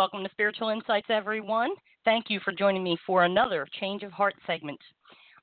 [0.00, 1.72] Welcome to Spiritual Insights, everyone.
[2.06, 4.80] Thank you for joining me for another Change of Heart segment.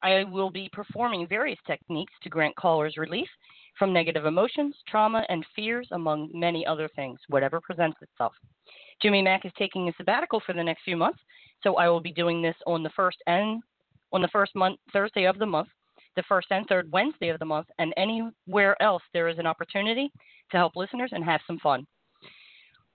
[0.02, 3.27] I will be performing various techniques to grant callers relief
[3.77, 8.33] from negative emotions, trauma, and fears, among many other things, whatever presents itself.
[8.99, 11.19] Jimmy Mack is taking a sabbatical for the next few months,
[11.61, 13.61] so I will be doing this on the first and
[14.11, 15.69] on the first month Thursday of the month,
[16.16, 20.11] the first and third Wednesday of the month, and anywhere else there is an opportunity
[20.49, 21.86] to help listeners and have some fun.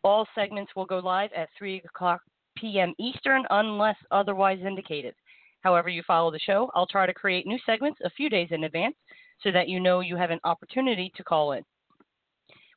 [0.05, 2.23] All segments will go live at 3 o'clock
[2.57, 2.95] p.m.
[2.99, 5.15] Eastern unless otherwise indicated.
[5.61, 8.65] However, you follow the show, I'll try to create new segments a few days in
[8.65, 8.97] advance
[9.43, 11.63] so that you know you have an opportunity to call in.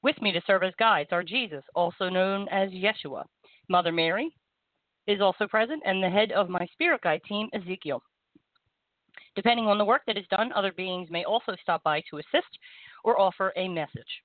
[0.03, 3.23] With me to serve as guides are Jesus, also known as Yeshua.
[3.69, 4.35] Mother Mary
[5.07, 8.01] is also present, and the head of my spirit guide team, Ezekiel.
[9.35, 12.59] Depending on the work that is done, other beings may also stop by to assist
[13.03, 14.23] or offer a message.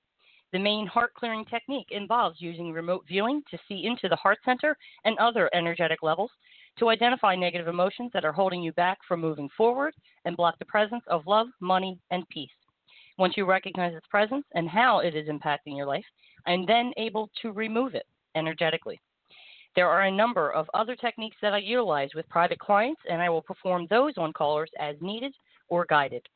[0.53, 4.75] The main heart clearing technique involves using remote viewing to see into the heart center
[5.05, 6.31] and other energetic levels
[6.77, 9.93] to identify negative emotions that are holding you back from moving forward
[10.25, 12.49] and block the presence of love, money, and peace.
[13.17, 16.05] Once you recognize its presence and how it is impacting your life,
[16.45, 18.99] I'm then able to remove it energetically.
[19.75, 23.29] There are a number of other techniques that I utilize with private clients, and I
[23.29, 25.33] will perform those on callers as needed
[25.69, 26.27] or guided.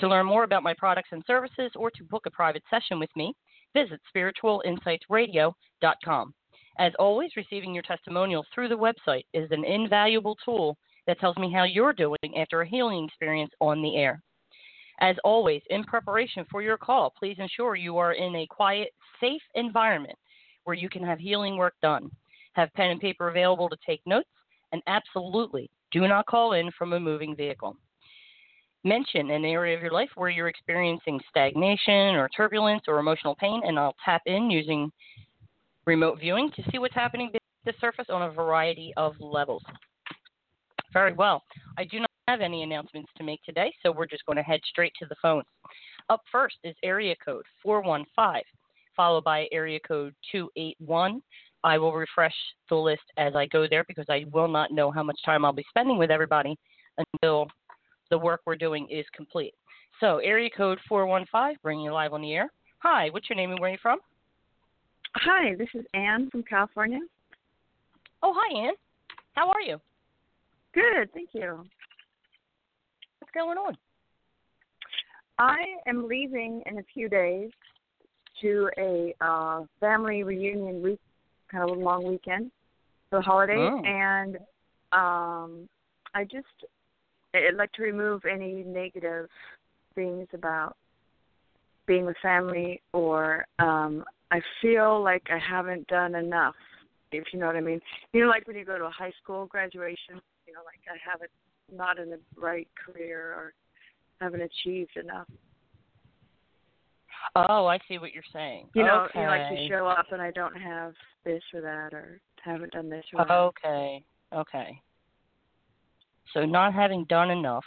[0.00, 3.10] To learn more about my products and services or to book a private session with
[3.14, 3.34] me,
[3.74, 6.34] visit spiritualinsightsradio.com.
[6.78, 11.52] As always, receiving your testimonials through the website is an invaluable tool that tells me
[11.52, 14.22] how you're doing after a healing experience on the air.
[15.00, 18.88] As always, in preparation for your call, please ensure you are in a quiet,
[19.20, 20.16] safe environment
[20.64, 22.10] where you can have healing work done.
[22.54, 24.28] Have pen and paper available to take notes,
[24.70, 27.76] and absolutely do not call in from a moving vehicle
[28.84, 33.62] mention an area of your life where you're experiencing stagnation or turbulence or emotional pain,
[33.64, 34.90] and I'll tap in using
[35.86, 39.62] remote viewing to see what's happening beneath the surface on a variety of levels.
[40.92, 41.42] Very well.
[41.78, 44.60] I do not have any announcements to make today, so we're just going to head
[44.68, 45.46] straight to the phones.
[46.10, 48.42] Up first is area code 415,
[48.96, 51.22] followed by area code 281.
[51.64, 52.34] I will refresh
[52.68, 55.52] the list as I go there because I will not know how much time I'll
[55.52, 56.56] be spending with everybody
[56.98, 57.46] until
[58.12, 59.54] the work we're doing is complete.
[59.98, 62.52] So, area code 415, bringing you live on the air.
[62.80, 64.00] Hi, what's your name and where are you from?
[65.16, 66.98] Hi, this is Anne from California.
[68.22, 68.74] Oh, hi, Anne.
[69.32, 69.78] How are you?
[70.74, 71.64] Good, thank you.
[73.18, 73.76] What's going on?
[75.38, 77.50] I am leaving in a few days
[78.42, 81.00] to a uh, family reunion week,
[81.50, 82.50] kind of a long weekend
[83.08, 83.82] for the holidays, Oh.
[83.84, 84.36] and
[84.92, 85.68] um,
[86.14, 86.46] I just
[87.34, 89.28] I'd like to remove any negative
[89.94, 90.76] things about
[91.86, 96.54] being with family, or um, I feel like I haven't done enough.
[97.10, 97.80] If you know what I mean,
[98.12, 100.96] you know, like when you go to a high school graduation, you know, like I
[101.10, 101.30] haven't
[101.74, 103.52] not in the right career or
[104.20, 105.26] haven't achieved enough.
[107.34, 108.68] Oh, I see what you're saying.
[108.74, 109.20] You know, okay.
[109.20, 110.92] you know, like to show up and I don't have
[111.24, 113.32] this or that or haven't done this or that.
[113.32, 114.04] Okay,
[114.34, 114.80] okay.
[116.34, 117.64] So, not having done enough.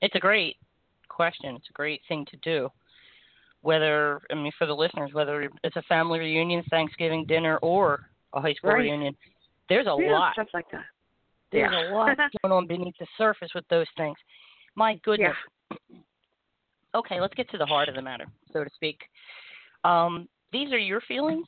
[0.00, 0.56] It's a great
[1.08, 1.56] question.
[1.56, 2.68] It's a great thing to do.
[3.62, 8.00] Whether, I mean, for the listeners, whether it's a family reunion, Thanksgiving dinner, or
[8.32, 8.82] a high school Right.
[8.82, 9.16] reunion,
[9.68, 10.32] there's a Yeah, lot.
[10.34, 10.86] stuff like that.
[11.50, 11.78] There's Yeah.
[11.78, 14.16] a lot going on beneath the surface with those things.
[14.76, 15.36] My goodness.
[15.90, 15.98] Yeah.
[16.94, 19.00] Okay, let's get to the heart of the matter, so to speak.
[19.84, 21.46] Um, these are your feelings,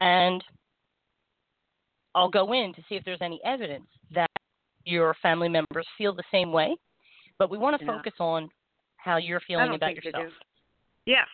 [0.00, 0.44] and
[2.14, 4.30] I'll go in to see if there's any evidence that
[4.84, 6.76] your family members feel the same way.
[7.38, 7.92] But we want to Yeah.
[7.96, 8.50] focus on
[8.96, 10.32] how you're feeling about yourself.
[11.06, 11.24] Yeah.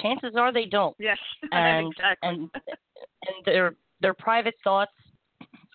[0.00, 0.96] chances are they don't.
[0.98, 1.18] Yes,
[1.52, 2.28] And exactly.
[2.28, 2.50] and
[3.26, 4.92] and their their private thoughts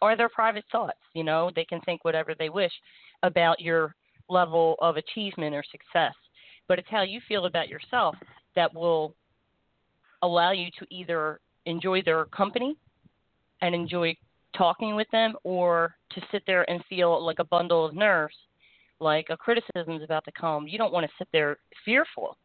[0.01, 1.00] are their private thoughts.
[1.13, 2.71] You know, they can think whatever they wish
[3.24, 3.95] about your
[4.30, 6.13] level of achievement or success,
[6.68, 8.15] but it's how you feel about yourself
[8.56, 9.15] that will
[10.21, 12.75] allow you to either enjoy their company
[13.62, 14.16] and enjoy
[14.56, 18.36] talking with them or to sit there and feel like a bundle of nerves
[19.00, 22.38] like a criticism is about to come you don't want to sit there fearful.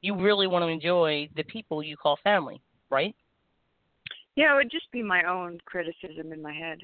[0.00, 2.60] You really want to enjoy the people you call family
[2.90, 3.14] right?
[4.36, 6.78] Yeah, it would just be my own criticism in my head.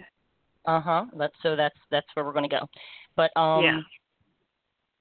[0.67, 1.06] uh-huh.
[1.17, 2.67] That's so that's that's where we're going to go.
[3.17, 3.85] But um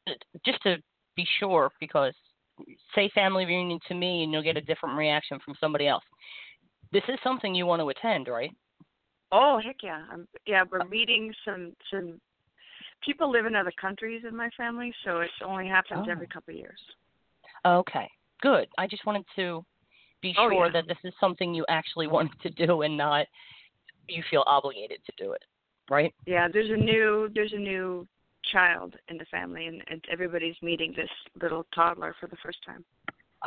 [0.07, 0.13] yeah.
[0.45, 0.77] just to
[1.15, 2.13] be sure because
[2.93, 6.03] say family reunion to me and you'll get a different reaction from somebody else.
[6.91, 8.51] This is something you want to attend right
[9.35, 10.03] Oh heck yeah!
[10.11, 12.21] I'm, yeah, we're uh, meeting some some
[13.03, 16.11] people live in other countries in my family, so it only happens Oh.
[16.11, 16.79] every couple of years.
[17.65, 18.07] Okay,
[18.41, 18.67] good.
[18.77, 19.65] I just wanted to
[20.21, 20.71] be Oh, sure yeah.
[20.73, 23.25] that this is something you actually wanted to do and not
[24.07, 25.43] you feel obligated to do it,
[25.89, 26.13] right?
[26.27, 28.07] Yeah, there's a new there's a new
[28.51, 31.09] child in the family, and, and everybody's meeting this
[31.41, 32.85] little toddler for the first time.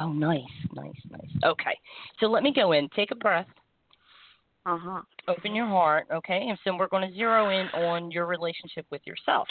[0.00, 0.42] Oh, nice,
[0.74, 1.30] nice, nice.
[1.44, 1.78] Okay,
[2.18, 2.88] so let me go in.
[2.88, 3.46] Take a breath.
[4.66, 5.02] Uh huh.
[5.28, 6.46] Open your heart, okay?
[6.48, 9.46] And so we're going to zero in on your relationship with yourself,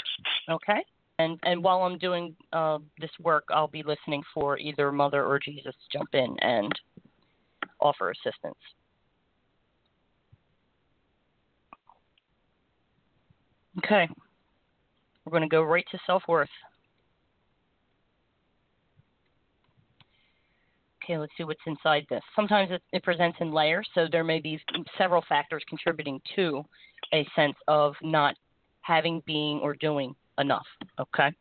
[0.51, 0.83] okay?
[1.19, 5.39] And and while I'm doing uh, this work, I'll be listening for either Mother or
[5.39, 6.69] Jesus to jump in and
[7.79, 8.57] offer assistance.
[13.83, 14.09] Okay.
[15.23, 16.49] We're going to go right to self worth.
[21.05, 22.23] Okay, let's see what's inside this.
[22.35, 24.59] Sometimes it, it presents in layers, so there may be
[24.97, 26.63] several factors contributing to
[27.13, 28.35] a sense of not
[28.81, 30.65] having, being, or doing enough.
[30.99, 31.31] Okay.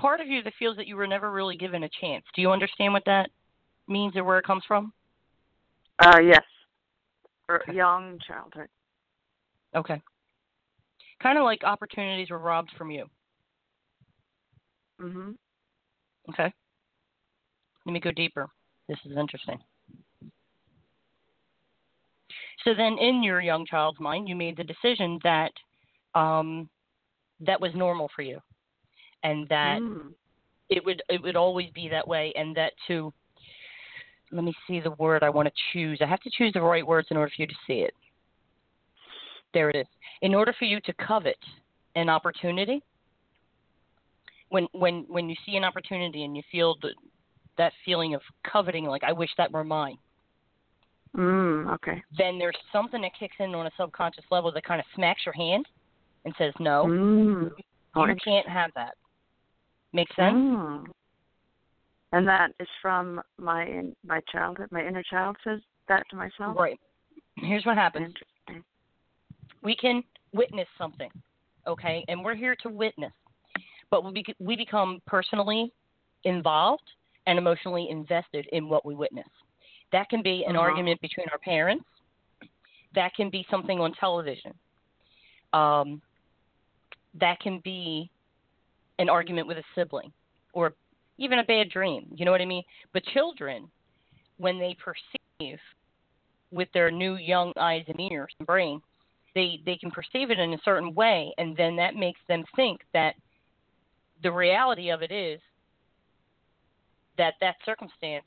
[0.00, 2.24] Part of you that feels that you were never really given a chance.
[2.34, 3.30] Do you understand what that
[3.88, 4.92] means or where it comes from?
[5.98, 6.42] Uh yes.
[7.46, 8.68] For young childhood.
[9.74, 10.00] Okay.
[11.20, 13.06] Kind of like opportunities were robbed from you.
[15.00, 15.36] Mhm.
[16.32, 16.52] Okay.
[17.84, 18.48] Let me go deeper.
[18.88, 19.58] This is interesting.
[22.64, 25.52] So then, in your young child's mind, you made the decision that
[26.14, 26.68] um,
[27.40, 28.38] that was normal for you,
[29.24, 30.14] and that Mm.
[30.68, 33.12] it would it would always be that way, and that to
[34.30, 35.98] let me see the word I want to choose.
[36.00, 37.94] I have to choose the right words in order for you to see it.
[39.52, 39.86] There it is.
[40.22, 41.36] In order for you to covet
[41.96, 42.82] an opportunity,
[44.52, 46.90] when when when you see an opportunity and you feel the,
[47.56, 48.20] that feeling of
[48.50, 49.96] coveting, like I wish that were mine,
[51.16, 51.70] Mm.
[51.74, 52.02] Okay.
[52.16, 55.34] then there's something that kicks in on a subconscious level that kind of smacks your
[55.34, 55.66] hand
[56.24, 57.50] and says, "No, Mm.
[57.94, 58.94] Oh, you can't have that."
[59.92, 60.34] Make sense?
[60.34, 60.86] Mm.
[62.12, 64.70] And that is from my my childhood.
[64.70, 66.58] My inner child says that to myself.
[66.58, 66.80] Right.
[67.36, 68.14] Here's what happens.
[69.62, 70.02] We can
[70.32, 71.10] witness something,
[71.66, 72.04] okay?
[72.08, 73.12] And we're here to witness,
[73.92, 75.70] but we bec- we become personally
[76.24, 76.90] involved
[77.26, 79.28] and emotionally invested in what we witness.
[79.92, 80.64] That can be an Uh-huh.
[80.66, 81.84] argument between our parents.
[82.94, 84.54] That can be something on television.
[85.52, 86.02] Um,
[87.14, 88.10] that can be
[88.98, 90.12] an argument with a sibling,
[90.54, 90.74] or
[91.18, 92.10] even a bad dream.
[92.16, 92.64] You know what I mean?
[92.94, 93.70] But children,
[94.38, 95.60] when they perceive
[96.50, 98.80] with their new young eyes and ears and brain,
[99.34, 102.80] they they can perceive it in a certain way and then that makes them think
[102.92, 103.14] that
[104.22, 105.40] the reality of it is
[107.18, 108.24] that that circumstance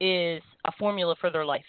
[0.00, 1.64] is a formula for their life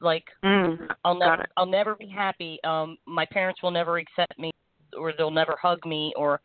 [0.00, 0.94] like Mm.
[1.04, 4.50] i'll never i'll never be happy um my parents will never accept me
[4.96, 6.40] or they'll never hug me or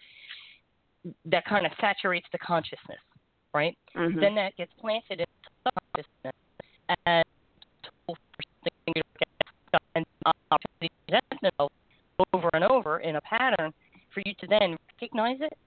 [1.25, 2.99] that kind of saturates the consciousness
[3.53, 4.19] right Mhm.
[4.19, 5.25] then that gets planted in
[5.65, 6.33] subconsciousness
[7.05, 7.23] and
[9.95, 11.69] and
[12.33, 13.73] over and over in a pattern
[14.13, 15.57] for you to then recognize it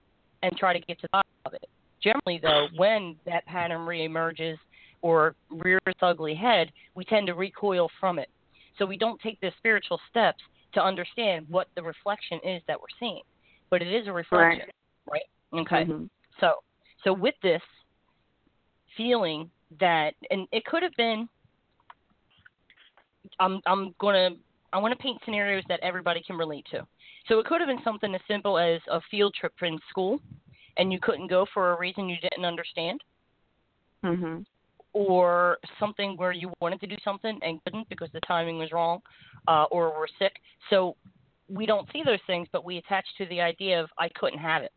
[0.43, 1.69] and try to get to the bottom of it.
[2.03, 4.57] Generally, though, when that pattern reemerges
[5.03, 8.29] or rears its ugly head, we tend to recoil from it.
[8.79, 10.43] So we don't take the spiritual steps
[10.75, 13.23] to understand what the reflection is that we're seeing.
[13.71, 14.67] But it is a reflection,
[15.11, 15.23] right?
[15.53, 15.85] Okay.
[15.85, 16.09] Mhm.
[16.39, 16.55] So,
[17.03, 17.63] so with this
[18.97, 19.51] feeling
[19.81, 21.29] that, and it could have been,
[23.41, 24.31] I'm, I'm gonna,
[24.73, 26.87] I want to paint scenarios that everybody can relate to.
[27.29, 30.21] So it could have been something as simple as a field trip in school,
[30.77, 33.01] and you couldn't go for a reason you didn't understand,
[34.05, 34.47] Mhm.
[34.93, 39.01] or something where you wanted to do something and couldn't because the timing was wrong,
[39.49, 40.41] uh, or were sick.
[40.71, 40.97] So
[41.49, 44.63] we don't see those things, but we attach to the idea of I couldn't have
[44.63, 44.73] it.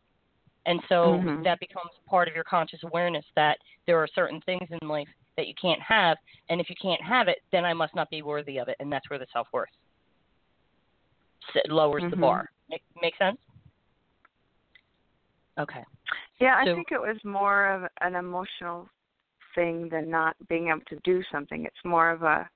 [0.66, 1.44] And so Mhm.
[1.44, 5.48] that becomes part of your conscious awareness that there are certain things in life that
[5.48, 6.18] you can't have,
[6.50, 8.92] and if you can't have it, then I must not be worthy of it, and
[8.92, 9.70] that's where the self worth
[11.68, 12.22] lowers the Mhm.
[12.22, 12.50] bar.
[12.70, 13.40] Make make sense?
[15.58, 15.84] Okay.
[16.40, 18.90] Yeah, I think it was more of an emotional
[19.56, 21.66] thing than not being able to do something.
[21.66, 22.50] It's more of a,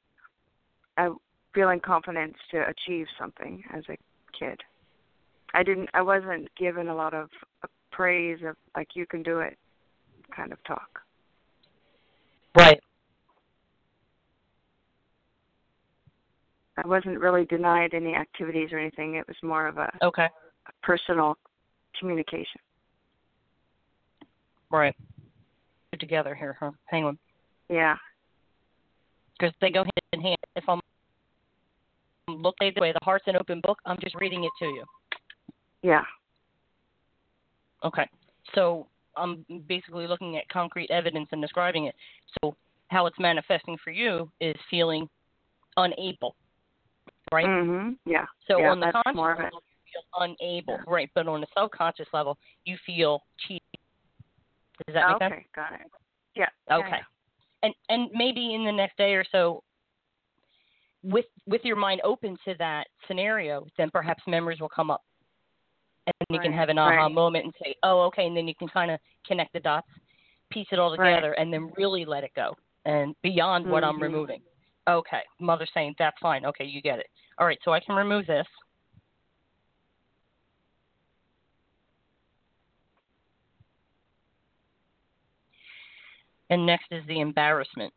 [0.97, 1.09] a
[1.53, 3.97] feeling confidence to achieve something as a
[4.37, 4.61] kid.
[5.53, 5.89] I didn't.
[5.93, 7.29] I wasn't given a lot of
[7.91, 9.57] praise of like you can do it,
[10.35, 11.01] kind of talk.
[12.55, 12.81] Right.
[16.77, 19.15] I wasn't really denied any activities or anything.
[19.15, 20.25] It was more of a, Okay.
[20.25, 21.37] a personal
[21.99, 22.59] communication.
[24.71, 24.95] Right.
[25.91, 26.71] Put together here, huh?
[26.85, 27.17] Hang on.
[27.69, 27.95] Yeah.
[29.37, 30.37] Because they go hand in hand.
[30.55, 30.79] If I'm
[32.27, 34.83] looking at the way the heart's an open book, I'm just reading it to you.
[35.83, 36.03] Yeah.
[37.83, 38.07] Okay.
[38.55, 41.95] So I'm basically looking at concrete evidence and describing it.
[42.41, 42.55] So
[42.87, 45.07] how it's manifesting for you is feeling
[45.77, 46.35] unable,
[47.33, 47.45] right?
[47.45, 47.93] Mm-hmm.
[48.05, 48.25] Yeah.
[48.47, 49.43] So yeah, on the conscious more of it.
[49.43, 51.09] level, you feel unable, right?
[51.15, 53.61] But on the subconscious level, you feel cheated.
[54.87, 55.45] Does that make okay, sense?
[55.55, 55.87] got it.
[56.35, 56.45] Yeah.
[56.69, 56.99] yeah, Okay.
[57.63, 59.63] And and maybe in the next day or so,
[61.03, 65.01] with with your mind open to that scenario, then perhaps memories will come up,
[66.07, 67.11] and you can have an aha right.
[67.11, 69.87] moment and say, "Oh, okay," and then you can kind of connect the dots,
[70.51, 74.03] piece it all together, and then really let it go and beyond what I'm Mhm.
[74.03, 74.41] removing.
[74.87, 76.45] Okay, mother saying that's fine.
[76.45, 77.09] Okay, you get it.
[77.37, 78.47] All right, so I can remove this.
[86.49, 87.93] And next is the embarrassment.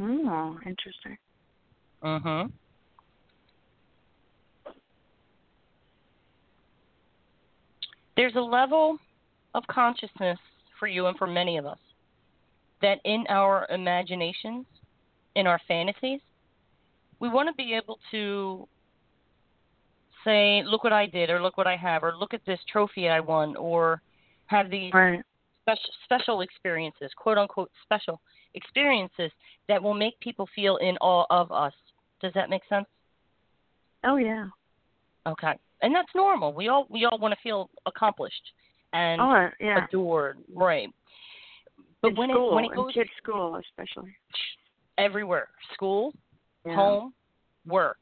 [0.00, 1.16] Oh, interesting.
[2.02, 2.50] Mm-hmm.
[8.16, 8.98] There's a level
[9.54, 10.38] of consciousness
[10.78, 11.78] for you and for many of us
[12.82, 14.66] that in our imaginations,
[15.36, 16.20] in our fantasies,
[17.22, 18.66] we want to be able to
[20.24, 23.08] say, look what I did, or look what I have, or look at this trophy
[23.08, 24.02] I won, or
[24.46, 25.22] have these Right.
[25.62, 28.20] special special experiences, quote unquote special
[28.54, 29.30] experiences
[29.68, 31.72] that will make people feel in awe of us.
[32.20, 32.86] Does that make sense?
[34.02, 34.48] Oh yeah.
[35.24, 35.54] Okay.
[35.82, 36.52] And that's normal.
[36.52, 38.52] We all we all want to feel accomplished
[38.92, 39.86] and oh uh, yeah.
[39.86, 40.88] adored, right?
[42.00, 44.12] But in when school, it when it goes kids' school especially.
[44.98, 46.12] everywhere, school,
[46.64, 46.74] Yeah.
[46.74, 47.14] home,
[47.66, 47.98] work,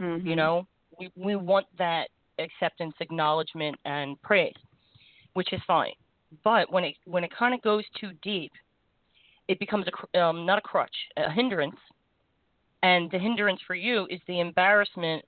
[0.00, 0.24] Mhm.
[0.24, 0.66] you know,
[0.98, 4.54] we we want that acceptance, acknowledgement, and praise,
[5.34, 5.94] which is fine.
[6.42, 8.52] But when it when it kind of goes too deep,
[9.48, 11.78] it becomes a um, not a crutch, a hindrance,
[12.82, 15.24] and the hindrance for you is the embarrassment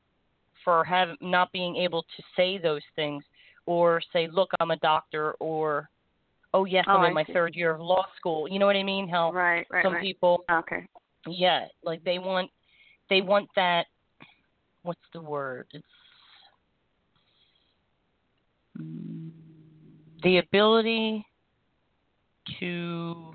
[0.64, 3.22] for have not being able to say those things
[3.66, 5.88] or say, look, I'm a doctor, or
[6.54, 7.32] oh yes, Oh, I'm in my see.
[7.32, 8.48] third year of law school.
[8.48, 9.08] You know what I mean?
[9.08, 10.02] How Right, right, some right.
[10.02, 10.86] people Okay.
[11.26, 12.50] yeah, like they want
[13.08, 13.86] they want that
[14.82, 15.66] what's the word?
[15.72, 15.84] It's
[18.80, 19.30] mm,
[20.22, 21.26] the ability
[22.60, 23.34] to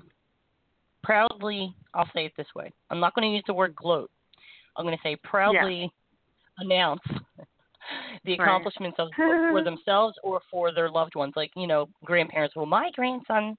[1.02, 2.72] proudly I'll say it this way.
[2.90, 4.10] I'm not going to use the word gloat.
[4.76, 5.92] I'm going to say proudly
[6.58, 7.02] announce
[8.24, 8.40] the Right.
[8.40, 12.90] accomplishments of for themselves or for their loved ones like, you know, grandparents, well my
[12.94, 13.56] grandson,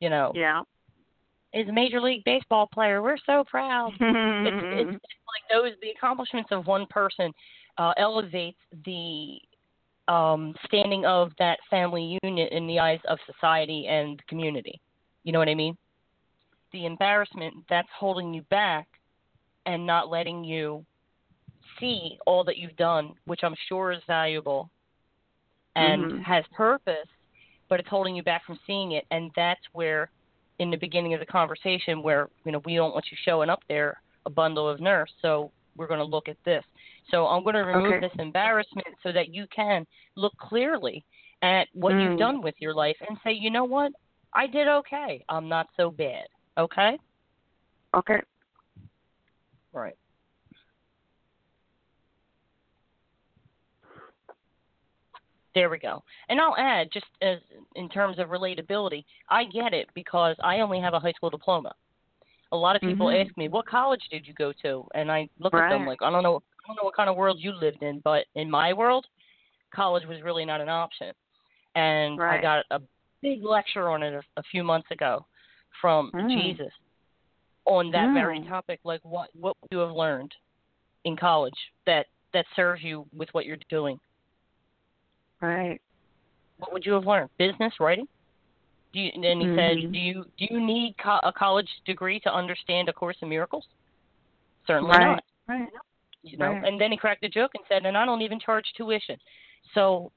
[0.00, 0.62] you know, Yeah.
[1.56, 3.02] Is a major league baseball player.
[3.02, 7.32] We're so proud it's, it's, it's like those the accomplishments of one person
[7.78, 9.38] uh, elevates the
[10.08, 14.80] um, standing of that family unit in the eyes of society and the community.
[15.24, 15.76] You know what I mean?
[16.72, 18.86] The embarrassment that's holding you back
[19.66, 20.84] and not letting you
[21.80, 24.70] see all that you've done, which I'm sure is valuable
[25.74, 26.22] and Mhm.
[26.22, 27.08] has purpose,
[27.68, 29.06] but it's holding you back from seeing it.
[29.10, 30.10] And that's where,
[30.58, 33.60] in the beginning of the conversation, where you know we don't want you showing up
[33.68, 36.64] there a bundle of nerves, so we're going to look at this.
[37.10, 38.00] So I'm going to remove Okay.
[38.00, 39.86] this embarrassment so that you can
[40.16, 41.04] look clearly
[41.42, 42.18] at what you've Mm.
[42.18, 43.92] done with your life and say, you know what,
[44.32, 45.24] I did okay.
[45.28, 46.26] I'm not so bad.
[46.58, 46.98] Okay.
[47.94, 48.22] okay.
[49.72, 49.96] Right.
[55.56, 56.04] There we go.
[56.28, 57.38] And I'll add, just as
[57.76, 61.72] in terms of relatability, I get it because I only have a high school diploma.
[62.52, 63.26] A lot of people Mhm.
[63.26, 66.10] ask me, "What college did you go to?" And I look at them like, "I
[66.10, 68.74] don't know, I don't know what kind of world you lived in, but in my
[68.74, 69.06] world,
[69.70, 71.14] college was really not an option."
[71.74, 72.82] And I got a
[73.22, 75.26] big lecture on it a, a few months ago
[75.80, 76.34] from Mm.
[76.34, 76.72] Jesus
[77.64, 78.48] on that very Mm.
[78.48, 80.36] topic, like what what you have learned
[81.04, 83.98] in college that that serves you with what you're doing.
[85.40, 85.80] Right.
[86.58, 87.28] what would you have learned?
[87.38, 88.08] Business, writing.
[88.92, 89.54] Do you, and he Mhm.
[89.56, 93.28] said, do you do you need co- a college degree to understand A Course in
[93.28, 93.66] Miracles?
[94.66, 95.04] Certainly right.
[95.04, 95.24] not.
[95.48, 95.68] Right.
[96.22, 96.52] You know.
[96.52, 96.64] Right.
[96.64, 99.18] And then he cracked a joke and said, and I don't even charge tuition.
[99.74, 100.12] So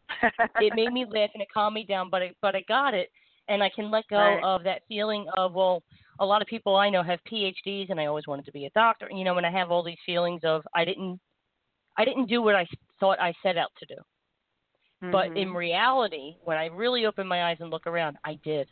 [0.62, 3.12] it made me laugh and it calmed me down, but I, but I got it,
[3.50, 4.44] and I can let go Right.
[4.44, 5.84] of that feeling of well,
[6.20, 8.70] a lot of people I know have PhDs, and I always wanted to be a
[8.72, 11.20] doctor, you know, and I have all these feelings of I didn't,
[11.98, 12.66] I didn't do what I
[13.00, 13.96] thought I set out to do.
[15.01, 15.56] But in Mhm.
[15.56, 18.68] reality, when I really open my eyes and look around, I did.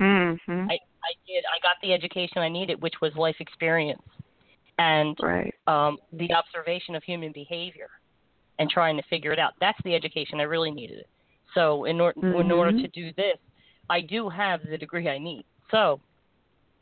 [0.00, 0.70] Mhm.
[0.70, 1.44] I, I did.
[1.44, 4.02] I got the education I needed, which was life experience
[4.78, 5.54] and right.
[5.66, 7.90] um, the observation of human behavior
[8.58, 9.54] and trying to figure it out.
[9.60, 11.04] That's the education I really needed.
[11.54, 12.82] So in, or- in order Mhm.
[12.82, 13.38] to do this,
[13.90, 15.44] I do have the degree I need.
[15.70, 16.00] So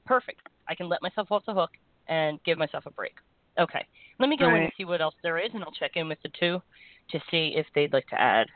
[0.04, 0.48] perfect.
[0.68, 1.76] I can let myself off the hook
[2.08, 3.16] and give myself a break.
[3.58, 3.84] Okay.
[4.18, 6.20] Let me go in and see what else there is, and I'll check in with
[6.22, 6.62] the two
[7.10, 8.46] to see if they'd like to add.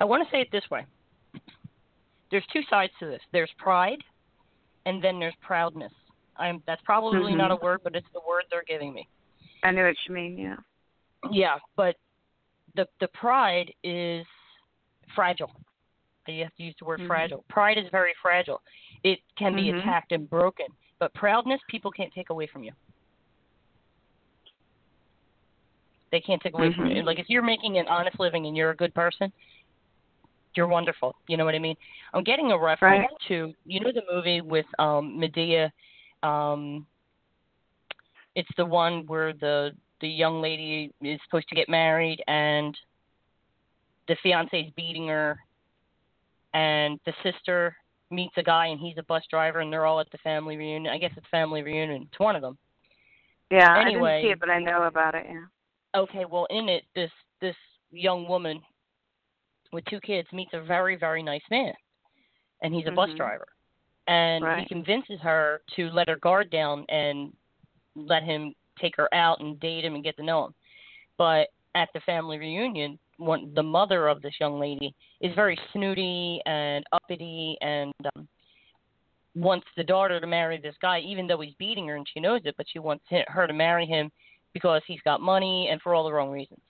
[0.00, 0.84] I want to say it this way.
[2.30, 3.20] There's two sides to this.
[3.32, 4.02] There's pride,
[4.86, 5.92] and then there's proudness.
[6.36, 7.36] I'm that's probably Mhm.
[7.36, 9.08] not a word, but it's the word they're giving me.
[9.62, 10.36] I know what you mean.
[10.36, 10.56] Yeah.
[11.30, 11.96] Yeah, but
[12.74, 14.26] the the pride is
[15.14, 15.50] fragile.
[16.26, 17.06] You have to use the word Mhm.
[17.06, 17.44] fragile.
[17.48, 18.62] Pride is very fragile.
[19.02, 19.80] It can be Mhm.
[19.80, 20.66] attacked and broken,
[20.98, 22.72] but proudness people can't take away from you.
[26.10, 27.02] They can't take away from you.
[27.02, 27.06] Mhm.
[27.06, 29.32] Like if you're making an honest living and you're a good person,
[30.54, 31.16] you're wonderful.
[31.26, 31.76] You know what I mean?
[32.12, 33.20] I'm getting a reference Right.
[33.28, 35.70] to you know the movie with um Madea
[36.22, 36.86] um
[38.34, 42.78] it's the one where the the young lady is supposed to get married and
[44.08, 45.38] the fiance's beating her
[46.52, 47.76] and the sister
[48.10, 50.92] meets a guy and he's a bus driver and they're all at the family reunion.
[50.92, 52.06] I guess it's family reunion.
[52.10, 52.58] It's one of them.
[53.50, 53.78] Yeah.
[53.78, 54.10] Anyway.
[54.10, 55.26] I didn't see it, but I know about it.
[55.28, 56.00] Yeah.
[56.00, 57.56] Okay, well in it this this
[57.90, 58.60] young woman
[59.72, 61.72] with two kids meets a very very nice man.
[62.62, 63.16] And he's a bus Mhm.
[63.16, 63.48] driver.
[64.06, 67.34] And he convinces her to let her guard down and
[67.94, 70.54] let him take her out and date him and get to know him.
[71.16, 76.40] But at the family reunion, one the mother of this young lady is very snooty
[76.46, 78.28] and uppity and um
[79.34, 82.40] wants the daughter to marry this guy even though he's beating her and she knows
[82.44, 84.10] it, but she wants her to marry him
[84.52, 86.60] because he's got money and for all the wrong reasons.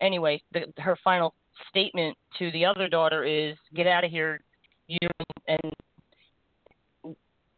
[0.00, 1.34] Anyway, the, her final
[1.68, 4.40] statement to the other daughter is, "Get out of here,
[4.88, 5.08] you
[5.46, 5.72] and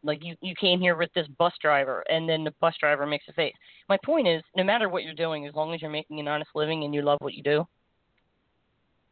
[0.03, 3.27] like you you came here with this bus driver." And then the bus driver makes
[3.27, 3.53] a face.
[3.89, 6.51] My point is, no matter what you're doing, as long as you're making an honest
[6.55, 7.65] living and you love what you do,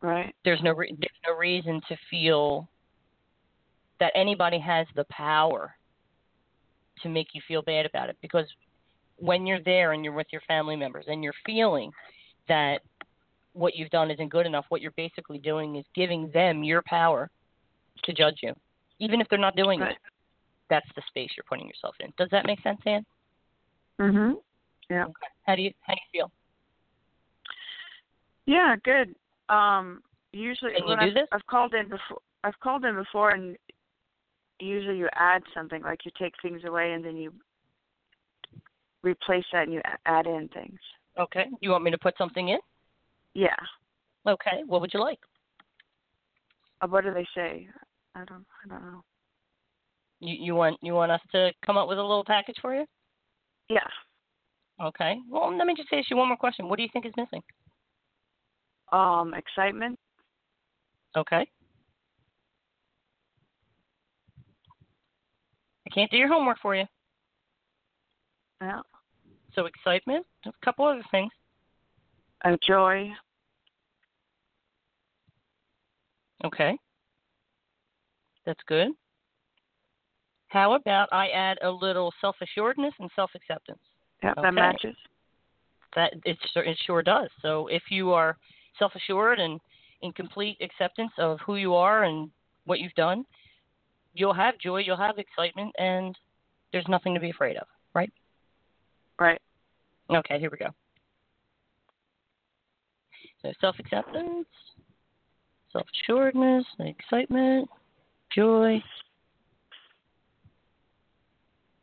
[0.01, 0.33] Right.
[0.45, 2.69] there's no re- there's no reason to feel
[3.99, 5.75] that anybody has the power
[7.01, 8.45] to make you feel bad about it because
[9.17, 11.91] when you're there and you're with your family members and you're feeling
[12.47, 12.81] that
[13.53, 17.29] what you've done isn't good enough what you're basically doing is giving them your power
[18.03, 18.53] to judge you
[18.99, 19.91] even if they're not doing Right.
[19.93, 19.97] it
[20.69, 23.05] that's the space you're putting yourself in does that make sense Anne?
[23.99, 24.35] Mhm.
[24.91, 25.05] Yeah.
[25.47, 26.31] how do you how do you feel
[28.45, 28.75] Yeah.
[28.83, 29.13] Good.
[29.49, 30.01] Um.
[30.33, 31.13] Usually, Can when I've?
[31.31, 32.19] I've called in before.
[32.43, 33.57] I've called in before, and
[34.59, 37.31] usually you add something like you take things away and then you
[39.03, 40.79] replace that and you add in things.
[41.19, 42.57] okay you want me to put something in
[43.33, 43.55] Yeah.
[44.27, 45.19] okay what would you like
[46.81, 47.67] Uh, what do they say?
[48.15, 48.45] I don't.
[48.63, 49.03] I don't know.
[50.19, 52.85] You you want you want us to come up with a little package for you?
[53.69, 53.87] Yeah.
[54.81, 55.17] Okay.
[55.29, 56.67] Well, let me just ask you one more question.
[56.67, 57.41] What do you think is missing?
[58.91, 59.33] Um.
[59.33, 59.97] Excitement.
[61.15, 61.47] Okay.
[65.85, 66.85] I can't do your homework for you.
[68.61, 68.81] Yeah.
[69.53, 71.31] So excitement, a couple other things.
[72.43, 73.09] Uh, joy.
[76.45, 76.77] Okay.
[78.45, 78.89] That's good.
[80.49, 83.79] How about I add a little self-assuredness and self-acceptance?
[84.23, 84.31] Yeah.
[84.31, 84.41] Okay.
[84.43, 84.95] That matches.
[85.95, 87.29] That it sure- it sure does.
[87.41, 88.37] So if you are
[88.79, 89.59] self-assured and
[90.01, 92.29] in complete acceptance of who you are and
[92.65, 93.25] what you've done,
[94.13, 96.15] you'll have joy, you'll have excitement, and
[96.71, 98.11] there's nothing to be afraid of, right?
[99.19, 99.41] Right.
[100.09, 100.69] Okay, here we go.
[103.41, 104.47] So self-acceptance,
[105.71, 107.69] self-assuredness, excitement,
[108.33, 108.81] joy.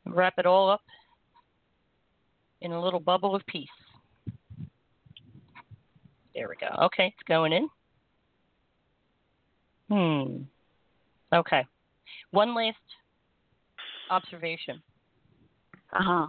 [0.07, 0.83] Wrap it all up
[2.61, 3.69] in a little bubble of peace.
[6.35, 6.85] There we go.
[6.87, 7.69] Okay, it's going in.
[9.89, 10.43] Hmm.
[11.35, 11.65] Okay.
[12.31, 12.77] One last
[14.11, 14.83] observation.
[15.93, 16.27] Uh huh.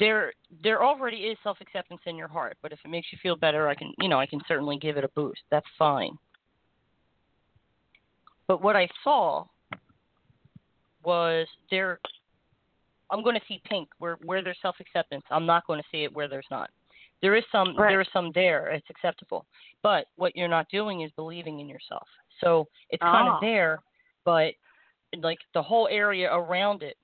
[0.00, 0.32] There,
[0.62, 3.68] there already is self acceptance in your heart, but if it makes you feel better,
[3.68, 5.40] I can, you know, I can certainly give it a boost.
[5.50, 6.18] That's fine.
[8.46, 9.46] But what I saw
[11.04, 12.00] was there.
[13.14, 15.22] I'm going to see pink where where there's self acceptance.
[15.30, 16.68] I'm not going to see it where there's not.
[17.22, 17.90] There is some Right.
[17.90, 18.70] there is some there.
[18.70, 19.46] It's acceptable.
[19.82, 22.06] But what you're not doing is believing in yourself.
[22.42, 23.36] So it's kind Ah.
[23.36, 23.78] of there,
[24.24, 24.54] but
[25.22, 26.96] like the whole area around it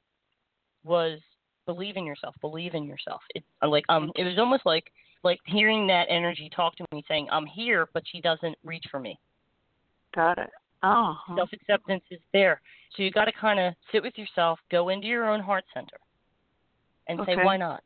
[0.82, 1.20] was
[1.64, 3.22] believe in yourself, believe in yourself.
[3.36, 4.92] It like um it was almost like
[5.22, 8.98] like hearing that energy talk to me saying, I'm here but she doesn't reach for
[8.98, 9.16] me.
[10.12, 10.50] Got it.
[10.82, 11.16] Oh.
[11.26, 11.36] huh.
[11.36, 12.60] Self acceptance is there.
[12.96, 15.98] So you got to kind of sit with yourself, go into your own heart center,
[17.08, 17.82] and say, why not?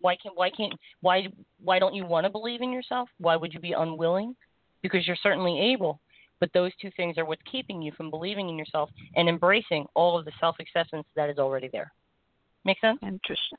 [0.00, 1.28] Why can't why can't why
[1.62, 3.08] why don't you want to believe in yourself?
[3.18, 4.36] Why would you be unwilling?
[4.82, 5.98] Because you're certainly able.
[6.40, 10.18] But those two things are what's keeping you from believing in yourself and embracing all
[10.18, 11.90] of the self acceptance that is already there.
[12.66, 12.98] Make sense?
[13.02, 13.58] Interesting.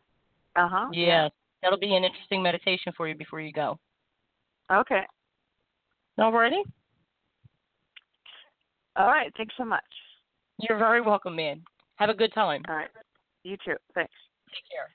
[0.56, 0.88] Uh huh.
[0.92, 1.30] Yeah.
[1.64, 3.80] That'll be an interesting meditation for you before you go.
[4.72, 5.02] Okay.
[6.20, 6.62] Alrighty?
[8.96, 9.32] All right.
[9.38, 9.84] Thanks so much.
[10.60, 11.62] You're very welcome, man.
[11.96, 12.64] Have a good time.
[12.68, 12.90] All right.
[13.44, 13.76] You too.
[13.94, 14.14] Thanks.
[14.50, 14.90] Take care.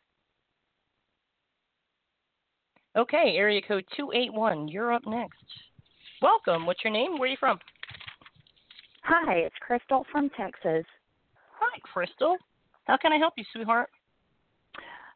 [2.97, 4.69] Okay, area code 281.
[4.69, 5.37] You're up next.
[6.21, 6.67] Welcome.
[6.67, 7.13] What's your name?
[7.13, 7.59] Where are you from?
[9.05, 10.85] Hi, it's Crystal from Texas.
[11.59, 12.37] Hi, Crystal.
[12.85, 13.89] How can I help you, sweetheart?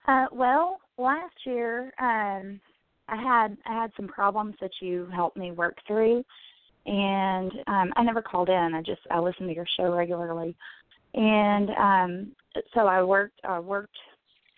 [0.06, 2.60] Uh, well, last year um,
[3.08, 6.24] I had I had some problems that you helped me work through,
[6.86, 8.74] and um, I never called in.
[8.74, 10.54] I just I listened to your show regularly,
[11.14, 12.32] and um,
[12.74, 13.96] so I worked I worked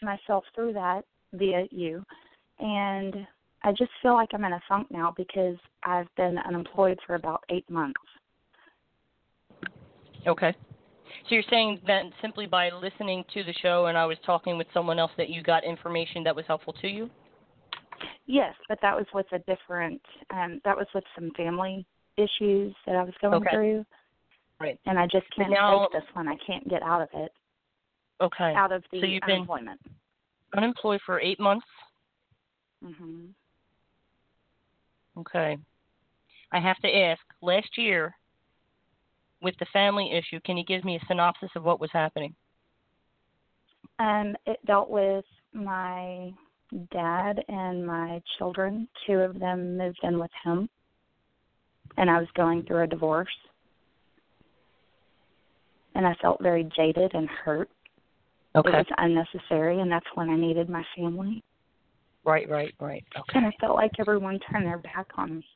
[0.03, 2.05] myself through that via you,
[2.59, 3.27] and
[3.62, 7.45] I just feel like I'm in a funk now because I've been unemployed for about
[7.51, 8.01] eight months.
[10.27, 10.55] Okay.
[11.29, 14.67] So you're saying that simply by listening to the show and I was talking with
[14.73, 17.11] someone else that you got information that was helpful to you?
[18.27, 20.01] Yes, but that was with a different.
[20.31, 23.50] Um, that was with some family issues that I was going Okay.
[23.50, 23.87] through,
[24.59, 24.79] Right.
[24.87, 26.29] and I just can't Now- this one.
[26.29, 27.33] I can't get out of it,
[28.20, 28.55] Okay.
[28.55, 29.81] out of the So you've been- unemployment.
[30.55, 31.66] Unemployed for eight months?
[32.81, 33.31] hmm
[35.18, 35.59] Okay.
[36.52, 38.16] I have to ask, last year,
[39.40, 42.35] with the family issue, can you give me a synopsis of what was happening?
[43.98, 46.35] Um, it dealt with my
[46.90, 48.88] dad and my children.
[49.07, 50.68] Two of them moved in with him,
[51.97, 53.29] and I was going through a divorce.
[55.95, 57.71] And I felt very jaded and hurt.
[58.55, 61.43] It was unnecessary, and that's when I needed my family.
[62.25, 63.05] Right, right, right.
[63.19, 63.39] Okay.
[63.39, 65.47] And I felt like everyone turned their back on me.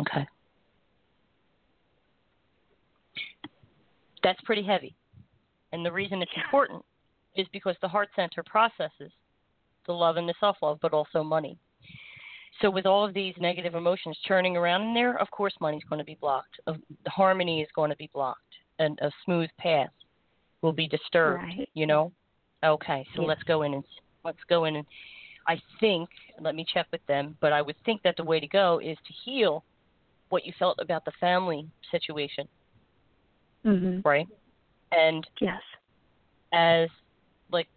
[0.00, 0.26] Okay.
[4.22, 4.94] That's pretty heavy.
[5.72, 6.84] And the reason it's important
[7.36, 9.12] is because the heart center processes
[9.86, 11.58] the love and the self love, but also money.
[12.60, 15.98] So, with all of these negative emotions churning around in there, of course, money's going
[15.98, 16.60] to be blocked.
[17.08, 19.90] Harmony is going to be blocked, and a smooth path
[20.60, 21.42] will be disturbed.
[21.42, 21.68] Right.
[21.74, 22.12] You know.
[22.64, 23.84] Okay, so let's go in and
[24.24, 24.86] let's go in and
[25.48, 26.08] I think
[26.40, 28.96] let me check with them, but I would think that the way to go is
[29.06, 29.64] to heal
[30.28, 32.48] what you felt about the family situation,
[33.64, 34.04] Mhm.
[34.04, 34.28] right?
[34.92, 35.60] And Yes.
[36.52, 36.88] as
[37.50, 37.68] like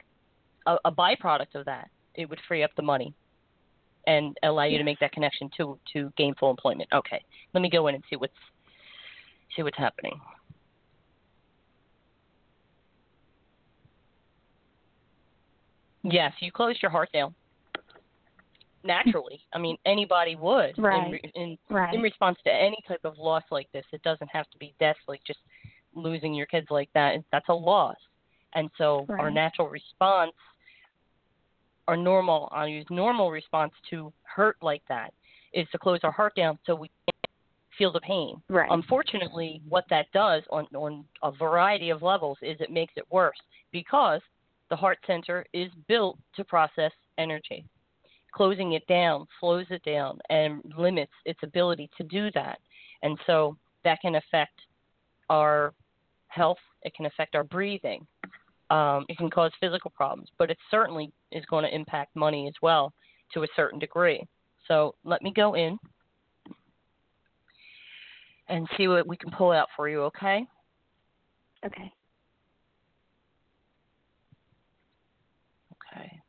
[0.68, 3.14] a, a byproduct of that, it would free up the money
[4.08, 6.90] and allow you to make that connection to to gainful employment.
[6.94, 7.24] Okay,
[7.54, 8.34] let me go in and see what's
[9.56, 10.20] see what's happening.
[16.04, 17.34] Yes, you closed your heart down.
[18.84, 21.12] Naturally, I mean anybody would in, Right.
[21.14, 21.94] re- in Right.
[21.94, 23.86] in response to any type of loss like this.
[23.92, 25.40] It doesn't have to be death, like just
[25.96, 27.20] losing your kids like that.
[27.32, 27.96] That's a loss.
[28.54, 30.34] And so our natural response,
[31.88, 35.14] our normal, I'll use normal response to hurt like that,
[35.54, 37.34] is to close our heart down so we can't
[37.78, 38.42] feel the pain.
[38.50, 38.70] Right.
[38.72, 43.38] Unfortunately, what that does on, on a variety of levels is it makes it worse
[43.72, 44.22] because
[44.70, 47.66] the heart center is built to process energy.
[48.34, 52.60] Closing it down slows it down and limits its ability to do that.
[53.02, 54.60] And so that can affect
[55.30, 55.74] our
[56.28, 58.06] health, it can affect our breathing,
[58.70, 62.54] um, it can cause physical problems, but it certainly is going to impact money as
[62.62, 62.94] well
[63.34, 64.26] to a certain degree.
[64.68, 65.78] So let me go in
[68.48, 70.46] and see what we can pull out for you, okay?
[71.66, 71.92] Okay.
[75.74, 76.22] Okay.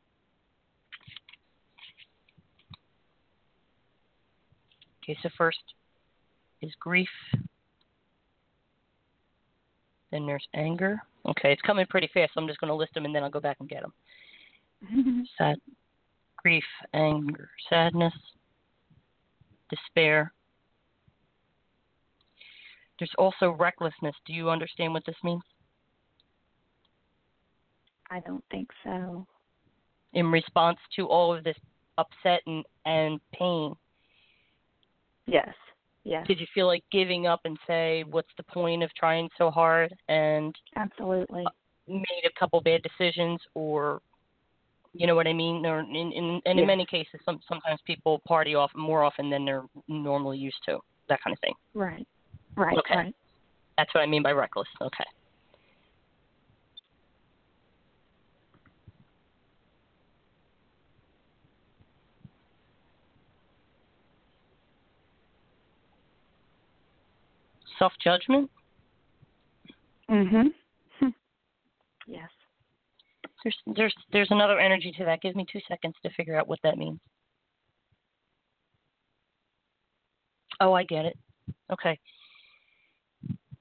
[5.03, 5.57] Okay, so first
[6.61, 7.07] is grief.
[10.11, 11.01] Then there's anger.
[11.27, 13.29] Okay, it's coming pretty fast, so I'm just going to list them and then I'll
[13.29, 13.93] go back and get them.
[14.83, 15.21] Mm-hmm.
[15.37, 15.57] Sad,
[16.37, 16.63] grief,
[16.93, 18.13] anger, sadness,
[19.69, 20.31] despair.
[22.99, 24.15] There's also recklessness.
[24.25, 25.41] Do you understand what this means?
[28.09, 29.27] I don't think so.
[30.13, 31.57] In response to all of this
[31.97, 33.75] upset and, and pain,
[35.27, 35.53] Yes.
[36.25, 39.93] Did you feel like giving up and say, what's the point of trying so hard
[40.07, 41.45] and Absolutely.
[41.45, 41.49] Uh,
[41.87, 44.01] made a couple bad decisions or
[44.93, 45.65] you know what I mean?
[45.65, 46.65] Or in in and in Yeah.
[46.65, 50.79] many cases some sometimes people party off more often than they're normally used to.
[51.09, 51.53] That kind of thing.
[51.73, 52.07] Right.
[52.55, 52.77] Right.
[52.77, 52.95] Okay.
[52.95, 53.15] Right.
[53.77, 54.67] That's what I mean by reckless.
[54.81, 55.05] Okay.
[67.79, 68.49] Self judgment.
[70.09, 70.53] Mhm.
[72.07, 72.29] yes.
[73.43, 75.21] There's there's there's another energy to that.
[75.21, 76.99] Give me two seconds to figure out what that means.
[80.59, 81.17] Oh, I get it.
[81.71, 81.99] Okay.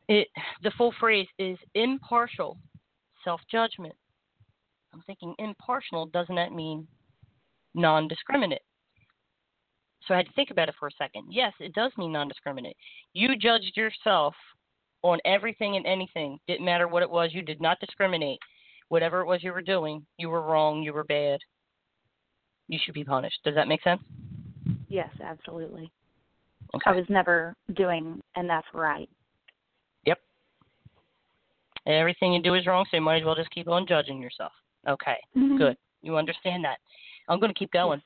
[0.08, 0.28] It
[0.62, 2.58] the full phrase is impartial
[3.24, 3.94] self judgment.
[4.94, 6.86] I'm thinking impartial, doesn't that mean
[7.74, 8.62] non discriminate?
[10.06, 11.24] So I had to think about it for a second.
[11.30, 12.76] Yes, it does mean non discriminate.
[13.12, 14.34] You judged yourself
[15.02, 16.38] on everything and anything.
[16.46, 18.38] Didn't matter what it was, you did not discriminate.
[18.88, 21.40] Whatever it was you were doing, you were wrong, you were bad.
[22.68, 23.38] You should be punished.
[23.44, 24.00] Does that make sense?
[24.88, 25.90] Yes, absolutely.
[26.74, 26.90] Okay.
[26.90, 29.08] I was never doing enough right.
[30.04, 30.18] Yep.
[31.86, 34.52] Everything you do is wrong, so you might as well just keep on judging yourself.
[34.88, 35.16] Okay.
[35.36, 35.58] Mhm.
[35.58, 35.76] Good.
[36.02, 36.78] You understand that.
[37.28, 38.02] I'm going to keep going.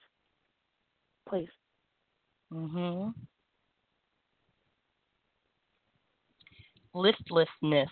[1.28, 1.48] Please.
[2.52, 3.14] Mhm.
[6.92, 7.90] Listlessness,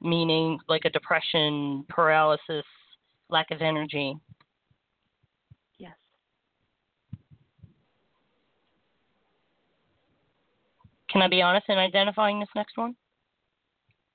[0.00, 2.64] meaning like a depression, paralysis,
[3.28, 4.16] lack of energy.
[5.78, 5.96] Yes.
[11.10, 12.96] Can I be honest in identifying this next one?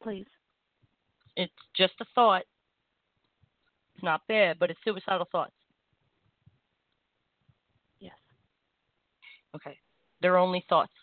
[0.01, 0.27] Please.
[1.35, 2.43] It's just a thought.
[3.95, 5.53] It's not bad, but it's suicidal thoughts.
[7.99, 8.17] Yes.
[9.55, 9.77] Okay.
[10.23, 10.93] They're only thoughts.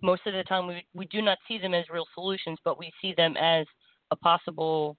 [0.00, 2.92] Most of the time, we, we do not see them as real solutions, but we
[3.02, 3.66] see them as
[4.12, 4.96] a possible,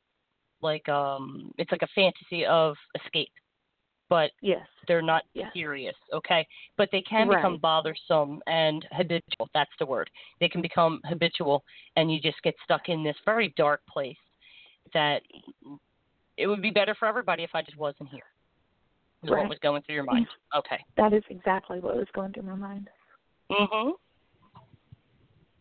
[0.61, 3.31] like, um, it's like a fantasy of escape.
[4.09, 4.67] But Yes.
[4.87, 5.49] they're not Yes.
[5.53, 6.45] serious, okay?
[6.75, 9.49] But they can become bothersome and habitual.
[9.53, 10.09] That's the word.
[10.41, 11.63] They can become habitual,
[11.95, 14.17] and you just get stuck in this very dark place
[14.93, 15.21] that
[16.35, 18.23] it would be better for everybody if I just wasn't here.
[19.23, 19.41] Is Right.
[19.41, 20.27] what was going through your mind.
[20.55, 20.83] Okay.
[20.97, 22.89] That is exactly what was going through my mind.
[23.51, 23.93] Mhm.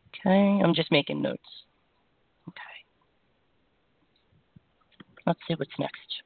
[0.09, 1.65] Okay, I'm just making notes.
[2.49, 2.63] Okay.
[5.27, 6.23] Let's see what's next.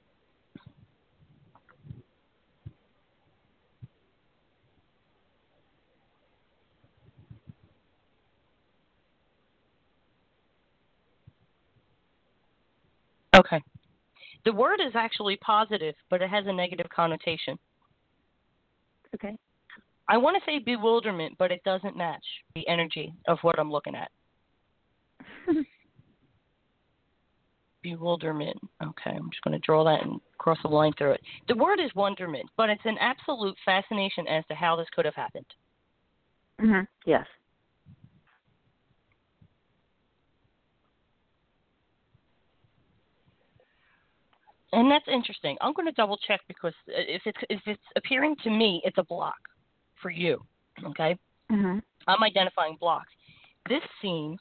[13.34, 13.62] Okay.
[14.44, 17.58] The word is actually positive, but it has a negative connotation.
[19.14, 19.36] Okay.
[20.08, 22.24] I want to say bewilderment, but it doesn't match
[22.54, 24.10] the energy of what I'm looking at.
[27.82, 28.56] bewilderment.
[28.82, 31.20] Okay, I'm just going to draw that and cross a line through it.
[31.48, 35.14] The word is wonderment, but it's an absolute fascination as to how this could have
[35.14, 35.46] happened.
[36.60, 36.86] mhm.
[37.06, 37.26] Yes.
[44.72, 45.56] And that's interesting.
[45.60, 49.04] I'm going to double check because if it's if it's appearing to me, it's a
[49.04, 49.36] block
[50.00, 50.42] for you.
[50.84, 51.18] Okay,
[51.50, 51.82] Mhm.
[52.06, 53.12] I'm identifying blocks.
[53.68, 54.40] This seems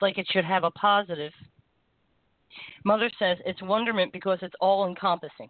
[0.00, 1.32] like it should have a positive.
[2.84, 5.48] Mother says it's wonderment because it's all encompassing.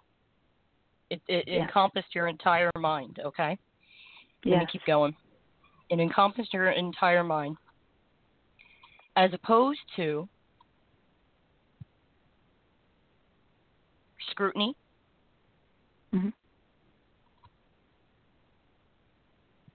[1.11, 1.63] It, it Yes.
[1.63, 3.19] encompassed your entire mind.
[3.23, 3.59] Okay.
[4.45, 4.53] yeah.
[4.53, 5.15] Let me keep going.
[5.91, 7.57] It encompassed your entire mind,
[9.17, 10.29] as opposed to
[14.31, 14.75] scrutiny,
[16.13, 16.33] Mhm.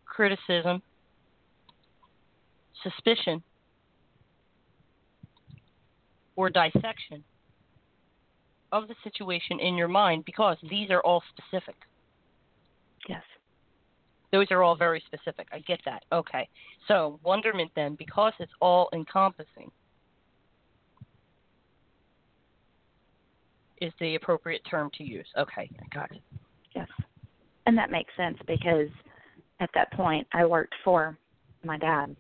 [0.06, 0.82] criticism,
[2.82, 3.44] suspicion,
[6.36, 7.24] or dissection
[8.72, 11.76] of the situation in your mind because these are all specific.
[13.08, 13.24] Yes.
[14.32, 15.48] Those are all very specific.
[15.52, 16.04] I get that.
[16.12, 16.50] Okay.
[16.88, 19.72] So, wonderment then, because it's all encompassing,
[23.82, 25.28] is the appropriate term to use.
[25.38, 26.22] Okay, I got it.
[26.76, 26.88] Yes.
[27.66, 28.90] and that makes sense because
[29.60, 31.18] at that point I worked for
[31.64, 32.16] my dad.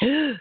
[0.02, 0.36] yeah.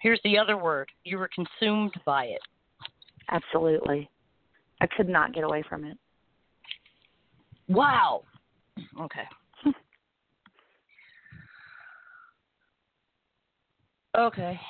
[0.00, 0.88] Here's the other word.
[1.04, 2.40] You were consumed by it.
[3.30, 4.08] Absolutely.
[4.80, 5.98] I could not get away from it.
[7.68, 8.22] Wow.
[9.00, 9.24] Okay.
[14.18, 14.60] okay.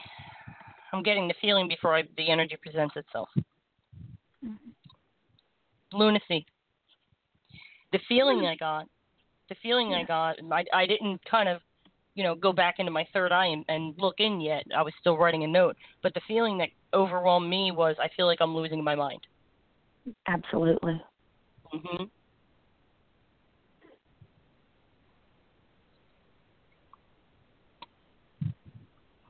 [0.93, 3.29] I'm getting the feeling before I, the energy presents itself.
[4.45, 5.99] Mm-hmm.
[5.99, 6.47] Lunacy.
[7.93, 8.87] The feeling I got,
[9.49, 11.61] the feeling I got, I, I didn't kind of,
[12.15, 14.65] you know, go back into my third eye and, and look in yet.
[14.77, 15.77] I was still writing a note.
[16.03, 19.21] But the feeling that overwhelmed me was I feel like I'm losing my mind.
[20.29, 21.03] Absolutely.
[21.73, 22.05] hmm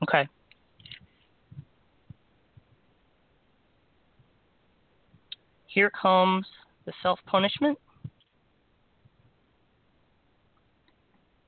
[0.03, 0.27] Okay.
[5.73, 6.45] Here comes
[6.85, 7.77] the self punishment.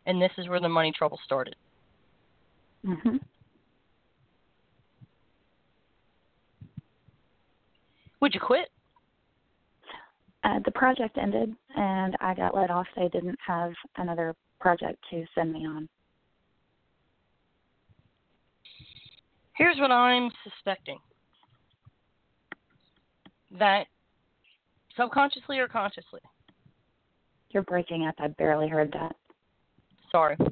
[0.05, 1.55] And this is where the money trouble started.
[2.85, 3.19] Mhm.
[8.21, 8.69] Would you quit?
[10.43, 12.87] Uh, the project ended, and I got let off.
[12.95, 15.89] They didn't have another project to send me on.
[19.55, 20.99] Here's what I'm suspecting
[23.51, 23.87] that
[24.97, 26.19] subconsciously or consciously,
[27.51, 28.15] You're breaking up.
[28.19, 29.15] I barely heard that.
[30.11, 30.51] sorry, That's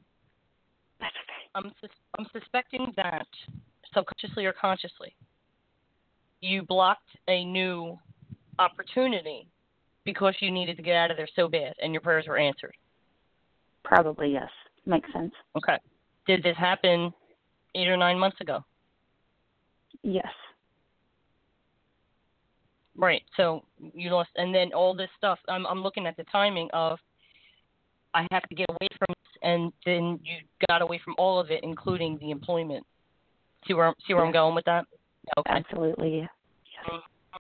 [1.00, 1.50] okay.
[1.56, 3.28] I'm, sus- I'm suspecting that
[3.94, 5.16] subconsciously or consciously,
[6.42, 7.98] you blocked a new
[8.60, 9.48] opportunity
[10.06, 12.76] because you needed to get out of there so bad and your prayers were answered.
[13.84, 14.50] Probably yes.
[14.86, 15.34] Makes sense.
[15.56, 15.78] Okay.
[16.28, 17.14] Did this happen
[17.76, 18.64] eight or nine months ago?
[20.04, 20.28] Yes.
[22.98, 23.22] Right.
[23.38, 25.40] So you lost, and then all this stuff.
[25.48, 27.00] I'm I'm looking at the timing of.
[28.14, 31.50] I have to get away from this, and then you got away from all of
[31.50, 32.86] it, including the employment.
[33.66, 34.86] See where see where I'm going with that?
[35.38, 35.50] Okay.
[35.50, 36.30] Absolutely.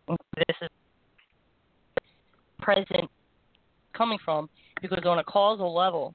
[0.07, 0.69] This is
[2.59, 3.09] present
[3.93, 4.49] coming from
[4.81, 6.13] because on a causal level,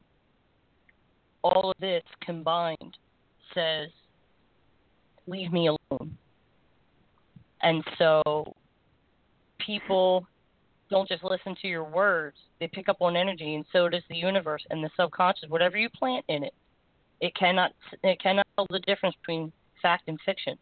[1.43, 2.97] all of this combined
[3.53, 3.91] says,
[5.27, 6.17] "Leave me alone."
[7.63, 8.55] And so
[9.67, 10.27] people
[10.89, 14.17] don't just listen to your words, they pick up on energy, and so does the
[14.17, 15.49] universe and the subconscious.
[15.49, 16.55] Whatever you plant in it,
[17.21, 17.73] it cannot
[18.05, 19.53] it cannot tell the difference between
[19.83, 20.57] fact and fiction.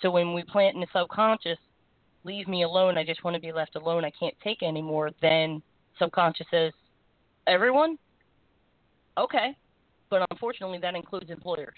[0.00, 1.58] So when we plant in the subconscious,
[2.24, 5.62] leave me alone, I just want to be left alone, I can't take anymore, then
[5.98, 6.72] subconscious says,
[7.46, 7.98] everyone,
[9.18, 9.56] okay,
[10.10, 11.74] but unfortunately that includes employers.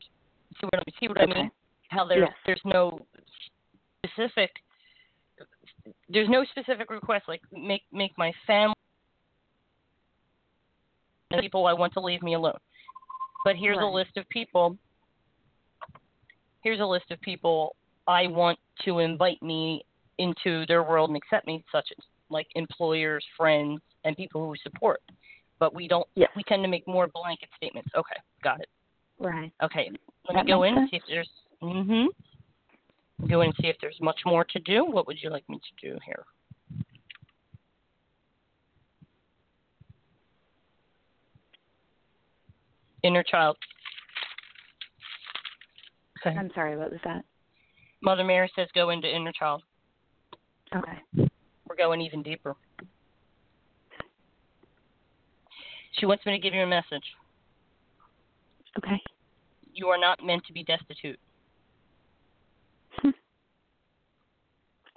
[0.60, 1.50] See what I see what I mean?
[1.88, 2.32] How there's Yes.
[2.46, 3.00] there's no
[4.04, 4.50] specific
[6.08, 8.74] there's no specific request like make make my family
[11.40, 12.58] people I want to leave me alone.
[13.44, 14.76] But here's a list of people.
[16.62, 19.84] Here's a list of people I want to invite me
[20.18, 25.00] into their world and accept me, such as like employers, friends, and people who support.
[25.58, 26.06] But we don't.
[26.14, 26.30] Yes.
[26.36, 27.90] We tend to make more blanket statements.
[27.94, 28.68] Okay, got it.
[29.18, 29.52] Right.
[29.62, 29.90] Okay,
[30.28, 31.28] let That me go in and see if there's.
[31.62, 32.06] Mm Mhm.
[33.28, 34.84] Go and see if there's much more to do.
[34.84, 36.24] What would you like me to do here?
[43.02, 43.56] Inner child.
[46.26, 46.36] Okay.
[46.36, 46.76] I'm sorry.
[46.76, 47.24] What was that?
[48.02, 49.62] Mother Mary says go into inner child.
[50.74, 51.28] Okay.
[51.68, 52.56] We're going even deeper.
[55.98, 57.04] She wants me to give you a message.
[58.78, 59.00] Okay.
[59.72, 61.18] You are not meant to be destitute.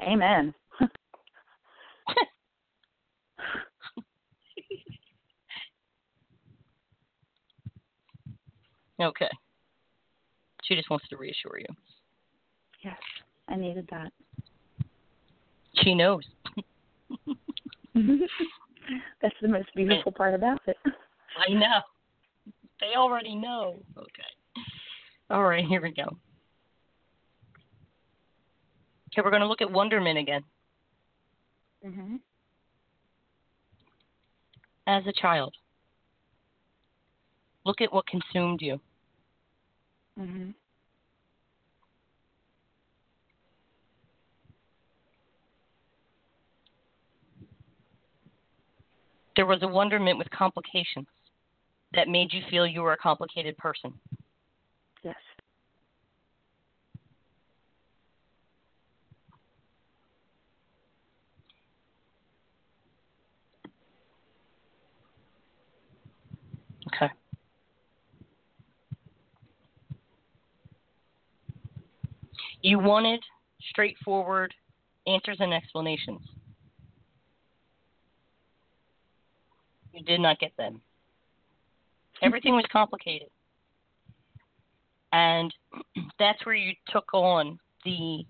[0.02, 0.54] Amen.
[9.00, 9.30] Okay.
[10.64, 11.68] She just wants to reassure you.
[12.84, 12.98] yes.
[13.48, 14.12] I needed that.
[15.76, 16.24] She knows.
[19.22, 20.76] That's the most beautiful part about it.
[20.86, 21.80] I know.
[22.82, 23.78] They already know.
[23.98, 24.24] Okay.
[25.30, 26.18] All right, here we go.
[29.18, 30.43] Okay, we're going to look at wonderment again.
[31.84, 32.20] Mhm.
[34.86, 35.55] As a child,
[37.65, 38.80] look at what consumed you.
[40.20, 40.53] Mhm.
[49.36, 51.07] There was a wonderment with complications
[51.93, 53.99] that made you feel you were a complicated person.
[55.01, 55.15] Yes.
[66.88, 67.10] Okay
[72.62, 73.22] you wanted
[73.70, 74.54] straightforward
[75.06, 76.22] answers and explanations.
[79.94, 80.82] You did not get them.
[82.22, 83.30] Everything was complicated.
[85.14, 85.54] And
[86.20, 88.26] that's where you took on the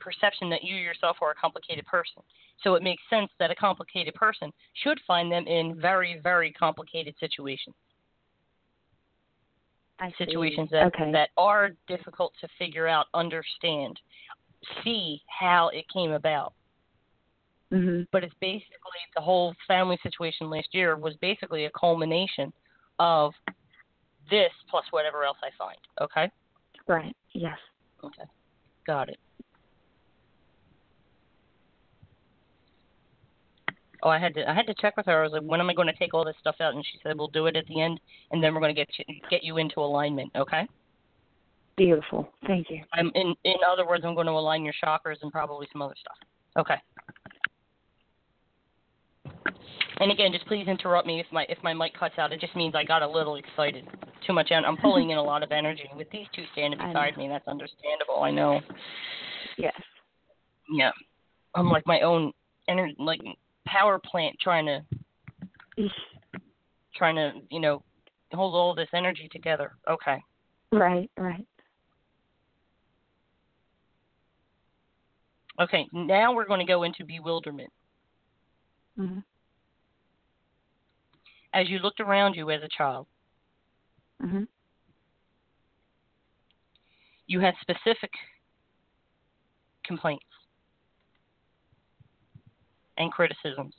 [0.00, 2.22] perception that you yourself are a complicated person.
[2.62, 4.50] So it makes sense that a complicated person
[4.82, 7.74] should find them in very, very complicated situations.
[10.00, 10.26] I see.
[10.26, 11.10] Situations that, okay.
[11.12, 13.98] that are difficult to figure out, understand,
[14.84, 16.52] see how it came about.
[17.70, 22.52] hmm But it's basically the whole family situation last year was basically a culmination
[22.98, 23.32] of
[24.30, 25.78] this plus whatever else I find.
[26.00, 26.30] Okay?
[26.86, 27.16] Right.
[27.32, 27.58] Yes.
[28.04, 28.24] Okay.
[28.86, 29.18] Got it.
[34.06, 35.18] Oh, I had to I had to check with her.
[35.18, 36.76] I was like, when am I going to take all this stuff out?
[36.76, 37.98] And she said, we'll do it at the end,
[38.30, 40.30] and then we're going to get you, get you into alignment.
[40.36, 40.68] Okay.
[41.76, 42.28] Beautiful.
[42.46, 42.84] Thank you.
[42.92, 45.96] I'm in in other words, I'm going to align your chakras and probably some other
[45.98, 46.16] stuff.
[46.56, 46.76] Okay.
[49.98, 52.32] And again, just please interrupt me if my if my mic cuts out.
[52.32, 53.88] It just means I got a little excited.
[54.24, 54.52] Too much.
[54.52, 57.26] en- I'm pulling in a lot of energy with these two standing beside me.
[57.26, 58.22] That's understandable.
[58.22, 58.60] I know.
[59.58, 59.74] Yes.
[60.72, 60.92] Yeah.
[61.56, 62.32] I'm like my own
[62.70, 63.20] ener- like
[63.66, 64.82] power plant trying to
[66.94, 67.82] trying to you know
[68.32, 69.72] hold all this energy together.
[69.88, 70.22] Okay.
[70.72, 71.10] Right.
[71.16, 71.46] Right.
[75.60, 75.86] Okay.
[75.92, 77.70] Now we're going to go into bewilderment.
[78.96, 79.18] hmm
[81.54, 83.06] As you looked around you as a child,
[84.20, 84.44] hmm
[87.28, 88.10] you had specific
[89.84, 90.25] complaints
[92.98, 93.74] and criticisms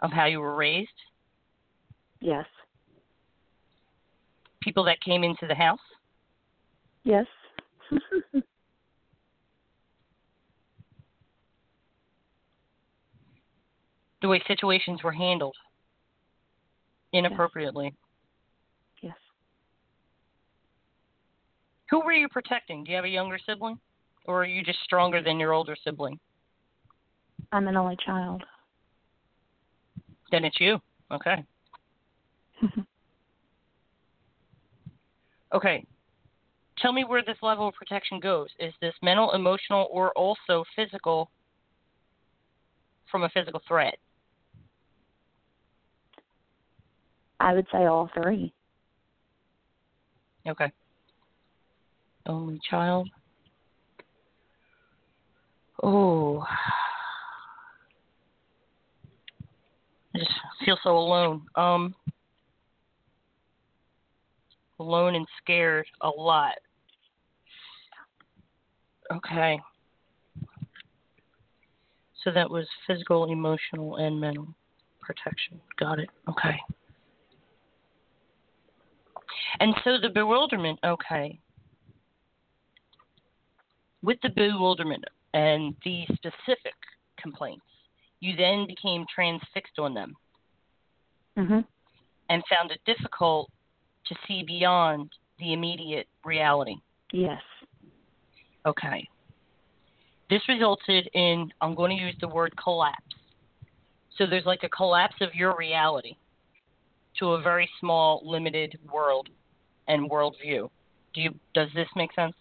[0.00, 0.88] of how you were raised,
[2.20, 2.46] Yes.
[4.62, 5.80] people that came into the house,
[7.04, 7.26] Yes.
[14.22, 15.54] the way situations were handled
[17.12, 17.94] inappropriately.
[19.02, 19.16] yes.
[21.90, 22.82] Who were you protecting?
[22.84, 23.78] Do you have a younger sibling?
[24.26, 26.18] Or are you just stronger than your older sibling?
[27.52, 28.42] I'm an only child.
[30.30, 30.78] Then it's you.
[31.10, 31.44] Okay.
[35.54, 35.86] Okay.
[36.78, 38.48] Tell me where this level of protection goes.
[38.58, 41.30] Is this mental, emotional, or also physical
[43.10, 43.96] from a physical threat?
[47.40, 48.52] I would say all three.
[50.46, 50.70] Okay.
[52.26, 53.08] Only child.
[55.82, 56.44] Oh.
[60.16, 60.32] I just
[60.64, 61.42] feel so alone.
[61.56, 61.94] Um
[64.78, 66.54] alone and scared a lot.
[69.12, 69.60] Okay.
[72.24, 74.48] So that was physical, emotional, and mental
[75.00, 75.60] protection.
[75.78, 76.08] Got it.
[76.28, 76.56] Okay.
[79.60, 81.38] And so the bewilderment, okay.
[84.02, 85.04] With the bewilderment
[85.34, 86.74] and the specific
[87.20, 87.64] complaints,
[88.20, 90.16] you then became transfixed on them
[91.36, 91.66] Mhm.
[92.28, 93.50] and found it difficult
[94.04, 96.76] to see beyond the immediate reality.
[97.12, 97.42] Yes.
[98.64, 99.08] Okay.
[100.28, 103.14] This resulted in, I'm going to use the word collapse.
[104.16, 106.16] So there's like a collapse of your reality
[107.18, 109.28] to a very small, limited world
[109.88, 110.70] and worldview.
[111.12, 111.38] Do you?
[111.54, 112.34] Does this make sense?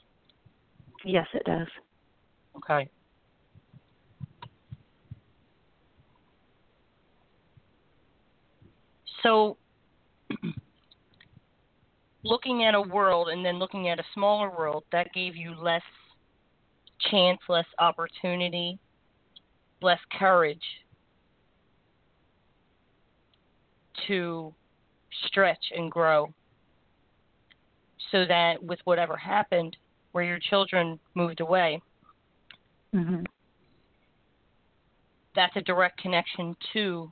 [1.03, 1.67] Yes, it does.
[2.57, 2.89] Okay.
[9.25, 9.57] So,
[12.23, 15.81] looking at a world and then looking at a smaller world, that gave you less
[17.09, 18.77] chance, less opportunity,
[19.81, 20.61] less courage
[24.07, 24.53] to
[25.25, 26.31] stretch and grow.
[28.11, 29.75] So that with whatever happened,
[30.11, 31.81] where your children moved away,
[32.93, 33.25] Mhm.
[35.33, 37.11] that's a direct connection to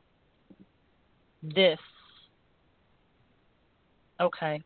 [1.41, 1.79] this.
[4.21, 4.61] Okay.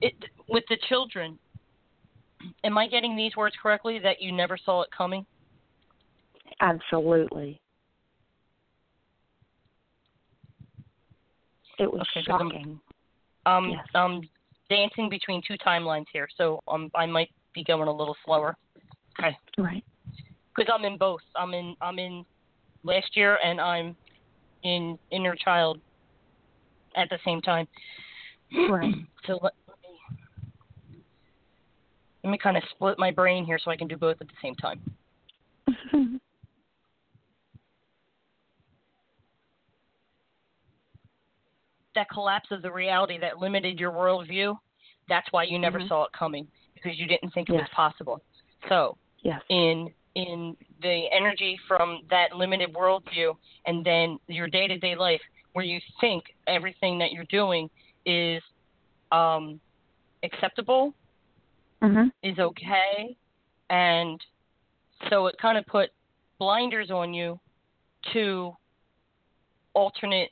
[0.00, 0.14] It
[0.48, 1.38] with the children.
[2.64, 3.98] Am I getting these words correctly?
[3.98, 5.26] That you never saw it coming.
[6.60, 7.60] Absolutely.
[11.78, 12.80] It was Okay, 'cause I'm- shocking.
[13.46, 13.86] Um, Yes.
[13.94, 14.28] um,
[14.68, 18.56] dancing between two timelines here, so um, I might be going a little slower.
[19.18, 19.36] Okay.
[19.58, 19.84] Right.
[20.56, 21.22] because I'm in both.
[21.36, 22.26] I'm in I'm in
[22.82, 23.96] last year and I'm
[24.62, 25.80] in inner child
[26.96, 27.66] at the same time.
[28.68, 28.94] Right.
[29.26, 29.52] so let,
[30.92, 31.02] me
[32.24, 34.34] let me kind of split my brain here so I can do both at the
[34.42, 34.80] same time.
[41.94, 44.56] that collapse of the reality that limited your worldview,
[45.08, 45.88] that's why you never Mhm.
[45.88, 47.62] saw it coming because you didn't think it Yes.
[47.62, 48.22] was possible.
[48.68, 49.42] So yes.
[49.48, 53.34] in in the energy from that limited worldview
[53.66, 55.20] and then your day to day life
[55.52, 57.68] where you think everything that you're doing
[58.06, 58.42] is
[59.12, 59.60] um
[60.22, 60.94] acceptable,
[61.82, 62.12] Mhm.
[62.22, 63.16] is okay,
[63.70, 64.22] and
[65.08, 65.90] so it kind of put
[66.38, 67.40] blinders on you
[68.12, 68.54] to
[69.74, 70.30] alternate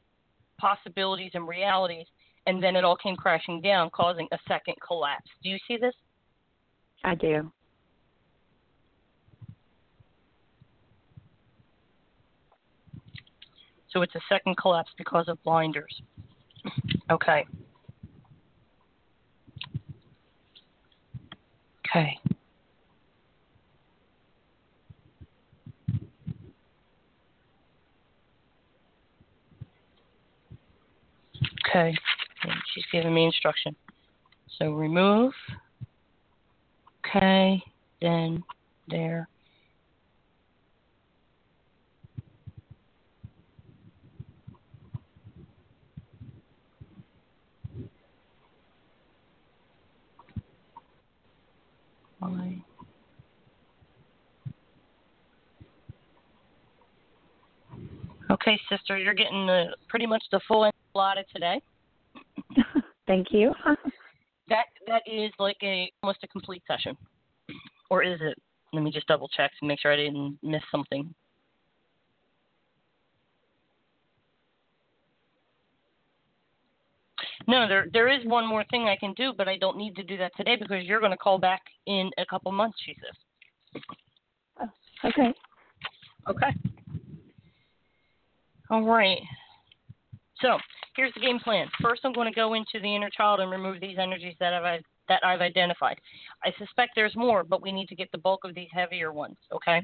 [0.59, 2.07] possibilities and realities,
[2.47, 5.31] and then it all came crashing down, causing a second collapse.
[5.43, 5.95] Do you see this?
[7.05, 7.51] I do.
[13.91, 16.03] So it's a second collapse because of blinders.
[17.11, 17.47] Okay.
[21.86, 22.18] Okay.
[31.66, 31.97] Okay.
[32.74, 33.74] She's giving me instruction.
[34.59, 35.32] So remove.
[37.07, 37.62] Okay.
[38.03, 38.43] Then
[38.89, 39.28] there.
[52.21, 52.64] Fine.
[58.31, 61.61] Okay, sister, you're getting the pretty much the full enchilada today.
[63.07, 63.53] Thank you.
[64.49, 66.97] That that is like a almost a complete session,
[67.91, 68.35] or is it?
[68.73, 71.14] Let me just double check to make sure I didn't miss something.
[77.49, 80.03] No, there there is one more thing I can do, but I don't need to
[80.03, 82.76] do that today because you're going to call back in a couple months.
[82.84, 84.70] She says.
[85.05, 85.34] okay.
[86.28, 86.55] Okay.
[88.70, 89.18] All right.
[90.42, 90.59] So
[90.94, 91.66] here's the game plan.
[91.80, 94.82] First, I'm going to go into the inner child and remove these energies that I've
[95.09, 95.99] that I've identified.
[96.44, 99.36] I suspect there's more, but we need to get the bulk of these heavier ones.
[99.55, 99.82] Okay.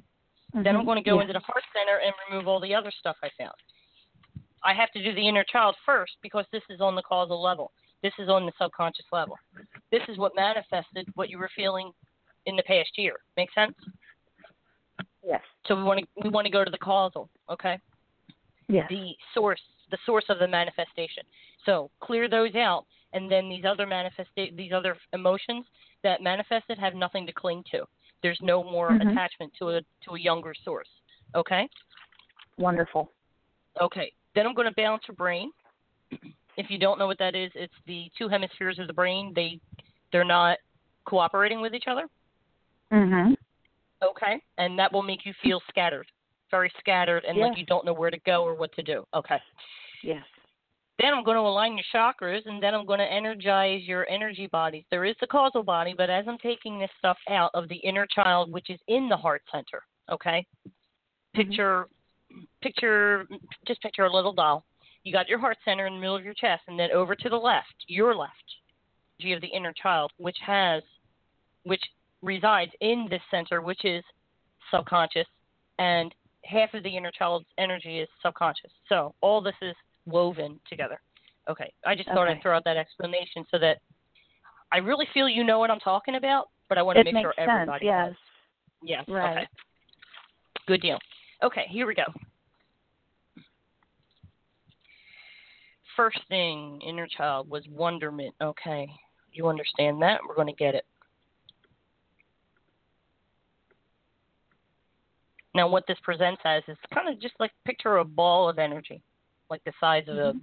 [0.52, 0.84] Then I'm Mhm.
[0.84, 1.22] going to go Yeah.
[1.22, 3.54] into the heart center and remove all the other stuff I found.
[4.64, 7.72] I have to do the inner child first because this is on the causal level.
[8.02, 9.36] This is on the subconscious level.
[9.90, 11.92] This is what manifested what you were feeling
[12.46, 13.16] in the past year.
[13.36, 13.74] Make sense?
[15.26, 15.40] Yes.
[15.66, 17.78] So we want to we want to go to the causal, okay?
[18.68, 18.86] Yes.
[18.90, 19.60] The source,
[19.90, 21.22] the source of the manifestation.
[21.64, 22.84] So clear those out,
[23.14, 25.64] and then these other manifest these other emotions
[26.02, 27.84] that manifested have nothing to cling to.
[28.22, 29.12] There's no more Mhm.
[29.12, 30.88] attachment to a to a younger source.
[31.34, 31.68] Okay.
[32.58, 33.10] Wonderful.
[33.80, 34.12] Okay.
[34.35, 35.51] Then I'm going to balance your brain.
[36.57, 39.32] If you don't know what that is, it's the two hemispheres of the brain.
[39.35, 39.59] They
[40.12, 40.59] they're not
[41.05, 42.07] cooperating with each other.
[42.93, 43.35] Mhm.
[44.01, 44.41] Okay.
[44.57, 46.07] And that will make you feel scattered,
[46.53, 49.05] very scattered, and like you don't know where to go or what to do.
[49.14, 49.41] Okay.
[50.05, 50.22] Yes.
[51.01, 54.47] Then I'm going to align your chakras, and then I'm going to energize your energy
[54.47, 54.85] bodies.
[54.93, 58.07] There is the causal body, but as I'm taking this stuff out of the inner
[58.07, 59.82] child, which is in the heart center,
[60.12, 60.47] okay?
[61.35, 61.89] Picture,
[62.62, 63.26] picture,
[63.66, 64.64] just picture a little doll.
[65.05, 67.28] You got your heart center in the middle of your chest, and then over to
[67.28, 68.32] the left, your left,
[69.18, 70.82] you have the inner child, which has,
[71.64, 71.82] which
[72.22, 74.03] resides in this center, which is
[74.70, 75.26] subconscious,
[75.78, 76.14] and
[76.45, 78.70] half of the inner child's energy is subconscious.
[78.89, 79.74] So all this is
[80.07, 81.01] woven together.
[81.49, 82.32] Okay, I just thought Okay.
[82.32, 83.78] I'd throw out that explanation so that
[84.72, 87.22] I really feel you know what I'm talking about, but I want to It make
[87.22, 87.51] sure sense.
[87.51, 88.09] everybody Yes.
[88.09, 88.16] does.
[88.82, 89.05] Yes.
[89.09, 89.37] Right.
[89.39, 89.49] Okay.
[90.66, 90.99] Good deal.
[91.43, 92.05] Okay, here we go.
[95.97, 98.35] First thing, inner child, was wonderment.
[98.43, 98.89] Okay,
[99.32, 100.20] you understand that?
[100.26, 100.85] We're going to get it.
[105.55, 109.01] Now, what this presents as is kind of just like picture a ball of energy,
[109.51, 110.39] like the size of a mm-hmm.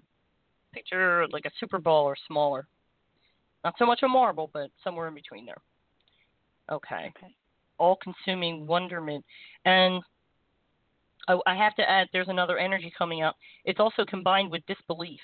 [0.74, 2.66] picture, like a super ball or smaller.
[3.66, 5.62] Not so much a marble, but somewhere in between there.
[6.72, 7.12] Okay.
[7.18, 7.36] Okay.
[7.78, 9.26] All consuming wonderment.
[9.66, 10.02] And
[11.28, 13.36] I, I have to add, there's another energy coming up.
[13.66, 15.20] It's also combined with disbelief.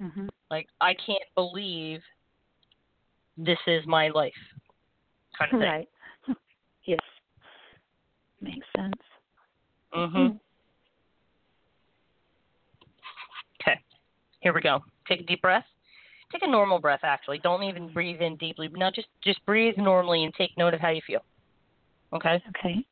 [0.00, 0.28] Mhm.
[0.50, 2.00] Like, I can't believe
[3.36, 4.32] this is my life,
[5.38, 5.68] kind of thing.
[5.68, 5.88] Right.
[6.84, 7.00] yes.
[8.40, 8.94] Makes sense.
[9.94, 10.36] Mm-hmm.
[13.60, 13.78] Okay,
[14.40, 14.80] here we go.
[15.06, 15.64] Take a deep breath.
[16.32, 17.00] Take a normal breath.
[17.02, 18.68] Actually, don't even breathe in deeply.
[18.74, 21.20] Now, just just breathe normally and take note of how you feel.
[22.12, 22.42] Okay.
[22.48, 22.84] Okay.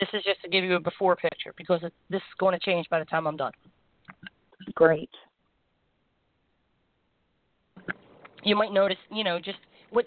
[0.00, 2.64] This is just to give you a before picture because it, this is going to
[2.64, 3.52] change by the time I'm done.
[4.74, 5.10] Great.
[8.44, 9.58] you might notice, you know, just
[9.90, 10.04] what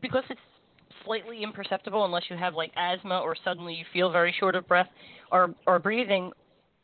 [0.00, 0.40] because it's
[1.04, 4.88] slightly imperceptible unless you have like asthma or suddenly you feel very short of breath
[5.32, 6.30] or or breathing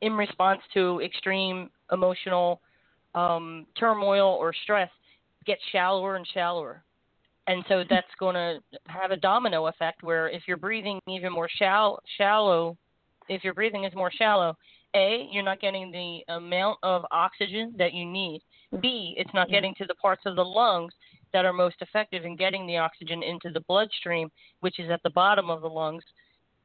[0.01, 2.61] in response to extreme emotional
[3.15, 4.91] um, turmoil or stress
[5.47, 6.83] gets shallower and shallower.
[7.47, 11.49] And so that's going to have a domino effect where if you're breathing even more
[11.59, 12.77] shallow, shallow,
[13.29, 14.57] if your breathing is more shallow,
[14.95, 18.43] A, you're not getting the amount of oxygen that you need.
[18.81, 20.93] B, it's not getting to the parts of the lungs
[21.33, 24.31] that are most effective in getting the oxygen into the bloodstream,
[24.61, 26.05] which is at the bottom of the lungs,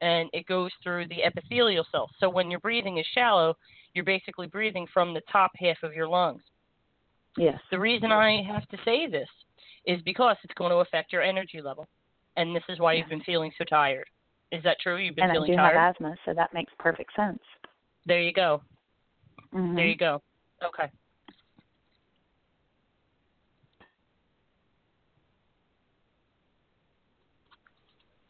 [0.00, 2.10] and it goes through the epithelial cells.
[2.20, 3.54] So when your breathing is shallow,
[3.94, 6.42] you're basically breathing from the top half of your lungs.
[7.36, 7.58] Yes.
[7.70, 9.28] The reason I have to say this
[9.86, 11.86] is because it's going to affect your energy level,
[12.36, 14.06] and this is why you've been feeling so tired.
[14.52, 14.96] Is that true?
[14.96, 15.76] You've been and feeling I do tired.
[15.76, 17.40] have asthma, so that makes perfect sense.
[18.06, 18.62] There you go.
[19.54, 19.76] Mm-hmm.
[19.76, 20.22] There you go.
[20.64, 20.90] Okay.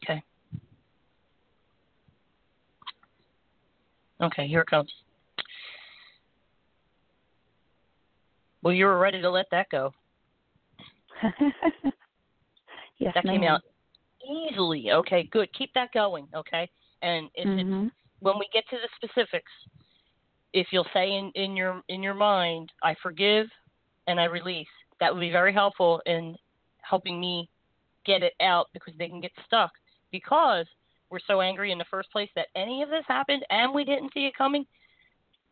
[0.03, 0.23] Okay.
[4.21, 4.91] Okay, here it comes.
[8.61, 9.93] Well, you were ready to let that go.
[12.99, 13.33] yes, that ma'am.
[13.35, 13.61] came out
[14.27, 14.91] easily.
[14.91, 15.51] Okay, good.
[15.53, 16.27] Keep that going.
[16.35, 16.69] Okay,
[17.01, 17.91] and if it's Mhm.
[18.19, 19.51] when we get to the specifics,
[20.53, 23.47] if you'll say in, in your in your mind, I forgive
[24.07, 24.67] and I release,
[24.99, 26.35] that would be very helpful in
[26.81, 27.49] helping me
[28.05, 29.71] get it out because they can get stuck
[30.11, 30.65] because
[31.11, 34.13] we're so angry in the first place that any of this happened and we didn't
[34.13, 34.65] see it coming.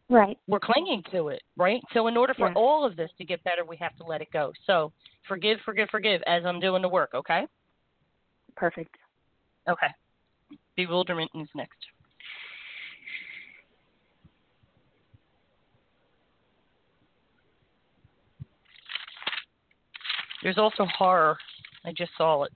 [0.10, 0.38] Right.
[0.48, 1.82] We're clinging to it, right?
[1.94, 2.54] So in order for Yeah.
[2.56, 4.54] all of this to get better, we have to let it go.
[4.66, 4.94] So
[5.28, 7.14] forgive, forgive, forgive as I'm doing the work.
[7.14, 7.46] Okay.
[8.56, 8.96] Perfect.
[9.68, 9.94] Okay.
[10.76, 11.78] Bewilderment is next.
[20.42, 21.38] There's also horror.
[21.84, 22.54] I just saw it.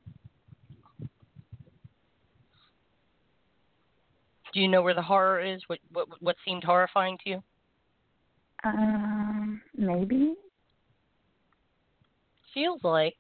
[4.62, 5.62] You know where the horror is?
[5.68, 7.44] What what what seemed horrifying to you?
[8.64, 10.36] Um, maybe.
[12.54, 13.18] Feels like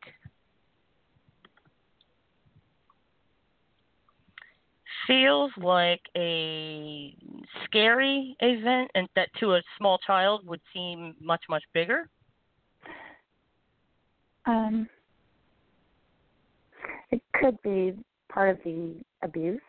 [5.07, 7.15] feels like a
[7.65, 12.09] scary event and that to a small child would seem much much bigger.
[14.45, 14.87] Um,
[17.11, 17.93] it could be
[18.29, 19.61] part of the abuse,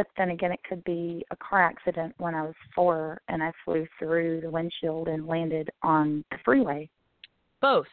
[0.00, 3.52] but then again, it could be a car accident when I was four and I
[3.66, 6.88] flew through the windshield and landed on the freeway.
[7.60, 7.84] Both.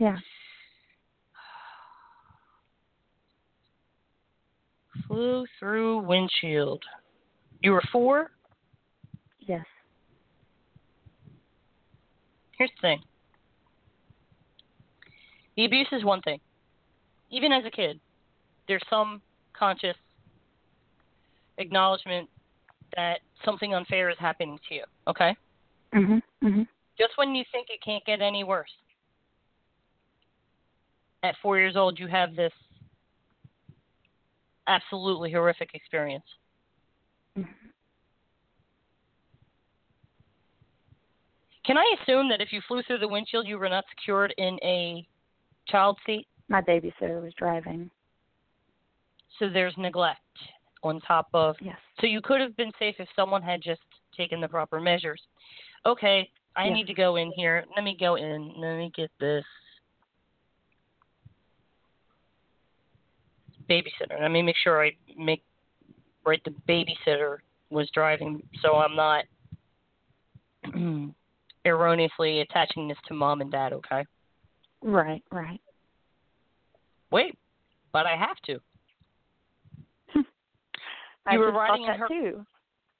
[0.00, 0.16] Yeah.
[5.06, 6.82] Flew through windshield.
[7.62, 8.32] You were four?
[9.38, 9.64] Yes.
[12.58, 13.00] Here's the thing.
[15.56, 16.40] The abuse is one thing.
[17.30, 18.00] Even as a kid,
[18.66, 19.22] there's some
[19.56, 19.94] conscious
[21.58, 22.28] acknowledgement
[22.94, 25.36] that something unfair is happening to you, okay?
[25.92, 26.22] Mhm.
[26.42, 26.68] Mhm.
[26.98, 28.74] Just when you think it can't get any worse.
[31.22, 32.52] At four years old, you have this
[34.66, 36.26] absolutely horrific experience.
[37.36, 37.72] Mhm.
[41.64, 44.58] Can I assume that if you flew through the windshield, you were not secured in
[44.62, 45.06] a
[45.66, 46.28] child seat?
[46.48, 47.90] My babysitter was driving.
[49.38, 50.20] So there's neglect
[50.82, 51.56] on top of.
[51.60, 51.76] Yes.
[52.00, 53.80] So you could have been safe if someone had just
[54.16, 55.20] taken the proper measures.
[55.84, 56.74] Okay, I Yeah.
[56.74, 57.64] need to go in here.
[57.74, 58.52] Let me go in.
[58.56, 59.44] Let me get this.
[63.68, 64.20] Babysitter.
[64.20, 65.42] Let me make sure I make
[66.24, 66.42] right.
[66.44, 67.38] The babysitter
[67.70, 69.24] was driving, so I'm not
[71.64, 73.72] erroneously attaching this to mom and dad.
[73.72, 74.04] Okay.
[74.82, 75.22] Right.
[75.32, 75.60] Right.
[77.10, 77.36] Wait,
[77.92, 78.60] but I have to.
[81.26, 82.46] I You were riding in her- too.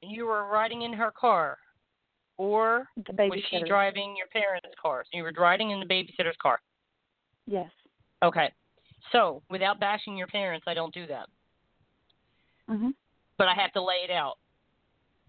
[0.02, 1.58] You were riding in her car,
[2.36, 5.04] or was she driving your parents' car?
[5.04, 6.60] So you were riding in the babysitter's car.
[7.46, 7.70] Yes.
[8.22, 8.52] Okay.
[9.12, 11.28] So without bashing your parents, I don't do that.
[12.68, 12.94] Mhm.
[13.36, 14.38] But I have to lay it out.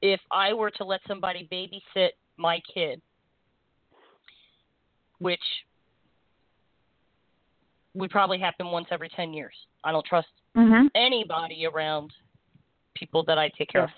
[0.01, 3.01] If I were to let somebody babysit my kid,
[5.19, 5.65] which
[7.93, 10.91] would probably happen once every 10 years, I don't trust Mhm.
[10.93, 12.13] anybody around
[12.97, 13.89] people that I take care of.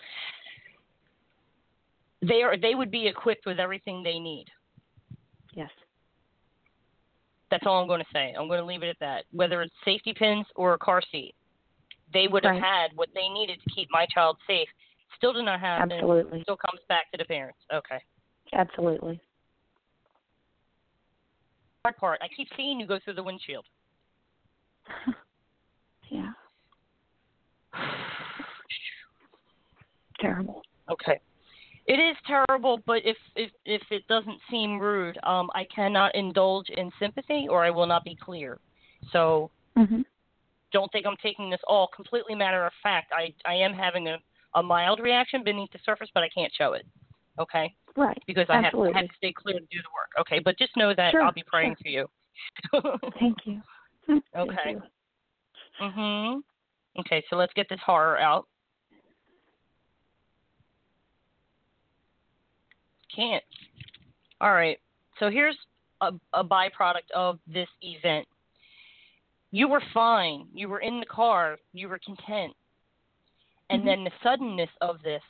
[2.22, 4.46] They are they would be equipped with everything they need.
[5.54, 5.70] Yes.
[7.52, 8.34] That's all I'm going to say.
[8.38, 9.24] I'm going to leave it at that.
[9.32, 11.34] Whether it's safety pins or a car seat,
[12.14, 14.68] they would have had what they needed to keep my child safe.
[15.18, 15.92] Still did not have.
[15.92, 16.42] Absolutely.
[16.44, 17.60] Still comes back to the parents.
[17.74, 18.00] Okay.
[18.54, 19.20] Absolutely.
[21.84, 22.20] hard part.
[22.22, 23.66] I keep seeing you go through the windshield.
[26.10, 26.32] yeah.
[30.20, 30.62] Terrible.
[30.90, 31.20] Okay.
[31.88, 36.70] It is terrible, but if if if it doesn't seem rude, um, I cannot indulge
[36.70, 38.60] in sympathy, or I will not be clear.
[39.12, 40.06] So Mhm.
[40.72, 43.12] don't think I'm taking this all completely matter of fact.
[43.12, 44.20] I I am having a
[44.56, 46.86] a mild reaction beneath the surface, but I can't show it.
[47.40, 48.22] Okay, Right.
[48.28, 48.94] because I have, Absolutely.
[48.94, 50.10] have to stay clear to do the work.
[50.20, 52.10] Okay, but just know that Sure, I'll be praying for you.
[53.20, 53.62] Thank you.
[54.08, 54.72] Thank Okay.
[54.72, 54.82] you.
[55.82, 56.42] mhm.
[57.00, 58.48] Okay, so let's get this horror out.
[63.14, 63.44] Can't.
[64.42, 64.80] All right.
[65.20, 65.58] So here's
[66.02, 68.28] a, a byproduct of this event.
[69.52, 70.48] You were fine.
[70.54, 71.58] You were in the car.
[71.74, 72.54] You were content.
[73.70, 73.86] And Mhm.
[73.86, 75.24] then the suddenness of this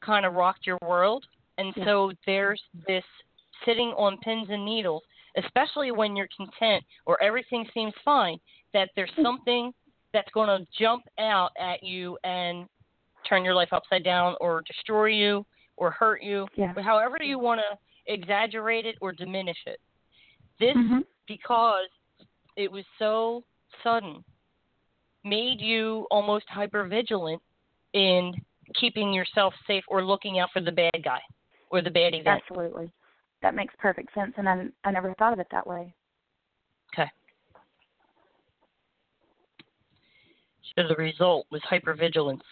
[0.00, 1.26] kind of rocked your world.
[1.58, 1.84] And Yeah.
[1.84, 3.04] so there's this
[3.64, 5.02] sitting on pins and needles,
[5.36, 8.40] especially when you're content or everything seems fine,
[8.72, 9.22] that there's Mm.
[9.22, 9.74] something
[10.12, 12.68] that's going to jump out at you and
[13.24, 15.46] turn your life upside down or destroy you
[15.76, 16.72] or hurt you, Yeah.
[16.80, 19.80] however you want to exaggerate it or diminish it.
[20.58, 21.04] This, Mhm.
[21.26, 21.88] because
[22.56, 23.44] it was so
[23.82, 24.24] sudden,
[25.24, 27.42] made you almost hyper vigilant
[27.92, 28.34] in
[28.74, 31.20] keeping yourself safe or looking out for the bad guy
[31.70, 32.42] or the bad event.
[32.42, 32.92] Absolutely.
[33.40, 35.94] That makes perfect sense, and I I never thought of it that way.
[36.92, 37.10] Okay.
[40.76, 42.42] So the result was hypervigilance.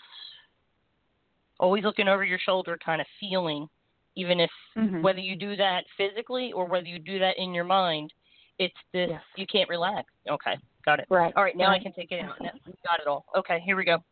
[1.61, 3.69] Always looking over your shoulder, kind of feeling,
[4.17, 5.03] even if Mhm.
[5.03, 8.15] whether you do that physically or whether you do that in your mind,
[8.59, 10.11] it's this you can't relax.
[10.27, 11.07] Okay, got it.
[11.11, 11.35] Right.
[11.37, 12.39] All right, now I can take it out.
[12.39, 13.27] Got it all.
[13.37, 14.03] Okay, here we go.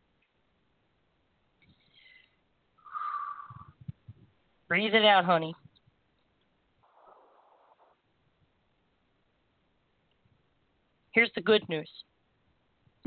[4.67, 5.55] Breathe it out, honey.
[11.13, 11.89] Here's the good news.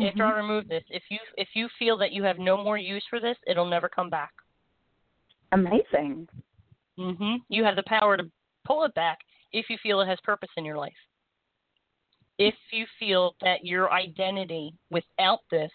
[0.00, 3.04] After I remove this, if you if you feel that you have no more use
[3.10, 4.32] for this, it'll never come back.
[5.52, 6.28] Amazing.
[6.98, 7.38] Mhm.
[7.48, 8.30] You have the power to
[8.64, 9.18] pull it back
[9.52, 10.96] if you feel it has purpose in your life.
[12.38, 15.70] If you feel that your identity without this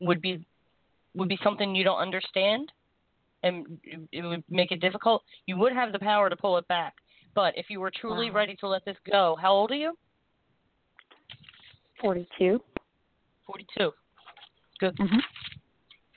[0.00, 0.44] would be
[1.14, 2.72] would be something you don't understand
[3.44, 3.80] and
[4.12, 6.94] it would make it difficult, you would have the power to pull it back.
[7.34, 8.36] But if you were truly Wow.
[8.36, 9.96] ready to let this go, how old are you?
[12.00, 12.62] Forty-two.
[13.46, 13.92] 42.
[14.78, 14.96] Good.
[14.96, 15.20] Mhm.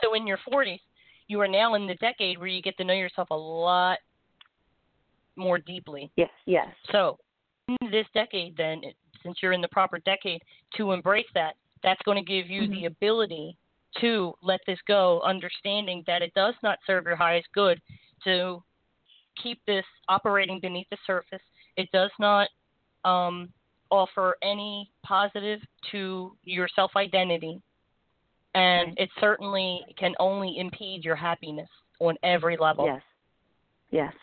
[0.02, 0.82] So in your 40s,
[1.28, 4.00] you are now in the decade where you get to know yourself a lot
[5.36, 6.12] more deeply.
[6.18, 6.30] Yes.
[6.46, 6.68] Yes.
[6.92, 7.18] So
[7.68, 8.82] in this decade, then,
[9.24, 10.42] since you're in the proper decade,
[10.76, 12.72] to embrace that, that's going to give you Mhm.
[12.72, 13.58] the ability
[14.00, 17.82] to let this go, understanding that it does not serve your highest good
[18.24, 18.64] to
[19.36, 21.42] keep this operating beneath the surface.
[21.78, 22.50] It does not
[23.04, 23.52] um,
[23.92, 25.60] offer any positive
[25.92, 27.62] to your self identity,
[28.56, 31.70] and it certainly can only impede your happiness
[32.00, 32.86] on every level.
[32.86, 33.02] Yes.
[33.92, 34.14] Yes.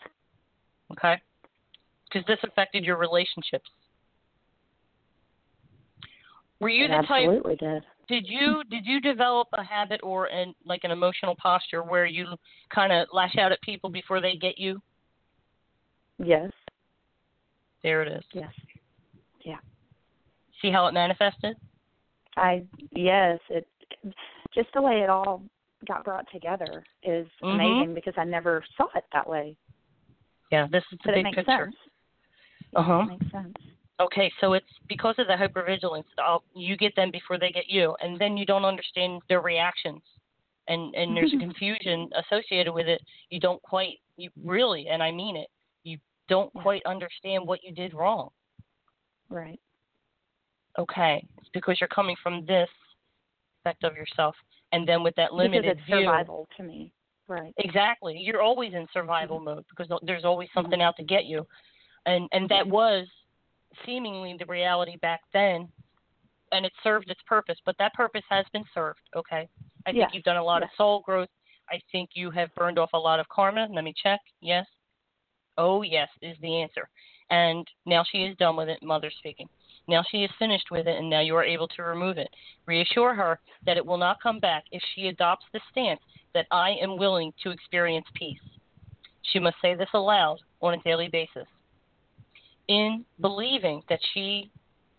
[0.91, 1.15] Okay?
[2.11, 3.69] Because this affected your relationships.
[6.59, 7.27] Were you it the type?
[7.27, 7.83] absolutely did.
[8.09, 12.25] Did you did you develop a habit or an like an emotional posture where you
[12.73, 14.81] kind of lash out at people before they get you?
[16.17, 16.51] Yes.
[17.83, 18.23] There it is.
[18.33, 18.51] Yes.
[20.61, 21.55] See how it manifested?
[22.35, 23.67] I yes, it
[24.53, 25.41] just the way it all
[25.87, 27.53] got brought together is Mhm.
[27.55, 29.55] amazing because I never saw it that way.
[30.51, 31.65] Yeah, this is the But it big makes picture.
[31.65, 31.75] sense.
[32.75, 33.01] Uh huh.
[33.03, 33.55] It makes sense.
[33.99, 36.05] Okay, so it's because of the hypervigilance.
[36.17, 40.01] I'll, you get them before they get you, and then you don't understand their reactions,
[40.67, 43.01] and and there's a confusion associated with it.
[43.29, 45.49] You don't quite, you really, and I mean it.
[45.83, 48.29] You don't quite understand what you did wrong.
[49.29, 49.59] Right.
[50.77, 52.69] Okay, it's because you're coming from this
[53.59, 54.35] aspect of yourself,
[54.71, 56.05] and then with that limited because it's view.
[56.05, 56.91] survival to me.
[57.27, 57.53] Right.
[57.57, 58.17] Exactly.
[58.17, 59.45] You're always in survival mm-hmm.
[59.45, 60.61] mode because there's always mm-hmm.
[60.61, 61.45] something out to get you.
[62.05, 62.71] And and that mm-hmm.
[62.71, 63.07] was
[63.85, 65.67] seemingly the reality back then
[66.51, 69.47] and it served its purpose, but that purpose has been served, okay?
[69.85, 71.29] I think you've done a lot of soul growth.
[71.69, 73.67] I think you have burned off a lot of karma.
[73.71, 74.19] Let me check.
[74.41, 74.65] Yes.
[75.57, 76.89] Oh, yes is the answer.
[77.29, 79.47] And now she is done with it, mother speaking.
[79.87, 82.29] Now she is finished with it, and now you are able to remove it.
[82.65, 86.01] Reassure her that it will not come back if she adopts the stance
[86.33, 88.39] that I am willing to experience peace.
[89.21, 91.47] She must say this aloud on a daily basis.
[92.67, 94.51] In believing that she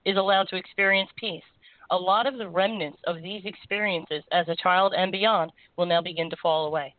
[0.04, 1.42] is allowed to experience peace,
[1.90, 6.00] a lot of the remnants of these experiences as a child and beyond will now
[6.00, 6.94] begin to fall away.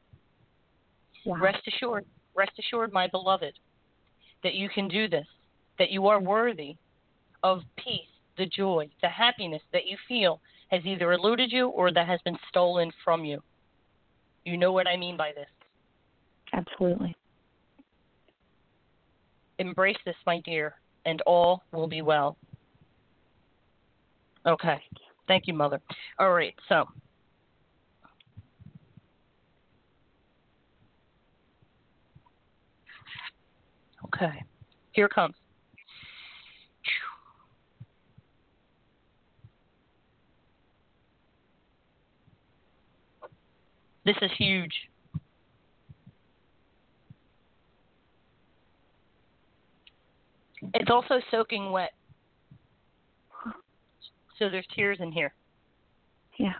[1.26, 1.38] Wow.
[1.40, 2.06] Rest assured,
[2.36, 3.54] rest assured, my beloved,
[4.44, 5.28] that you can do this,
[5.80, 6.76] that you are worthy
[7.44, 10.40] of peace, the joy, the happiness that you feel
[10.70, 13.42] has either eluded you or that has been stolen from you.
[14.46, 15.48] You know what I mean by this.
[16.54, 17.16] Absolutely.
[19.60, 20.76] Embrace this, my dear,
[21.06, 22.38] and all will be well.
[24.46, 24.82] Okay.
[25.28, 25.80] Thank you, Mother.
[26.20, 26.86] All right, so.
[34.16, 34.44] Okay,
[34.92, 35.36] here comes.
[44.04, 44.74] This is huge.
[50.74, 51.92] It's also soaking wet.
[54.38, 55.34] So there's tears in here.
[56.38, 56.54] Yeah.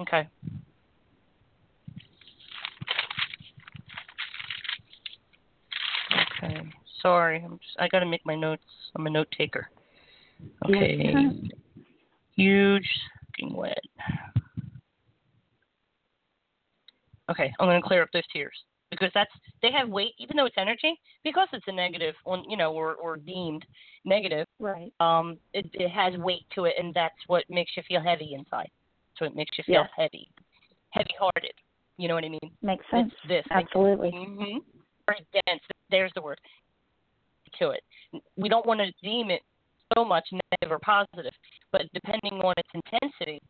[0.00, 0.28] Okay.
[6.42, 6.60] Okay.
[7.02, 8.62] Sorry, I'm just I gotta make my notes.
[8.94, 9.68] I'm a note taker.
[10.66, 10.96] Okay.
[11.12, 11.30] Yeah.
[12.36, 12.88] Huge
[13.36, 13.78] soaking wet.
[17.30, 18.56] Okay, I'm gonna clear up those tears
[18.90, 19.30] because that's
[19.62, 22.94] they have weight, even though it's energy, because it's a negative, on you know, or
[22.94, 23.64] or deemed
[24.04, 24.46] negative.
[24.58, 24.92] Right.
[25.00, 28.70] Um, it it has weight to it, and that's what makes you feel heavy inside.
[29.18, 29.90] So it makes you feel Yes.
[29.96, 30.28] heavy,
[30.90, 31.52] heavy-hearted.
[31.96, 32.50] You know what I mean?
[32.62, 33.12] Makes sense.
[33.12, 33.44] It's this.
[33.50, 34.10] like, Absolutely.
[34.12, 34.58] hmm
[35.06, 35.60] Very dense.
[35.90, 36.40] There's the word
[37.58, 37.82] to it.
[38.36, 39.42] We don't want to deem it
[39.96, 41.32] so much negative or positive,
[41.72, 43.40] but depending on its intensity,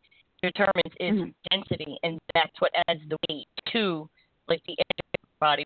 [0.41, 1.33] determines its Mhm.
[1.51, 4.09] density, and that's what adds the weight to
[4.47, 5.65] like the energy of the body.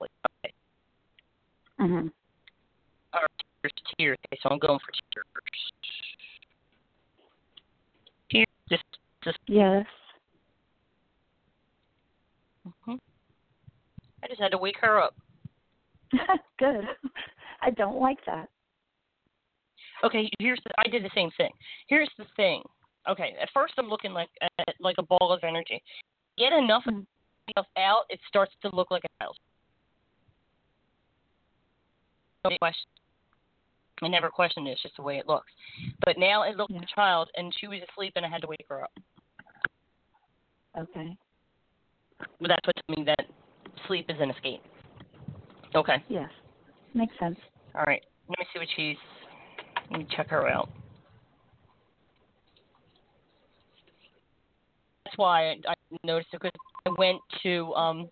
[0.00, 0.10] Like,
[0.44, 0.54] okay,
[1.78, 2.12] Mhm.
[3.12, 4.18] all right, tears, tears.
[4.26, 5.26] Okay, so I'm going for tears.
[8.30, 9.38] Tears, just, just.
[9.46, 9.86] Yes.
[12.86, 12.96] hmm
[14.22, 15.14] I just had to wake her up.
[16.12, 16.84] That's good.
[17.60, 18.48] I don't like that.
[20.04, 21.50] Okay, here's the, I did the same thing.
[21.88, 22.62] Here's the thing.
[23.08, 25.82] Okay, at first I'm looking like at, like a ball of energy.
[26.38, 27.06] Get enough of Mhm.
[27.50, 29.36] stuff out, it starts to look like a child.
[32.44, 32.90] No question.
[34.02, 34.72] I never questioned it.
[34.72, 35.52] It's just the way it looks.
[36.04, 38.48] But now it looked like a child, and she was asleep, and I had to
[38.48, 38.92] wake her up.
[40.76, 41.16] Okay.
[42.40, 43.26] Well, that's what told me that
[43.86, 44.62] sleep is an escape.
[45.74, 46.02] Okay.
[46.08, 46.30] Yes.
[46.94, 47.38] Makes sense.
[47.74, 48.02] All right.
[48.28, 48.96] Let me see what she's.
[49.90, 50.68] Let me check her out.
[55.04, 57.72] That's why I, I noticed it because I went to.
[57.74, 58.08] um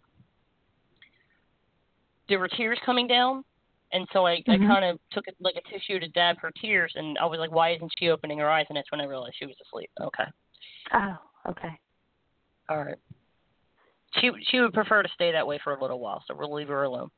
[2.29, 3.45] There were tears coming down,
[3.93, 4.67] and so I, I Mhm.
[4.69, 7.51] kind of took it like a tissue to dab her tears, and I was like,
[7.51, 9.91] "Why isn't she opening her eyes?" And that's when I realized she was asleep.
[10.01, 10.25] Okay.
[10.95, 11.17] Oh,
[11.49, 11.79] okay.
[12.69, 12.99] All right.
[14.21, 16.69] She she would prefer to stay that way for a little while, so we'll leave
[16.69, 17.11] her alone.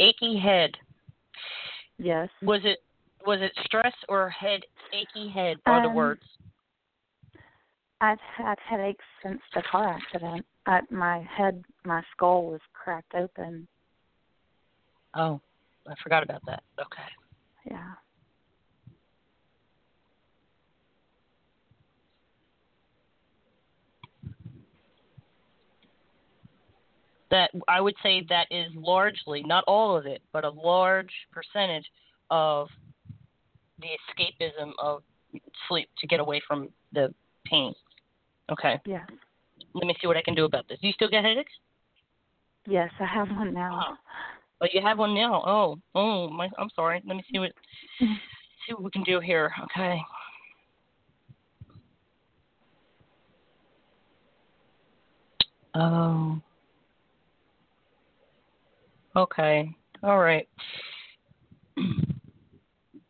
[0.00, 0.72] Achy head.
[1.98, 2.28] Yes.
[2.42, 2.78] Was it
[3.26, 6.22] was it stress or head achy head are the Um, words?
[8.00, 10.46] I've had headaches since the car accident.
[10.66, 13.68] I, my head, my skull was cracked open.
[15.14, 15.40] Oh,
[15.86, 16.62] I forgot about that.
[16.80, 17.02] Okay.
[17.70, 17.92] Yeah.
[27.30, 31.84] That I would say that is largely, not all of it, but a large percentage
[32.30, 32.68] of
[33.80, 35.02] the escapism of
[35.68, 37.14] sleep to get away from the
[37.46, 37.72] pain.
[38.50, 38.80] Okay.
[38.84, 39.08] Yes.
[39.74, 40.78] Let me see what I can do about this.
[40.80, 41.52] Do you still get headaches?
[42.66, 43.80] Yes, I have one now.
[43.88, 43.94] Oh.
[44.62, 45.42] oh, you have one now.
[45.46, 46.48] Oh, oh, my.
[46.58, 47.02] I'm sorry.
[47.06, 47.52] Let me see what
[48.00, 49.52] see what we can do here.
[49.64, 50.00] Okay.
[55.74, 56.40] Oh.
[59.16, 59.74] Okay.
[60.02, 60.48] All right.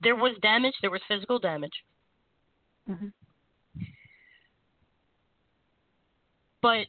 [0.03, 0.73] There was damage.
[0.81, 1.85] There was physical damage,
[2.87, 3.09] hmm
[6.63, 6.87] but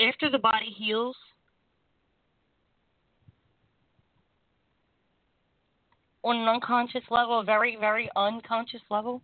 [0.00, 1.16] after the body heals,
[6.24, 9.22] on an unconscious level, a very, very unconscious level,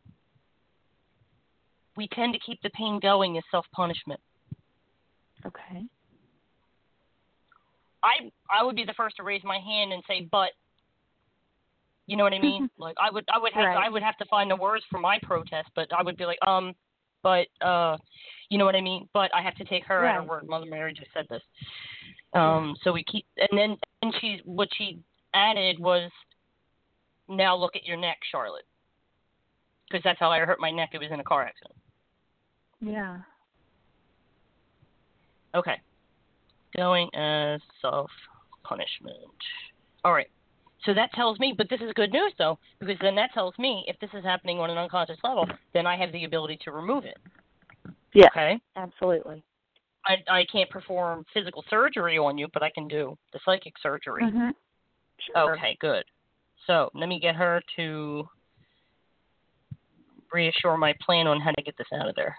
[1.96, 4.20] we tend to keep the pain going as self punishment.
[5.46, 5.84] Okay.
[8.02, 10.50] I I would be the first to raise my hand and say, but
[12.06, 12.70] you know what I mean?
[12.78, 13.86] like I would I would have Right.
[13.86, 16.38] I would have to find the words for my protest, but I would be like,
[16.46, 16.74] um,
[17.22, 17.96] but uh,
[18.48, 19.08] you know what I mean?
[19.12, 20.48] But I have to take her at her word.
[20.48, 21.42] Mother Mary just said this.
[22.34, 25.00] Um, so we keep, and then and she what she
[25.34, 26.10] added was,
[27.28, 28.66] now look at your neck, Charlotte.
[29.88, 30.90] because that's how I hurt my neck.
[30.92, 31.76] It was in a car accident.
[32.80, 33.18] Yeah.
[35.54, 35.80] Okay.
[36.76, 38.10] Going as self
[38.62, 39.16] punishment.
[40.04, 40.28] All right.
[40.84, 43.84] So that tells me, but this is good news though, because then that tells me
[43.88, 47.04] if this is happening on an unconscious level, then I have the ability to remove
[47.04, 47.18] it.
[48.14, 48.26] Yeah.
[48.26, 48.60] Okay.
[48.76, 49.42] Absolutely.
[50.06, 54.22] I I can't perform physical surgery on you, but I can do the psychic surgery.
[54.24, 54.54] Mhm.
[55.18, 55.54] Sure.
[55.54, 56.04] Okay, good.
[56.66, 58.28] So let me get her to
[60.32, 62.38] reassure my plan on how to get this out of there.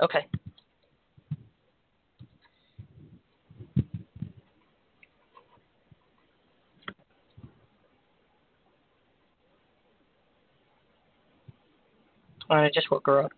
[0.00, 0.26] Okay.
[12.48, 13.32] All right, I just woke her up.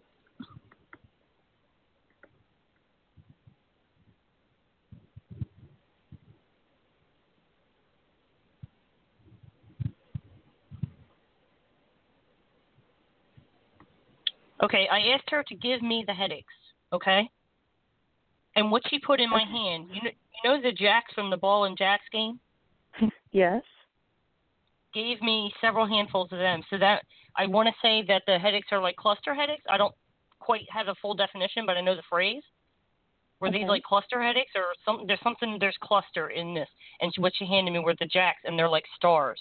[14.63, 16.53] Okay, I asked her to give me the headaches,
[16.93, 17.31] okay?
[18.57, 20.11] And what she put in my hand, you know,
[20.45, 22.39] you know the jacks from the ball and jacks game?
[23.31, 23.63] Yes.
[24.95, 26.63] Gave me several handfuls of them.
[26.71, 27.03] So that
[27.39, 29.63] I want to say that the headaches are like cluster headaches.
[29.71, 29.95] I don't
[30.41, 32.43] quite have a full definition, but I know the phrase.
[33.41, 35.07] Were these like cluster headaches or something?
[35.07, 35.59] There's something.
[35.61, 36.69] There's cluster in this,
[37.01, 39.41] and what she handed me were the jacks, and they're like stars.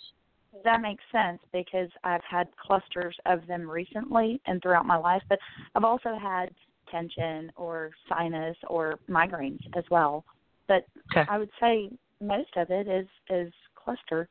[0.64, 5.40] That makes sense because I've had clusters of them recently and throughout my life, but
[5.76, 6.50] I've also had
[6.92, 10.24] tension or sinus or migraines as well.
[10.68, 11.26] But Okay.
[11.30, 11.90] I would say
[12.22, 14.30] most of it is is cluster.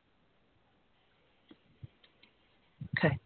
[2.97, 3.17] Okay.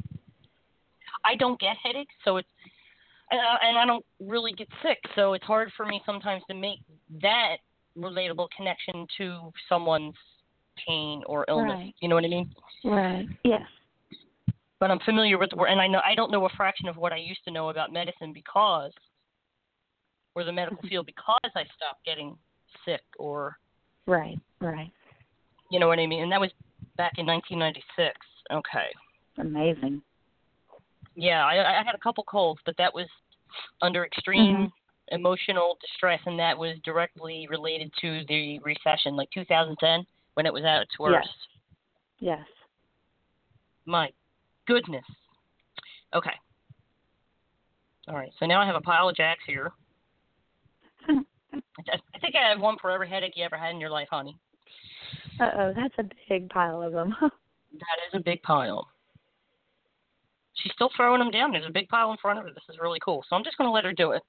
[1.25, 2.47] I don't get headaches, so it's
[3.31, 6.53] and I, and I don't really get sick, so it's hard for me sometimes to
[6.53, 6.79] make
[7.21, 7.57] that
[7.97, 10.15] relatable connection to someone's
[10.87, 11.75] pain or illness.
[11.75, 11.95] Right.
[12.01, 12.53] You know what I mean?
[12.83, 13.25] Right.
[13.43, 13.61] Yes.
[14.79, 16.97] But I'm familiar with the word, and I know I don't know a fraction of
[16.97, 18.91] what I used to know about medicine because,
[20.35, 20.87] or the medical mm-hmm.
[20.87, 22.35] field, because I stopped getting
[22.85, 23.57] sick, or
[24.07, 24.39] Right.
[24.59, 24.91] Right.
[25.69, 26.23] you know what I mean.
[26.23, 26.51] And that was
[26.97, 28.19] back in 1996.
[28.51, 28.87] Okay.
[29.37, 30.01] Amazing.
[31.15, 33.07] Yeah, I, I had a couple colds, but that was
[33.81, 34.71] under extreme
[35.11, 40.05] emotional distress, and that was directly related to the recession, like 2010,
[40.35, 41.27] when it was at its worst.
[42.19, 42.39] Yes.
[42.39, 42.47] yes.
[43.85, 44.09] My
[44.67, 45.03] goodness.
[46.13, 46.31] Okay.
[48.07, 49.71] All right, so now I have a pile of jacks here.
[51.09, 51.13] I
[52.15, 54.37] I think I have one for every headache you ever had in your life, honey.
[55.39, 57.15] Uh oh, that's a big pile of them.
[57.73, 58.90] That is a big pile.
[60.55, 61.51] She's still throwing them down.
[61.51, 62.51] There's a big pile in front of her.
[62.51, 63.23] This is really cool.
[63.29, 64.21] So I'm just going to let her do it.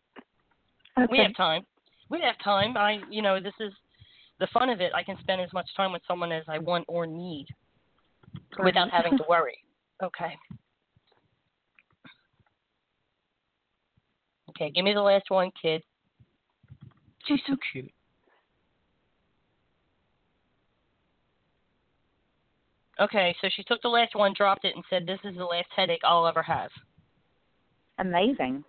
[0.98, 1.08] okay.
[1.10, 1.62] We have time.
[2.10, 2.76] We have time.
[2.76, 3.72] I, you know, this is
[4.38, 4.92] the fun of it.
[4.94, 7.46] I can spend as much time with someone as I want or need
[8.62, 9.58] without having to worry.
[10.02, 10.36] Okay.
[14.50, 15.82] Okay, give me the last one, kid.
[17.26, 17.90] She's so cute.
[23.02, 25.68] Okay, so she took the last one, dropped it, and said, "This is the last
[25.74, 26.70] headache I'll ever have."
[27.98, 28.64] Amazing.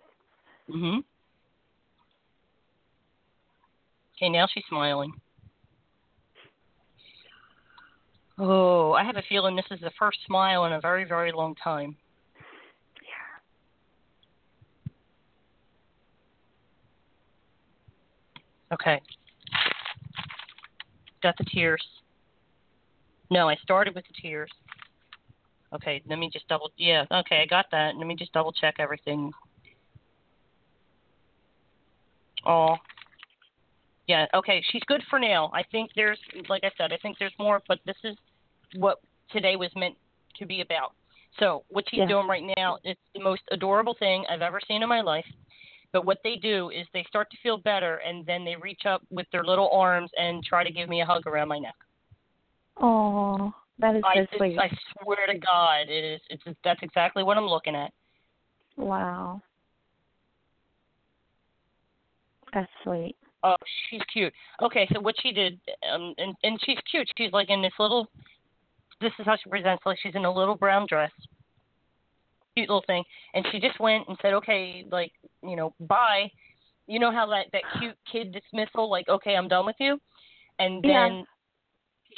[0.68, 1.04] Mhm.
[4.16, 5.12] Okay, now she's smiling.
[8.38, 11.54] Oh, I have a feeling this is the first smile in a very, very long
[11.54, 11.96] time.
[13.02, 13.38] Yeah.
[18.72, 19.00] Okay.
[21.22, 22.03] Got the tears.
[23.34, 24.50] No, I started with the tears.
[25.74, 26.70] Okay, let me just double.
[26.76, 27.96] Yeah, okay, I got that.
[27.96, 29.32] Let me just double check everything.
[32.46, 32.76] Oh.
[34.06, 35.50] Yeah, okay, she's good for now.
[35.52, 36.18] I think there's,
[36.48, 38.14] like I said, I think there's more, but this is
[38.76, 39.00] what
[39.32, 39.96] today was meant
[40.38, 40.92] to be about.
[41.40, 42.06] So, what she's Yeah.
[42.06, 45.26] doing right now is the most adorable thing I've ever seen in my life.
[45.90, 49.02] But what they do is they start to feel better, and then they reach up
[49.10, 51.74] with their little arms and try to give me a hug around my neck.
[52.80, 54.58] Oh, that is so I, it's- sweet.
[54.58, 54.70] I
[55.02, 56.20] swear to God, it is.
[56.30, 57.92] It's that's exactly what I'm looking at.
[58.76, 59.40] Wow.
[62.52, 63.16] That's sweet.
[63.42, 63.56] Oh,
[63.90, 64.32] she's cute.
[64.62, 65.60] Okay, so what she did,
[65.92, 67.08] um, and and she's cute.
[67.16, 68.08] She's like in this little.
[69.00, 69.84] This is how she presents.
[69.84, 71.10] Like she's in a little brown dress,
[72.56, 73.02] cute little thing,
[73.34, 75.12] and she just went and said, "Okay, like
[75.42, 76.30] you know, bye."
[76.86, 80.00] You know how that that cute kid dismissal, like, "Okay, I'm done with you,"
[80.58, 81.22] and then Yeah.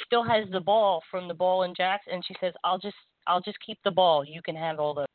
[0.05, 2.95] Still has the ball from the ball and jacks, and she says, "I'll just
[3.25, 4.23] I'll just keep the ball.
[4.25, 5.05] You can have all the."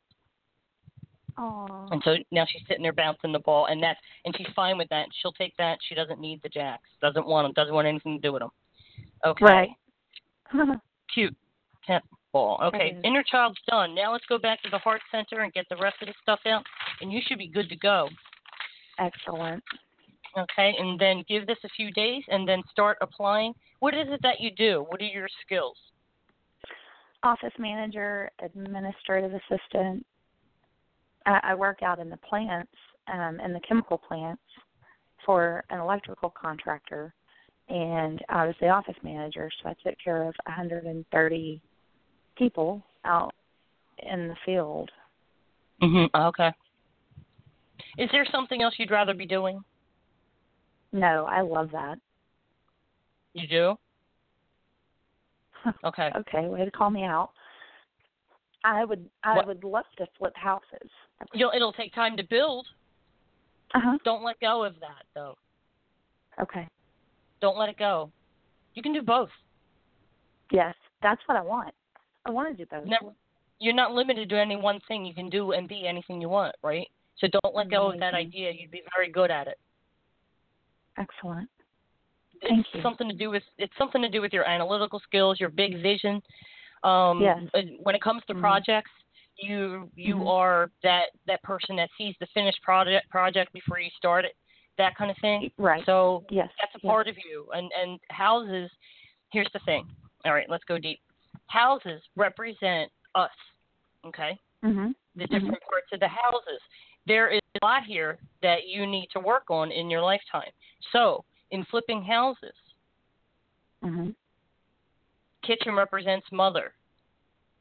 [1.37, 1.87] Oh.
[1.91, 4.89] And so now she's sitting there bouncing the ball, and that's and she's fine with
[4.89, 5.07] that.
[5.21, 5.79] She'll take that.
[5.87, 6.89] She doesn't need the jacks.
[7.01, 7.53] Doesn't want them.
[7.53, 8.51] Doesn't want anything to do with them.
[9.25, 9.45] Okay.
[9.45, 9.69] Right.
[11.13, 11.35] Cute.
[11.85, 12.03] Can't,
[12.33, 12.59] ball.
[12.63, 13.01] Okay, is.
[13.03, 13.95] inner child's done.
[13.95, 16.39] Now let's go back to the heart center and get the rest of the stuff
[16.45, 16.63] out,
[16.99, 18.09] and you should be good to go.
[18.99, 19.63] Excellent.
[20.37, 23.53] Okay, and then give this a few days, and then start applying.
[23.79, 24.85] What is it that you do?
[24.89, 25.77] What are your skills?
[27.21, 30.05] Office manager, administrative assistant.
[31.25, 32.71] I, I work out in the plants,
[33.13, 34.41] um, in the chemical plants
[35.25, 37.13] for an electrical contractor,
[37.69, 41.61] and I was the office manager, so I took care of 130
[42.37, 43.33] people out
[43.99, 44.89] in the field.
[45.81, 46.15] Mm-hmm.
[46.15, 46.51] Okay.
[47.97, 49.63] Is there something else you'd rather be doing?
[50.93, 51.97] No, I love that.
[53.33, 53.75] You do?
[55.85, 56.11] Okay.
[56.13, 57.29] Okay, way to call me out.
[58.65, 60.89] I would I What- would love to flip houses.
[61.33, 62.67] You'll, it'll take time to build.
[63.73, 63.97] Uh huh.
[64.03, 65.37] Don't let go of that, though.
[66.41, 66.67] Okay.
[67.41, 68.11] Don't let it go.
[68.73, 69.29] You can do both.
[70.51, 71.73] Yes, that's what I want.
[72.25, 72.85] I want to do both.
[72.85, 73.13] Never,
[73.59, 75.05] you're not limited to any one thing.
[75.05, 76.87] You can do and be anything you want, right?
[77.19, 78.51] So don't let go of that idea.
[78.51, 79.57] You'd be very good at it.
[80.97, 81.49] Excellent.
[82.41, 82.81] It's Thank you.
[82.81, 86.21] something to do with it's something to do with your analytical skills, your big vision.
[86.83, 87.39] Um, Yes.
[87.83, 88.39] When it comes to Mhm.
[88.41, 88.91] projects,
[89.37, 90.27] you you Mhm.
[90.27, 94.35] are that that person that sees the finished project project before you start it,
[94.77, 95.51] that kind of thing.
[95.57, 95.83] Right.
[95.85, 96.51] So yes.
[96.59, 96.89] that's a yes.
[96.89, 97.49] part of you.
[97.53, 98.69] And and houses.
[99.31, 99.89] Here's the thing.
[100.25, 100.99] All right, let's go deep.
[101.47, 103.31] Houses represent us.
[104.05, 104.93] Okay, Mhm.
[105.15, 106.61] the different parts of the houses.
[107.05, 110.51] There is a lot here that you need to work on in your lifetime.
[110.91, 112.55] So in flipping houses,
[113.83, 114.15] Mhm.
[115.41, 116.73] kitchen represents mother,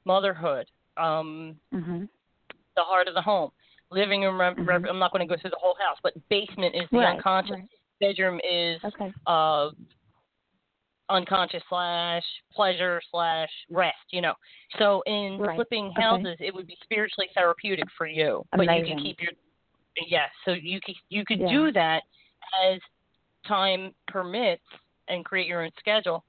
[0.05, 2.09] motherhood, um, Mhm.
[2.77, 3.53] the heart of the home.
[3.91, 4.89] Living room, rep- Mhm.
[4.89, 7.57] I'm not going to go through the whole house, but basement is the Right, unconscious.
[7.57, 7.69] right.
[8.01, 9.13] Bedroom is Okay.
[9.27, 9.71] uh,
[11.13, 13.97] unconscious slash pleasure slash rest.
[14.11, 14.35] You know,
[14.79, 15.57] so in Right.
[15.57, 16.03] flipping Okay.
[16.03, 19.33] houses, it would be spiritually therapeutic for you, but you can keep your
[20.07, 20.27] yeah.
[20.45, 21.49] So you can you could Yeah.
[21.51, 22.03] do that
[22.65, 22.81] as
[23.47, 24.65] time permits
[25.09, 26.25] and create your own schedule.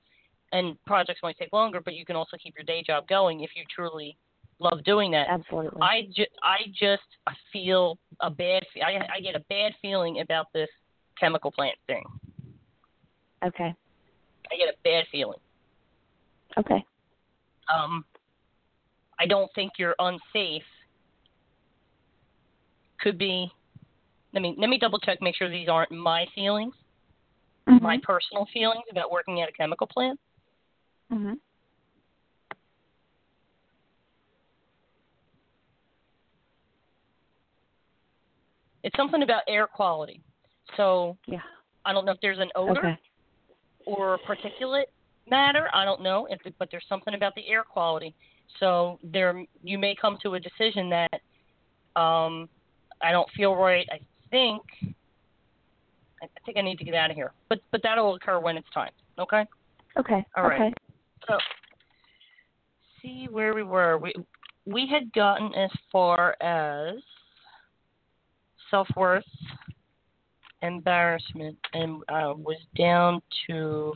[0.52, 3.56] And projects might take longer, but you can also keep your day job going if
[3.56, 4.16] you truly
[4.60, 5.28] love doing that.
[5.28, 5.82] Absolutely.
[5.82, 7.02] I, ju- I just
[7.52, 8.64] feel a bad.
[8.72, 10.70] fe- I, I get a bad feeling about this
[11.20, 12.04] chemical plant thing.
[13.44, 13.74] okay.
[14.54, 15.40] I get a bad feeling.
[16.58, 16.86] Okay.
[17.74, 18.06] Um,
[19.20, 20.64] I don't think you're unsafe.
[23.00, 23.52] Could be.
[24.34, 25.22] Let me let me double check.
[25.22, 26.76] Make sure these aren't my feelings,
[27.68, 27.82] Mhm.
[27.82, 30.20] my personal feelings about working at a chemical plant.
[31.12, 31.40] Mhm.
[38.84, 40.22] It's something about air quality.
[40.76, 41.42] So Yeah.
[41.86, 42.98] I don't know if there's an odor Okay.
[43.86, 44.86] Or particulate
[45.30, 45.70] matter.
[45.74, 48.14] I don't know, if but there's something about the air quality.
[48.60, 51.22] So there, you may come to a decision that
[52.00, 52.50] um,
[53.02, 53.88] I don't feel right.
[53.92, 54.62] I think
[56.22, 57.34] I think I need to get out of here.
[57.50, 58.92] But but that'll occur when it's time.
[59.20, 59.46] Okay.
[59.98, 60.26] Okay.
[60.36, 60.62] All right.
[60.62, 60.74] Okay.
[61.28, 61.38] So
[63.02, 63.98] see where we were.
[63.98, 64.14] We
[64.66, 66.96] we had gotten as far as
[68.72, 69.24] self worth,
[70.64, 73.94] embarrassment, and uh, was down to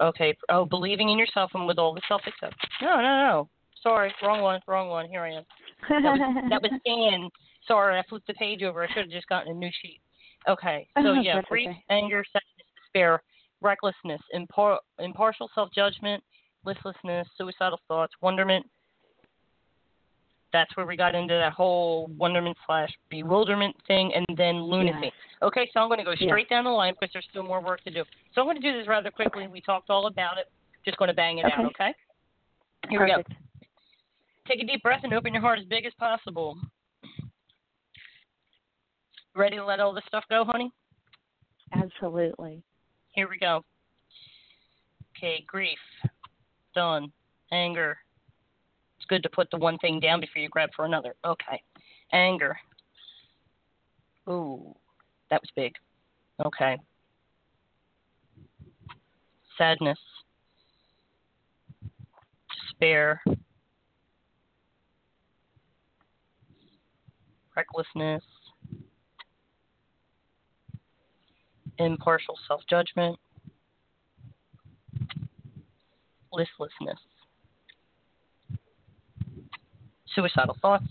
[0.00, 0.36] okay.
[0.48, 2.72] Oh, believing in yourself and with all the self acceptance.
[2.80, 3.48] No, no, no.
[3.82, 5.08] Sorry, wrong one, wrong one.
[5.08, 5.44] Here I am.
[5.88, 7.28] That was that was Anne.
[7.66, 8.82] Sorry, I flipped the page over.
[8.84, 10.00] I should have just gotten a new sheet.
[10.48, 11.84] Okay, so Oh, yeah, grief, okay.
[11.90, 13.22] anger, sadness, despair,
[13.60, 16.22] recklessness, impar- impartial self judgment,
[16.64, 18.64] listlessness, suicidal thoughts, wonderment.
[20.54, 25.10] That's where we got into that whole wonderment slash bewilderment thing, and then lunacy.
[25.42, 26.28] Okay, so I'm going to go Yeah.
[26.28, 28.04] straight down the line because there's still more work to do.
[28.32, 29.48] So I'm going to do this rather quickly.
[29.48, 30.48] We talked all about it.
[30.84, 31.88] Just going to bang it out, Okay.
[31.88, 31.94] okay?
[32.88, 33.22] Here we go.
[34.46, 36.56] Take a deep breath and open your heart as big as possible.
[39.34, 40.70] Ready to let all this stuff go, honey?
[41.72, 42.62] Absolutely.
[43.10, 43.64] Here we go.
[45.16, 45.78] Okay, grief.
[46.76, 47.10] Done.
[47.50, 47.98] Anger.
[49.04, 51.14] It's good to put the one thing down before you grab for another.
[51.26, 51.62] Okay.
[52.14, 52.56] Anger.
[54.26, 54.74] Ooh,
[55.30, 55.74] that was big.
[56.42, 56.78] Okay.
[59.58, 59.98] Sadness.
[62.62, 63.22] Despair.
[67.54, 68.24] Recklessness.
[71.76, 73.18] Impartial self judgment
[76.32, 76.98] listlessness,
[80.14, 80.84] suicidal thoughts,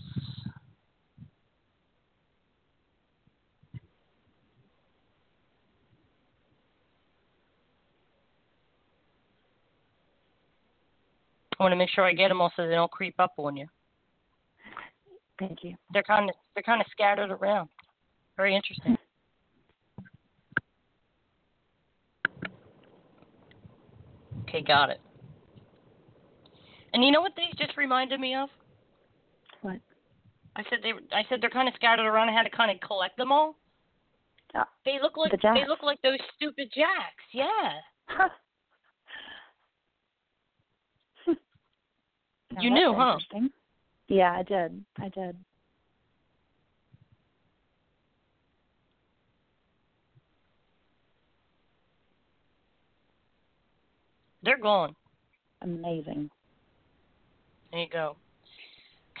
[11.58, 13.56] I want to make sure I get them all so they don't creep up on
[13.56, 13.66] you.
[15.38, 15.76] Thank you.
[15.92, 17.68] They're kind of they're kind of scattered around.
[18.36, 18.96] Very interesting.
[24.42, 25.00] Okay, got it.
[26.92, 28.48] And you know what these just reminded me of?
[29.64, 29.80] What?
[30.56, 32.28] I said they I said they're kind of scattered around.
[32.28, 33.56] I had to kind of collect them all.
[34.54, 37.24] Oh, They look like the they look like those stupid jacks.
[37.32, 37.48] Yeah.
[42.52, 43.18] Now You knew, huh?
[44.06, 44.84] Yeah, I did.
[45.00, 45.36] I did.
[54.44, 54.94] They're gone.
[55.62, 56.30] Amazing.
[57.72, 58.16] There you go.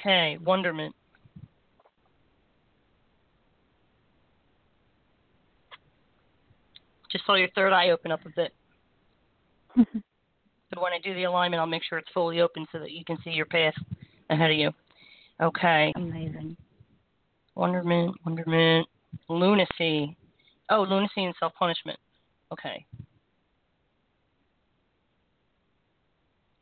[0.04, 0.94] Okay, wonderment.
[7.10, 8.52] Just saw your third eye open up a bit.
[10.74, 13.04] So when I do the alignment, I'll make sure it's fully open so that you
[13.04, 13.74] can see your path
[14.28, 14.70] ahead of you.
[15.40, 15.92] Okay.
[15.94, 16.56] Amazing.
[17.54, 18.88] Wonderment, wonderment,
[19.28, 20.16] lunacy.
[20.70, 21.98] Oh, lunacy and self punishment.
[22.52, 22.84] Okay.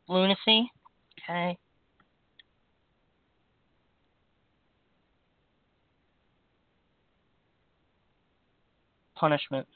[0.07, 0.69] Lunacy.
[1.23, 1.57] Okay.
[9.15, 9.67] Punishment.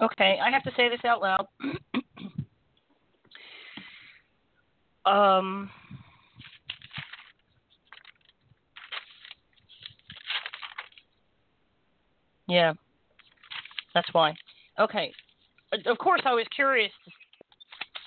[0.00, 1.46] Okay, I have to say this out loud.
[5.06, 5.70] um
[12.50, 12.72] Yeah,
[13.94, 14.34] that's why.
[14.80, 15.12] Okay.
[15.86, 16.90] Of course, I was curious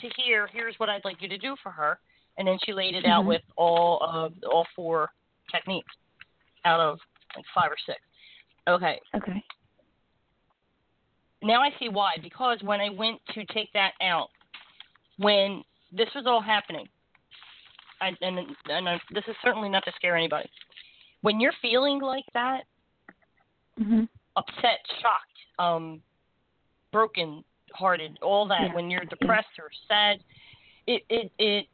[0.02, 0.48] to hear.
[0.52, 1.98] Here's what I'd like you to do for her,
[2.38, 3.28] and then she laid it out Mhm.
[3.28, 5.14] with all of all four
[5.50, 5.96] techniques
[6.66, 7.00] out of
[7.38, 8.02] like five or six.
[8.68, 9.00] Okay.
[9.16, 9.44] Okay.
[11.42, 12.14] Now I see why.
[12.22, 14.30] Because when I went to take that out,
[15.18, 16.88] when this was all happening,
[18.02, 20.50] I, and and I, this is certainly not to scare anybody.
[21.22, 22.64] When you're feeling like that,
[23.80, 24.08] Mhm.
[24.36, 26.02] upset, shocked, um,
[26.92, 28.74] broken hearted, all that, Yeah.
[28.74, 30.24] when you're depressed or sad,
[30.86, 31.68] it, it it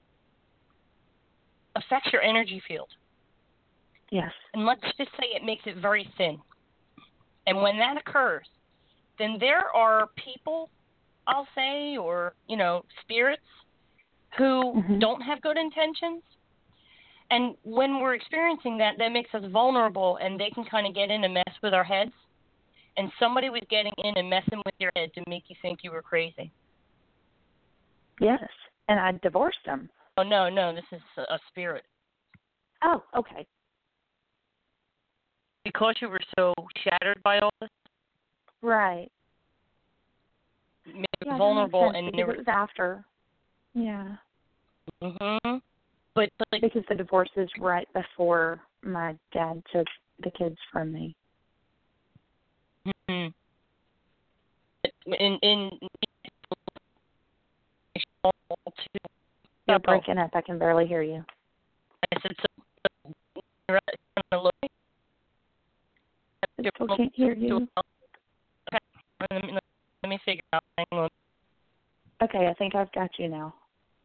[1.76, 2.90] affects your energy field.
[4.11, 4.32] Yes.
[4.53, 6.41] And let's just say it makes it very thin.
[7.48, 8.48] And when that occurs,
[9.18, 10.70] then there are people,
[11.28, 13.41] I'll say, or, you know, spirits
[14.38, 14.99] who Mhm.
[14.99, 16.24] don't have good intentions.
[17.32, 21.11] And when we're experiencing that, that makes us vulnerable and they can kind of get
[21.11, 22.14] in and mess with our heads.
[22.98, 25.91] And somebody was getting in and messing with your head to make you think you
[25.91, 26.52] were crazy.
[28.20, 28.49] Yes.
[28.88, 29.90] And I divorced them.
[30.18, 31.86] Oh, no, no, this is a spirit.
[32.82, 33.45] Oh, okay.
[35.64, 36.53] Because you were so
[36.84, 37.69] shattered by all this,
[38.61, 39.10] Right.
[40.86, 43.06] Yeah, vulnerable and there it was after.
[43.73, 44.18] Yeah.
[45.02, 45.61] Mhm.
[46.15, 49.88] But like Because the divorce is right before my dad took
[50.19, 51.15] the kids from me.
[53.10, 53.34] mhm.
[55.06, 55.80] in in
[59.68, 60.31] You're breaking up.
[60.34, 61.23] I can barely hear you.
[62.11, 62.64] I said so
[63.69, 64.09] you're gonna look
[66.65, 67.68] I still can't hear you.
[67.77, 68.77] Okay.
[69.31, 69.57] Let me,
[70.03, 70.64] let me figure out.
[70.77, 71.10] Hang on.
[72.22, 73.53] Okay, I think I've got you now.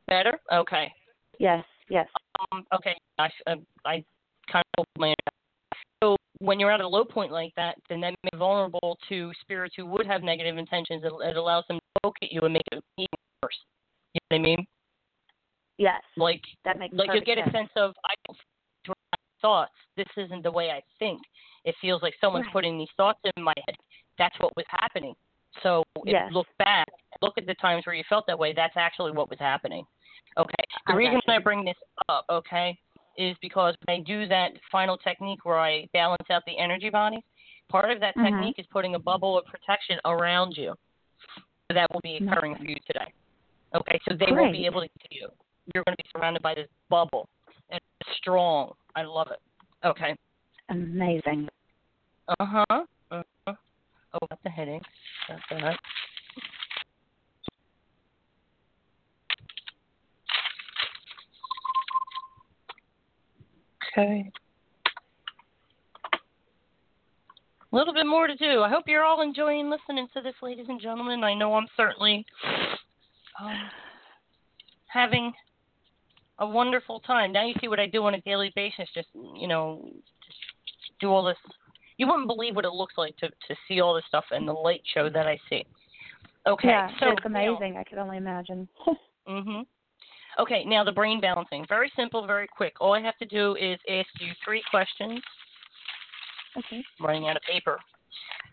[0.06, 0.38] Better?
[0.52, 0.92] Okay.
[1.38, 2.06] Yes, yes.
[2.52, 2.94] Um, okay.
[3.18, 3.54] I, I,
[3.84, 4.04] I
[4.50, 5.14] kind of my.
[6.02, 9.32] So when you're at a low point like that, then that makes you vulnerable to
[9.40, 11.02] spirits who would have negative intentions.
[11.04, 13.08] It, it allows them to poke at you and make it even
[13.42, 13.56] worse.
[14.12, 14.66] You know what I mean?
[15.78, 16.02] Yes.
[16.16, 17.52] Like That makes like you get a sense.
[17.52, 18.38] sense of I don't
[19.44, 19.72] thoughts.
[19.98, 21.20] This isn't the way I think.
[21.64, 22.52] It feels like someone's Right.
[22.52, 23.76] putting these thoughts in my head.
[24.18, 25.14] That's what was happening.
[25.62, 26.28] So if Yes.
[26.30, 26.88] you look back,
[27.22, 28.52] look at the times where you felt that way.
[28.52, 29.86] That's actually what was happening.
[30.36, 30.64] Okay.
[30.86, 31.20] The I reason.
[31.28, 31.76] I bring this
[32.08, 32.76] up, okay,
[33.16, 37.22] is because when I do that final technique where I balance out the energy bodies,
[37.68, 38.24] part of that Mhm.
[38.24, 40.74] technique is putting a bubble of protection around you.
[41.70, 42.60] That will be occurring Nice.
[42.60, 43.12] for you today.
[43.74, 45.30] Okay, so they will be able to see you.
[45.72, 47.28] You're going to be surrounded by this bubble.
[47.70, 48.76] And it's strong.
[48.94, 49.40] I love it.
[49.84, 50.14] Okay.
[50.70, 51.48] Amazing.
[52.28, 52.84] Uh huh.
[53.10, 53.54] Uh huh.
[54.14, 54.82] Oh, got the headache.
[55.28, 55.78] Got that.
[63.96, 64.30] Okay.
[67.72, 68.62] A little bit more to do.
[68.62, 71.24] I hope you're all enjoying listening to this, ladies and gentlemen.
[71.24, 72.24] I know I'm certainly
[73.40, 73.58] um,
[74.86, 75.32] having
[76.38, 77.32] a wonderful time.
[77.32, 78.88] Now you see what I do on a daily basis.
[78.94, 79.90] Just you know,
[80.24, 80.38] just
[81.04, 81.36] do all this.
[81.98, 84.52] You wouldn't believe what it looks like to to see all this stuff and the
[84.52, 85.64] light show that I see.
[86.46, 87.76] Okay, yeah, so it's amazing.
[87.78, 88.68] I could only imagine.
[89.26, 89.64] Mhm.
[90.38, 91.64] Okay, now the brain balancing.
[91.66, 92.74] Very simple, very quick.
[92.78, 95.22] All I have to do is ask you three questions.
[96.58, 96.84] Okay.
[97.00, 97.78] I'm running out of paper.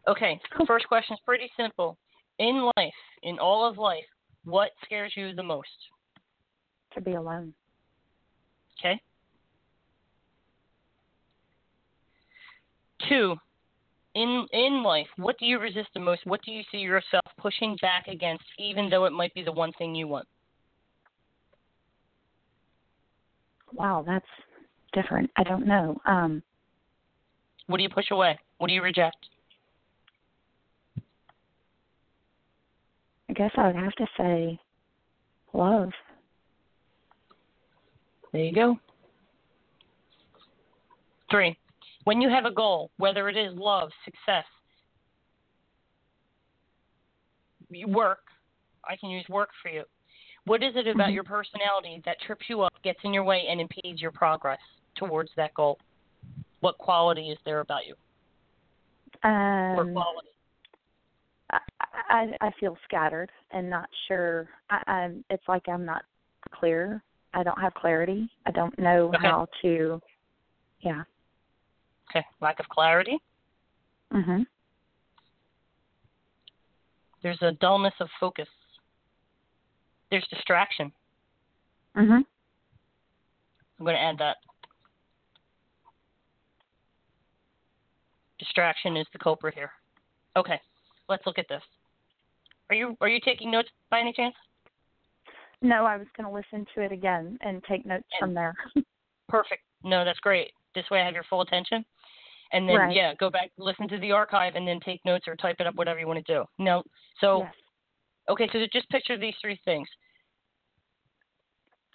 [0.07, 1.97] Okay, first question is pretty simple.
[2.39, 4.05] In life, in all of life,
[4.45, 5.67] what scares you the most?
[6.93, 7.53] To be alone.
[8.79, 9.01] Okay.
[13.09, 13.35] Two,
[14.15, 16.25] in in life, what do you resist the most?
[16.25, 19.71] What do you see yourself pushing back against, even though it might be the one
[19.73, 20.27] thing you want?
[23.73, 24.25] Wow, that's
[24.93, 25.29] different.
[25.37, 25.99] I don't know.
[26.05, 26.43] Um,
[27.67, 28.37] What do you push away?
[28.57, 29.15] What do you reject?
[33.29, 34.59] I guess I would have to say
[35.53, 35.91] love.
[38.33, 38.77] There you go.
[41.29, 41.57] Three,
[42.03, 44.45] when you have a goal, whether it is love, success,
[47.87, 48.23] work,
[48.87, 49.83] I can use work for you.
[50.45, 51.13] What is it about Mhm.
[51.13, 54.59] your personality that trips you up, gets in your way, and impedes your progress
[54.95, 55.79] towards that goal?
[56.61, 57.95] What quality is there about you?
[59.23, 60.29] Or Um, quality?
[61.51, 61.59] I,
[62.09, 64.49] I I feel scattered and not sure.
[64.69, 65.23] I, I'm.
[65.29, 66.05] It's like I'm not
[66.51, 67.03] clear.
[67.33, 68.29] I don't have clarity.
[68.45, 69.27] I don't know Okay.
[69.27, 70.01] how to.
[70.79, 71.03] Yeah.
[72.11, 73.21] Okay, lack of clarity.
[74.11, 74.45] Mhm.
[77.21, 78.49] There's a dullness of focus.
[80.09, 80.91] There's distraction.
[81.95, 82.25] Mhm.
[83.79, 84.37] I'm going to add that.
[88.39, 89.71] Distraction is the culprit here.
[90.35, 90.59] Okay,
[91.07, 91.63] let's look at this.
[92.69, 94.35] Are you are you taking notes by any chance?
[95.61, 98.53] No, I was going to listen to it again and take notes from there.
[99.29, 99.63] Perfect.
[99.83, 100.53] No, that's great.
[100.73, 101.85] This way I have your full attention.
[102.53, 102.95] And then Right.
[102.95, 105.75] yeah, go back, listen to the archive, and then take notes or type it up,
[105.75, 106.45] whatever you want to do.
[106.59, 106.83] No,
[107.19, 107.53] so yes.
[108.29, 109.87] okay, so just picture these three things: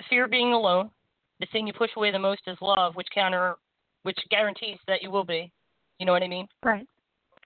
[0.09, 0.91] fear of being alone.
[1.41, 3.57] The thing you push away the most is love, which counter,
[4.05, 5.53] which guarantees that you will be.
[5.99, 6.47] You know what I mean?
[6.65, 6.87] Right.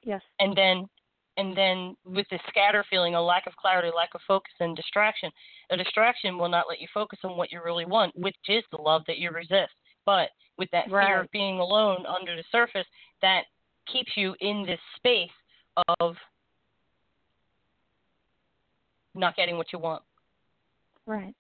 [0.02, 0.22] Yes.
[0.38, 0.88] and then
[1.36, 5.30] and then with the scatter feeling a lack of clarity lack of focus and distraction
[5.70, 8.80] a distraction will not let you focus on what you really want which is the
[8.80, 9.72] love that you resist
[10.06, 12.86] but with that fear of being alone under the surface
[13.22, 13.44] that
[13.90, 15.30] keeps you in this space
[15.98, 16.14] of
[19.14, 20.02] not getting what you want.
[21.06, 21.34] Right.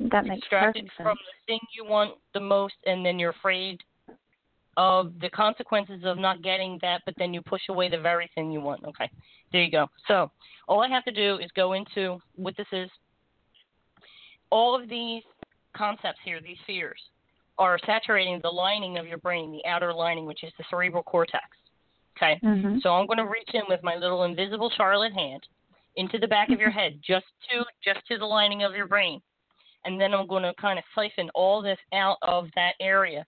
[0.00, 3.80] That makes distracted from the thing you want the most and then you're afraid
[4.76, 8.50] of the consequences of not getting that but then you push away the very thing
[8.50, 8.84] you want.
[8.84, 9.08] Okay.
[9.52, 9.86] There you go.
[10.08, 10.30] So
[10.66, 12.90] all i have to do is go into what this is.
[14.50, 15.22] All of these
[15.76, 17.00] concepts here these fears
[17.58, 21.44] are saturating the lining of your brain the outer lining which is the cerebral cortex
[22.16, 22.80] okay Mhm.
[22.82, 25.46] so I'm going to reach in with my little invisible Charlotte hand
[25.96, 29.22] into the back of your head, just to just to the lining of your brain,
[29.84, 33.24] and then I'm going to kind of siphon all this out of that area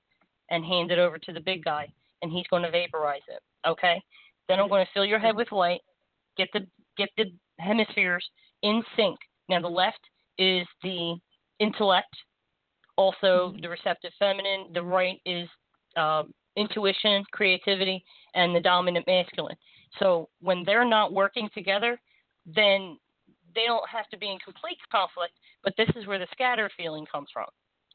[0.50, 1.86] and hand it over to the big guy,
[2.22, 3.40] and he's going to vaporize it.
[3.66, 4.02] Okay.
[4.48, 5.80] Then I'm going to fill your head with light,
[6.36, 6.66] get the
[6.96, 8.28] get the hemispheres
[8.62, 9.18] in sync.
[9.48, 10.00] Now the left
[10.38, 11.16] is the
[11.60, 12.14] intellect,
[12.96, 14.68] also the receptive feminine.
[14.74, 15.48] The right is
[15.96, 18.04] um, intuition, creativity,
[18.34, 19.56] and the dominant masculine.
[19.98, 21.98] So when they're not working together,
[22.46, 22.98] then
[23.54, 25.32] they don't have to be in complete conflict,
[25.64, 27.46] but this is where the scatter feeling comes from.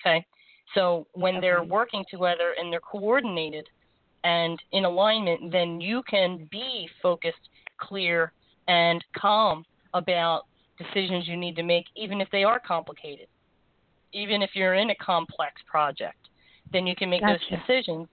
[0.02, 0.26] Okay?
[0.74, 3.68] So when they're working together and they're coordinated
[4.24, 7.50] and in alignment, then you can be focused,
[7.80, 8.34] clear,
[8.68, 10.44] and calm about
[10.78, 13.28] decisions you need to make, even if they are complicated.
[14.14, 16.30] Even if you're in a complex project,
[16.72, 18.08] then you can make those decisions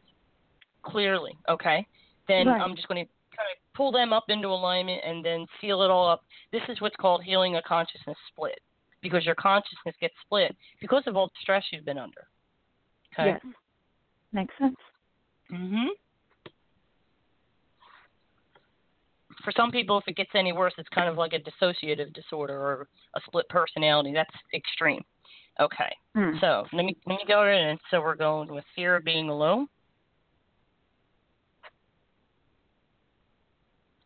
[0.83, 1.37] clearly.
[1.49, 1.87] Okay?
[2.27, 2.61] Then Right.
[2.61, 5.91] I'm just going to kind of pull them up into alignment and then seal it
[5.91, 6.25] all up.
[6.53, 8.61] This is what's called healing a consciousness split
[9.01, 12.27] because your consciousness gets split because of all the stress you've been under.
[13.12, 13.31] Okay?
[13.31, 13.41] Yes.
[14.33, 14.77] Makes sense.
[15.51, 15.89] Mhm.
[19.45, 22.59] For some people, if it gets any worse, it's kind of like a dissociative disorder
[22.59, 24.12] or a split personality.
[24.12, 25.05] That's extreme.
[25.61, 25.97] Okay.
[26.15, 26.37] Hmm.
[26.41, 27.55] So let me let me go in.
[27.55, 29.67] And so we're going with fear of being alone.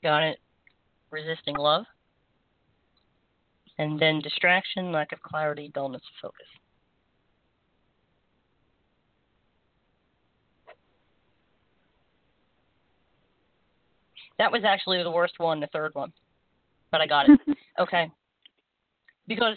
[0.03, 0.39] Got it.
[1.11, 1.85] Resisting love.
[3.79, 6.47] And then distraction, lack of clarity, dullness of focus.
[14.39, 16.13] That was actually the worst one, the third one.
[16.91, 17.41] But I got it.
[17.81, 18.11] okay.
[19.27, 19.57] Because,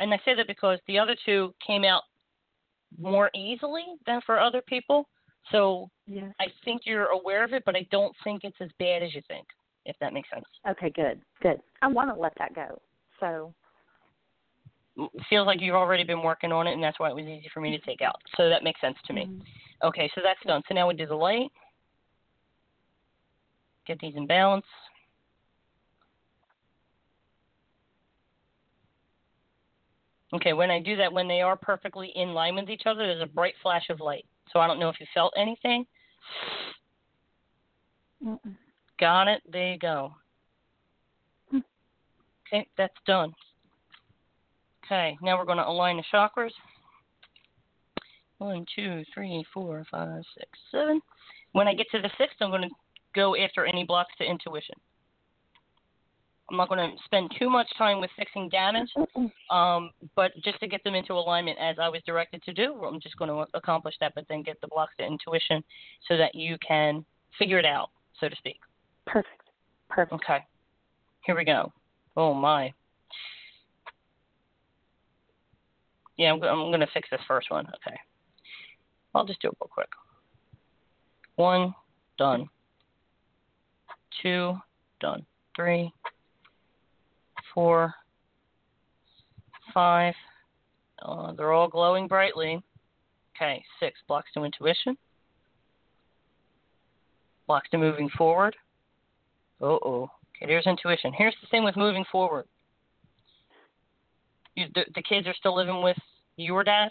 [0.00, 2.02] and I say that because the other two came out
[2.98, 5.08] more easily than for other people.
[5.52, 6.32] So yes.
[6.40, 9.22] I think you're aware of it, but I don't think it's as bad as you
[9.28, 9.46] think,
[9.84, 10.44] if that makes sense.
[10.68, 11.20] Okay, good.
[11.42, 11.60] Good.
[11.82, 12.80] I want to let that go.
[13.20, 13.54] So
[14.96, 17.48] it feels like you've already been working on it, and that's why it was easy
[17.52, 18.16] for me to take out.
[18.36, 19.26] So that makes sense to me.
[19.26, 19.42] Mhm.
[19.82, 20.62] Okay, so that's done.
[20.68, 21.50] So now we do the light.
[23.86, 24.66] Get these in balance.
[30.32, 33.22] Okay, when I do that, when they are perfectly in line with each other, there's
[33.22, 34.24] a bright flash of light.
[34.52, 35.84] So I don't know if you felt anything.
[38.24, 38.56] Mm-mm.
[38.98, 39.42] Got it.
[39.50, 40.12] There you go.
[42.52, 43.32] Okay, that's done.
[44.84, 46.50] Okay, now we're going to align the chakras.
[48.38, 51.00] One, two, three, four, five, six, seven.
[51.52, 52.68] When I get to the sixth, I'm going to
[53.14, 54.74] go after any blocks to intuition.
[56.50, 58.88] I'm not going to spend too much time with fixing damage,
[59.50, 63.00] um, but just to get them into alignment as I was directed to do, I'm
[63.00, 65.62] just going to accomplish that, but then get the blocks to intuition
[66.08, 67.04] so that you can
[67.38, 68.58] figure it out, so to speak.
[69.06, 69.42] Perfect.
[69.88, 70.12] Perfect.
[70.24, 70.38] Okay.
[71.24, 71.72] Here we go.
[72.16, 72.72] Oh my.
[76.16, 77.66] Yeah, I'm, I'm going to fix this first one.
[77.66, 77.96] Okay.
[79.14, 79.88] I'll just do it real quick.
[81.36, 81.74] One,
[82.18, 82.48] done.
[84.22, 84.56] Two,
[85.00, 85.24] done.
[85.56, 85.92] Three,
[87.54, 87.94] four,
[89.72, 90.14] five.
[91.02, 92.62] Uh, they're all glowing brightly.
[93.36, 93.98] Okay, six.
[94.06, 94.96] Blocks to intuition.
[97.46, 98.54] Blocks to moving forward.
[99.60, 100.10] Oh, oh.
[100.36, 101.12] Okay, there's intuition.
[101.16, 102.46] Here's the thing with moving forward.
[104.54, 105.96] You, the, the kids are still living with
[106.36, 106.90] your dad?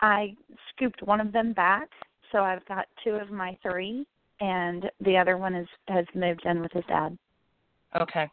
[0.00, 0.34] I
[0.70, 1.88] scooped one of them back,
[2.32, 4.06] so I've got two of my three,
[4.40, 7.16] and the other one is has moved in with his dad.
[8.00, 8.28] Okay.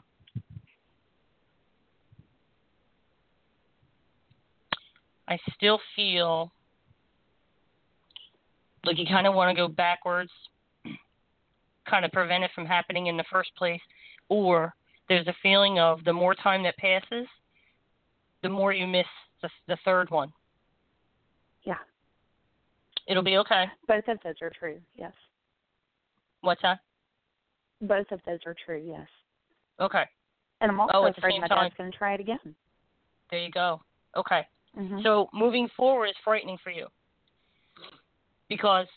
[5.27, 6.51] I still feel
[8.85, 10.31] like you kind of want to go backwards,
[11.89, 13.81] kind of prevent it from happening in the first place,
[14.29, 14.73] or
[15.09, 17.27] there's a feeling of the more time that passes,
[18.43, 19.05] the more you miss
[19.41, 20.31] the, the third one.
[21.63, 21.75] Yeah.
[23.07, 23.65] It'll be okay.
[23.87, 24.79] Both of those are true.
[24.95, 25.13] Yes.
[26.41, 26.79] What's that?
[27.81, 28.83] Both of those are true.
[28.85, 29.07] Yes.
[29.79, 30.03] Okay.
[30.61, 31.65] And I'm oh, also Oh, afraid my time.
[31.65, 32.39] dad's going to try it again.
[33.29, 33.81] There you go.
[34.15, 34.45] Okay.
[34.77, 36.87] Hmm So moving forward is frightening for you
[38.47, 38.87] because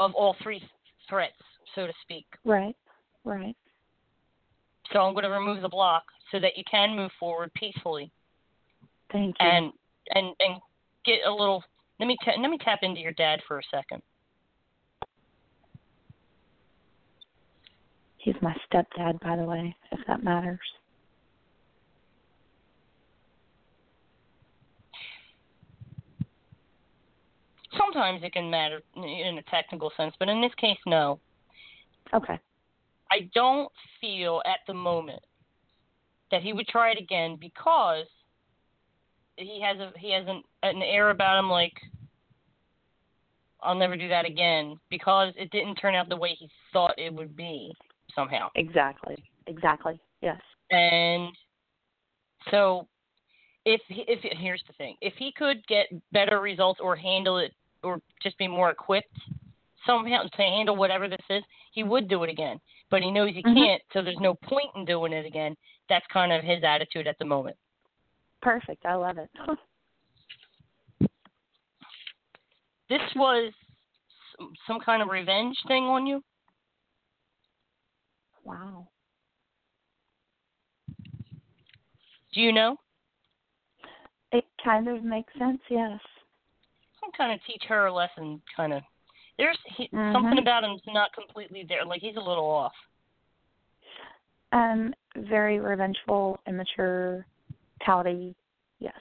[0.00, 0.62] of all three
[1.08, 1.34] threats,
[1.74, 2.26] so to speak.
[2.44, 2.76] right.
[3.24, 3.56] Right.
[4.92, 8.10] So I'm going to remove the block so that you can move forward peacefully
[9.12, 9.46] Thank you.
[9.46, 9.72] and
[10.10, 10.60] and and
[11.04, 11.62] get a little.
[12.00, 14.02] Let me ta- let me tap into your dad for a second.
[18.18, 20.60] He's my stepdad, by the way, if that matters.
[27.78, 31.18] Sometimes it can matter in a technical sense, but in this case, no.
[32.12, 32.38] Okay.
[33.10, 33.70] I don't
[34.00, 35.22] feel at the moment
[36.30, 38.06] that he would try it again because
[39.36, 41.74] he has a he has an an air about him like
[43.62, 47.12] I'll never do that again because it didn't turn out the way he thought it
[47.12, 47.72] would be
[48.14, 48.48] somehow.
[48.54, 49.16] Exactly.
[49.46, 49.98] Exactly.
[50.20, 50.40] Yes.
[50.70, 51.28] And
[52.50, 52.86] so
[53.64, 57.52] if he, if here's the thing, if he could get better results or handle it
[57.84, 59.16] or just be more equipped
[59.86, 61.42] somehow to handle whatever this is,
[61.72, 62.58] he would do it again.
[62.90, 63.54] But he knows he Mhm.
[63.54, 65.56] can't, so there's no point in doing it again.
[65.88, 67.56] That's kind of his attitude at the moment.
[68.40, 68.84] Perfect.
[68.86, 69.30] I love it.
[72.88, 73.52] This was
[74.66, 76.22] some kind of revenge thing on you.
[78.44, 78.86] wow.
[82.34, 82.76] Do you know?
[84.32, 85.62] It kind of makes sense.
[85.70, 86.00] Yes.
[87.16, 88.82] Kind of teach her a lesson, kind of.
[89.38, 90.12] There's he, Mhm.
[90.12, 91.84] something about him's not completely there.
[91.84, 92.74] Like he's a little off.
[94.52, 94.94] Um.
[95.16, 97.24] Very revengeful, immature,
[97.86, 98.34] touty.
[98.80, 98.98] Yes.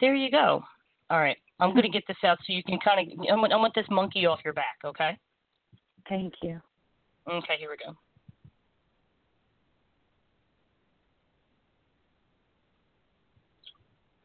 [0.00, 0.64] There you go.
[1.10, 1.36] All right.
[1.60, 3.26] I'm going to get this out so you can kind of.
[3.28, 5.16] I want, I want this monkey off your back, okay?
[6.08, 6.60] Thank you.
[7.28, 7.96] Okay, here we go.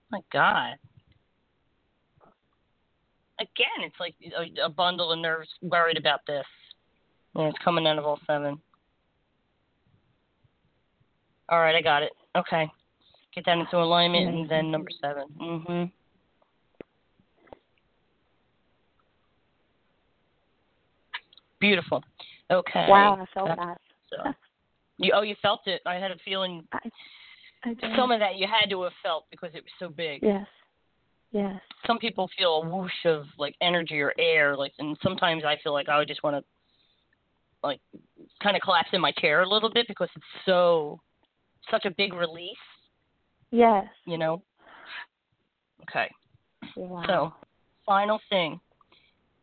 [0.10, 0.78] My God.
[3.58, 6.46] Again, it's like a, a bundle of nerves worried about this.
[7.36, 8.60] And it's coming out of all seven.
[11.50, 12.12] All right, I got it.
[12.36, 12.70] Okay.
[13.34, 15.26] Get that into alignment and then number seven.
[15.42, 15.84] Mm-hmm.
[21.60, 22.04] Beautiful.
[22.52, 22.86] Okay.
[22.88, 23.18] Wow.
[23.22, 23.82] I felt That's- that.
[24.10, 24.32] So.
[25.00, 25.82] You, oh, you felt it.
[25.86, 26.80] I had a feeling I,
[27.66, 30.24] I some of that you had to have felt because it was so big.
[30.24, 30.48] Yes.
[31.38, 31.62] Yes.
[31.86, 35.72] Some people feel a whoosh of like energy or air, like, and sometimes I feel
[35.72, 36.44] like I would just want to,
[37.62, 37.80] like,
[38.42, 41.00] kind of collapse in my chair a little bit because it's so,
[41.70, 42.58] such a big release.
[43.52, 43.86] Yes.
[44.08, 44.42] You know.
[45.84, 46.10] Okay.
[46.76, 47.04] Wow.
[47.06, 47.34] So,
[47.86, 48.60] final thing,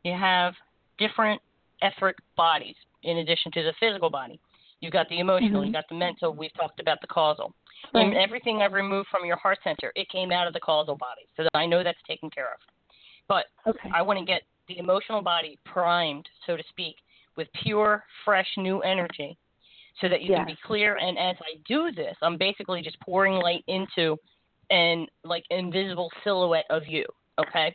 [0.03, 0.55] you have
[0.99, 1.41] different
[1.81, 4.41] etheric bodies in addition to the physical body.
[4.85, 5.67] You've got the emotional, Mhm.
[5.67, 6.35] you've got the mental.
[6.35, 7.55] We've talked about the causal.
[7.95, 8.05] Right.
[8.05, 11.27] And everything I've removed from your heart center, it came out of the causal body,
[11.37, 12.61] so that I know that's taken care of.
[13.27, 13.91] But okay.
[13.95, 16.97] I want to get the emotional body primed, so to speak,
[17.37, 19.39] with pure, fresh, new energy
[20.01, 20.97] so that you can be clear.
[20.97, 24.19] And as I do this, I'm basically just pouring light into
[24.71, 27.07] an like invisible silhouette of you.
[27.39, 27.75] Okay?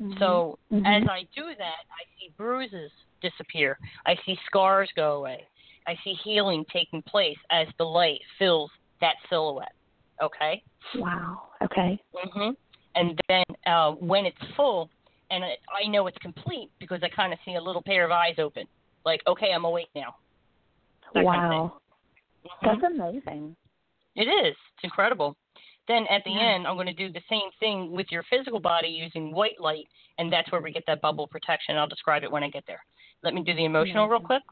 [0.00, 0.18] Mhm.
[0.18, 0.86] So Mhm.
[0.86, 3.78] as I do that, I see bruises disappear.
[4.04, 5.46] I see scars go away.
[5.86, 8.70] I see healing taking place as the light fills
[9.00, 9.72] that silhouette.
[10.22, 10.62] Okay?
[10.96, 11.42] wow.
[11.62, 11.98] Okay.
[12.14, 12.50] hmm
[12.94, 14.88] And then uh, when it's full,
[15.30, 18.10] and I, I know it's complete because I kind of see a little pair of
[18.10, 18.66] eyes open,
[19.04, 20.14] like, okay, I'm awake now.
[21.14, 21.72] That kind of wow.
[22.44, 22.80] Mhm.
[22.80, 23.56] That's amazing.
[24.16, 24.56] It is.
[24.74, 25.36] It's incredible.
[25.88, 26.54] Then at the Yeah.
[26.54, 29.86] end, I'm going to do the same thing with your physical body using white light,
[30.18, 31.76] and that's where we get that bubble protection.
[31.76, 32.84] I'll describe it when I get there.
[33.22, 34.42] Let me do the emotional real quick.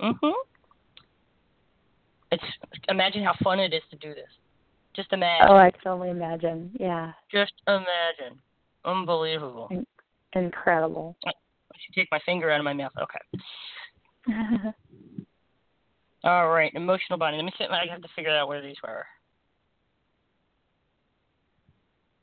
[0.00, 0.34] Mhm.
[2.32, 2.44] It's
[2.88, 4.28] imagine how fun it is to do this.
[4.94, 5.46] Just imagine.
[5.48, 6.70] Oh, I can only imagine.
[6.78, 7.12] Yeah.
[7.30, 8.38] Just imagine.
[8.84, 9.68] Unbelievable.
[10.34, 11.16] Incredible.
[11.26, 11.32] I
[11.84, 12.92] should take my finger out of my mouth.
[13.00, 13.18] Okay.
[16.24, 16.72] All right.
[16.74, 17.36] Emotional body.
[17.36, 17.64] Let me see.
[17.64, 19.04] I have to figure out where these were.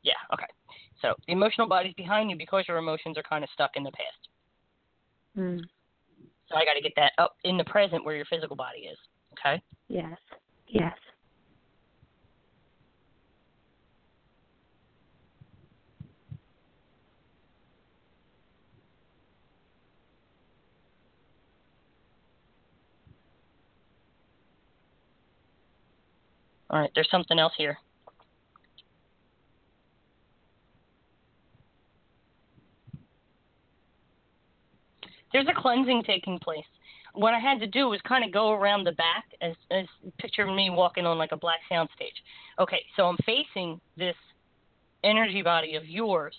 [0.03, 0.13] Yeah.
[0.33, 0.45] Okay.
[1.01, 3.91] So the emotional body's behind you because your emotions are kind of stuck in the
[3.91, 4.29] past.
[5.37, 5.59] mm.
[6.49, 8.97] So I got to get that up in the present where your physical body is.
[9.45, 9.61] Okay.
[9.87, 10.17] Yes.
[10.67, 10.93] Yes.
[26.69, 26.91] All right.
[26.95, 27.77] There's something else here.
[35.33, 36.65] There's a cleansing taking place.
[37.17, 39.85] What I had to do was kind of go around the back as as
[40.19, 42.13] picture me walking on like a black sound stage.
[42.59, 44.15] Okay, so I'm facing this
[45.03, 46.35] energy body of yours,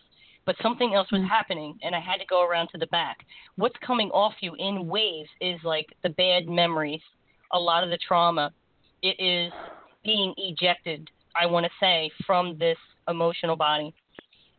[0.47, 1.29] but something else was Mhm.
[1.29, 3.27] happening and I had to go around to the back.
[3.57, 7.03] What's coming off you in waves is like the bad memories,
[7.53, 8.53] a lot of the trauma.
[9.03, 9.53] It is
[10.05, 12.79] being ejected, I want to say, from this
[13.09, 13.93] emotional body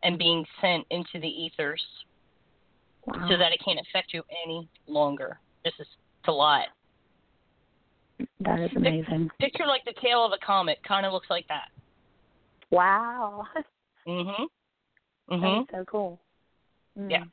[0.02, 1.82] and being sent into the ethers
[3.06, 3.26] Wow.
[3.28, 5.40] so that it can't affect you any longer.
[5.64, 5.88] This is
[6.20, 6.66] it's a lot.
[8.40, 9.30] that is amazing.
[9.40, 11.68] Picture like the tail of a comet, kind of looks like that.
[12.70, 13.46] Wow.
[14.08, 14.46] Mhm.
[15.30, 15.70] Mhm.
[15.70, 16.18] so cool.
[16.98, 17.10] Mm.
[17.10, 17.24] Yeah.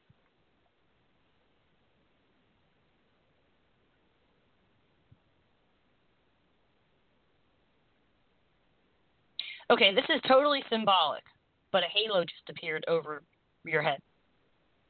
[9.70, 11.24] Okay, this is totally symbolic,
[11.72, 13.24] but a halo just appeared over
[13.64, 14.00] your head.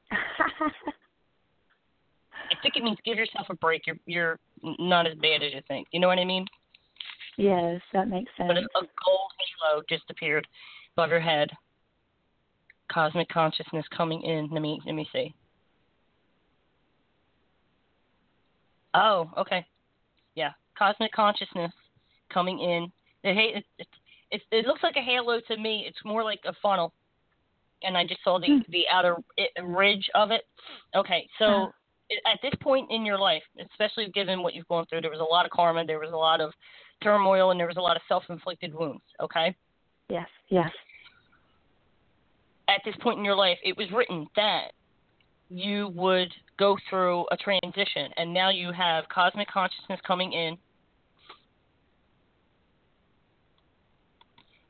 [2.58, 3.84] I think it means give yourself a break.
[3.86, 4.40] You're you're
[4.80, 5.88] not as bad as you think.
[5.92, 6.46] You know what I mean?
[7.38, 8.48] yes, that makes sense.
[8.48, 9.32] But a, a gold
[9.62, 10.48] halo just appeared
[10.96, 11.50] above your head.
[12.92, 14.50] Cosmic consciousness coming in.
[14.52, 15.34] Let me let me see.
[18.94, 19.66] Oh, okay.
[20.36, 21.72] Yeah, cosmic consciousness
[22.34, 22.92] coming in.
[23.24, 23.88] It, it,
[24.32, 25.86] it, it looks like a halo to me.
[25.88, 26.94] It's more like a funnel,
[27.84, 28.72] and I just saw the Hmm.
[28.72, 29.18] the outer
[29.62, 30.42] ridge of it.
[30.96, 31.72] Okay, so
[32.26, 35.24] at this point in your life, especially given what you've gone through, there was a
[35.24, 36.52] lot of karma, there was a lot of
[37.04, 39.04] turmoil, and there was a lot of self-inflicted wounds.
[39.22, 39.56] Okay,
[40.10, 40.72] yes, yes.
[42.70, 44.72] at this point in your life, it was written that
[45.50, 50.58] you would go through a transition, and now you have cosmic consciousness coming in,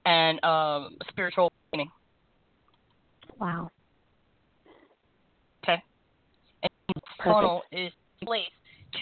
[0.05, 1.91] and um, spiritual awakening.
[3.39, 3.69] Wow.
[5.63, 5.81] Okay,
[7.23, 7.91] funnel is
[8.23, 8.51] placed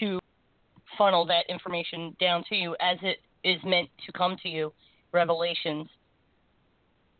[0.00, 0.18] to
[0.98, 4.72] funnel that information down to you as it is meant to come to you.
[5.12, 5.88] Revelations,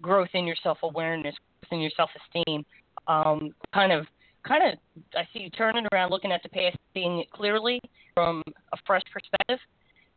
[0.02, 2.64] growth in your self awareness, growth in your self esteem.
[3.06, 4.06] Um, kind of,
[4.46, 4.78] kind of.
[5.14, 7.80] I see you turning around, looking at the past, seeing it clearly
[8.14, 8.42] from
[8.72, 9.58] a fresh perspective,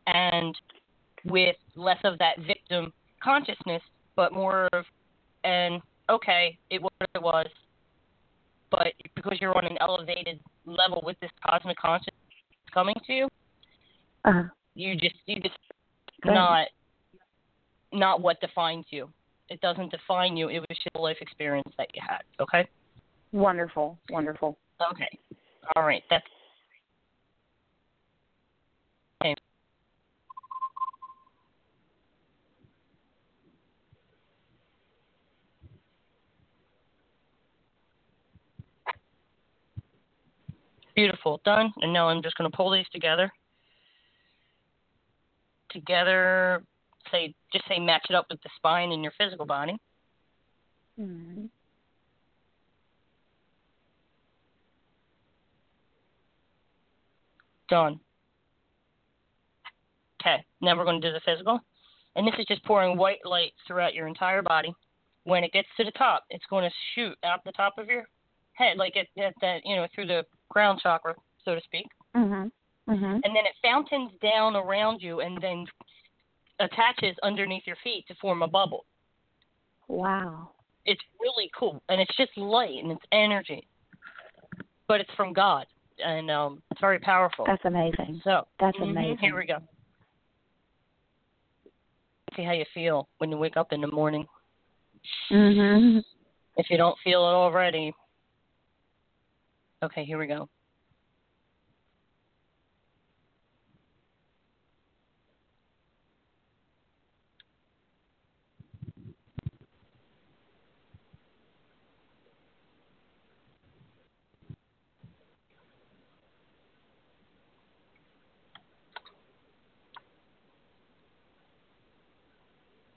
[0.06, 0.54] and
[1.24, 2.92] with less of that victim
[3.22, 3.82] consciousness,
[4.16, 4.84] but more of
[5.44, 7.46] an okay, it was what it was.
[8.70, 12.14] But because you're on an elevated level with this cosmic consciousness
[12.72, 13.28] coming to you,
[14.24, 14.44] Uh,
[14.74, 15.56] you just you just
[16.24, 16.68] not
[17.92, 19.08] not what defines you.
[19.48, 20.48] It doesn't define you.
[20.48, 22.22] It was just a life experience that you had.
[22.40, 22.68] Okay.
[23.32, 24.56] wonderful, wonderful.
[24.92, 25.18] Okay.
[25.74, 26.02] All right.
[26.08, 26.24] That's
[29.22, 29.34] okay.
[41.00, 41.40] Beautiful.
[41.46, 41.72] Done.
[41.80, 43.32] And now I'm just going to pull these together.
[45.70, 46.62] Together,
[47.10, 49.78] say, just say match it up with the spine in your physical body.
[51.00, 51.46] Mm-hmm.
[57.70, 57.98] Done.
[60.20, 61.60] Okay, now we're going to do the physical.
[62.14, 64.74] And this is just pouring white light throughout your entire body.
[65.24, 68.04] When it gets to the top, it's going to shoot out the top of your
[68.52, 71.14] head, like at, at that, you know, through the crown chakra,
[71.44, 71.86] so to speak.
[72.14, 72.50] Mhm.
[72.88, 73.20] Mhm.
[73.24, 75.66] And then it fountains down around you and then
[76.58, 78.84] attaches underneath your feet to form a bubble.
[79.88, 80.50] Wow.
[80.84, 81.82] It's really cool.
[81.88, 83.66] And it's just light and it's energy.
[84.86, 85.66] But it's from God.
[86.04, 87.44] And um, it's very powerful.
[87.46, 88.20] That's amazing.
[88.24, 89.18] So That's mhm, amazing.
[89.18, 89.58] Here we go.
[92.36, 94.26] See how you feel when you wake up in the morning.
[95.30, 96.02] Mhm.
[96.56, 97.92] If you don't feel it already.
[99.82, 100.48] Okay, here we go.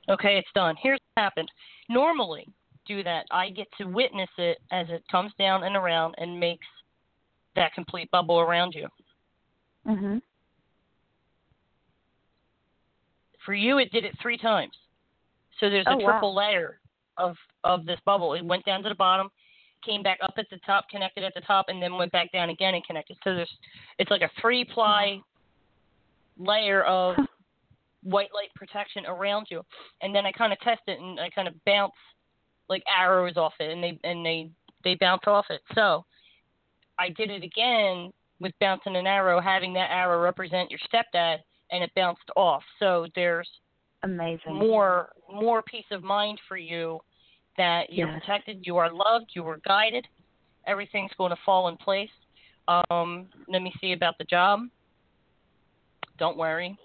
[0.10, 0.76] Okay, it's done.
[0.82, 1.50] Here's what happened.
[1.90, 2.46] Normally,
[2.86, 3.26] do that.
[3.32, 6.68] I get to witness it as it comes down and around and makes
[7.56, 8.88] that complete bubble around you.
[9.86, 10.22] Mhm.
[13.46, 14.76] For you, it did it three times.
[15.60, 16.12] So there's a Oh, wow.
[16.12, 16.80] triple layer
[17.18, 18.34] of of this bubble.
[18.34, 19.30] It went down to the bottom,
[19.84, 22.50] came back up at the top, connected at the top, and then went back down
[22.50, 23.18] again and connected.
[23.24, 23.58] So there's
[24.00, 25.22] it's like a three ply
[26.38, 27.16] layer of
[28.04, 29.62] white light protection around you.
[30.02, 31.94] And then I kind of test it and I kind of bounce
[32.70, 34.50] like arrows off it, and they and they
[34.84, 35.62] they bounce off it.
[35.76, 36.06] So
[37.00, 41.38] I did it again with bouncing an arrow, having that arrow represent your stepdad,
[41.72, 42.64] and it bounced off.
[42.80, 43.50] So there's
[44.04, 44.56] Amazing.
[44.56, 47.00] more more peace of mind for you
[47.58, 48.20] that you're Yes.
[48.20, 50.06] protected, you are loved, you were guided.
[50.66, 52.10] Everything's going to fall in place.
[52.68, 54.62] Um, let me see about the job.
[56.18, 56.78] Don't worry.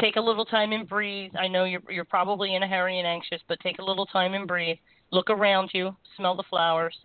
[0.00, 1.32] Take a little time and breathe.
[1.38, 4.34] I know you're you're probably in a hurry and anxious, but take a little time
[4.34, 4.76] and breathe.
[5.10, 6.96] Look around you, smell the flowers.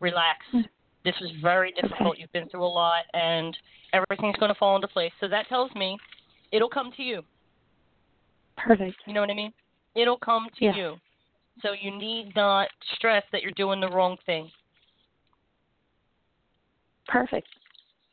[0.00, 0.38] Relax.
[0.52, 0.60] Hmm.
[1.04, 2.18] This was very difficult.
[2.18, 3.56] You've been through a lot, and
[3.92, 5.12] everything's going to fall into place.
[5.20, 5.96] So that tells me
[6.52, 7.22] it'll come to you.
[8.56, 8.96] Perfect.
[9.06, 9.52] You know what I mean?
[9.94, 10.74] It'll come to Yeah.
[10.74, 10.96] you.
[11.62, 14.50] So you need not stress that you're doing the wrong thing.
[17.06, 17.48] Perfect.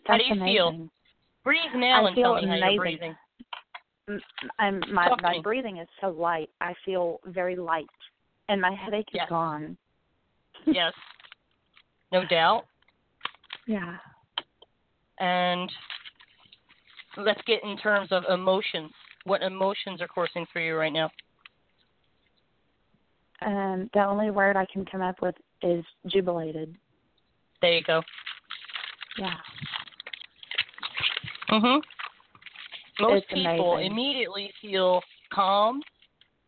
[0.08, 0.90] How do you feel?
[1.44, 2.74] Breathe now I and tell feel me how amazing.
[2.74, 3.16] you're breathing.
[4.60, 6.50] I'm, my Talk my breathing is so light.
[6.62, 7.90] I feel very light,
[8.50, 9.26] and my headache Yes.
[9.26, 9.78] is gone.
[10.68, 10.94] yes.
[12.12, 12.66] No doubt.
[13.68, 13.98] Yeah.
[15.20, 15.72] And
[17.18, 18.92] let's get in terms of emotions.
[19.24, 21.10] What emotions are coursing through you right now?
[23.42, 26.76] Um, the only word I can come up with is jubilated.
[27.62, 28.04] There you go.
[29.18, 29.36] Yeah.
[31.50, 31.82] Mhm.
[33.00, 33.92] Most It's people amazing.
[33.92, 35.02] immediately feel
[35.32, 35.82] calm,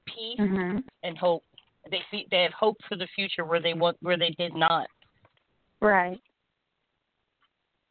[0.05, 0.83] peace, Mhm.
[1.03, 1.43] and hope.
[1.89, 4.89] They see, they have hope for the future where they want where they did not.
[5.79, 6.21] Right.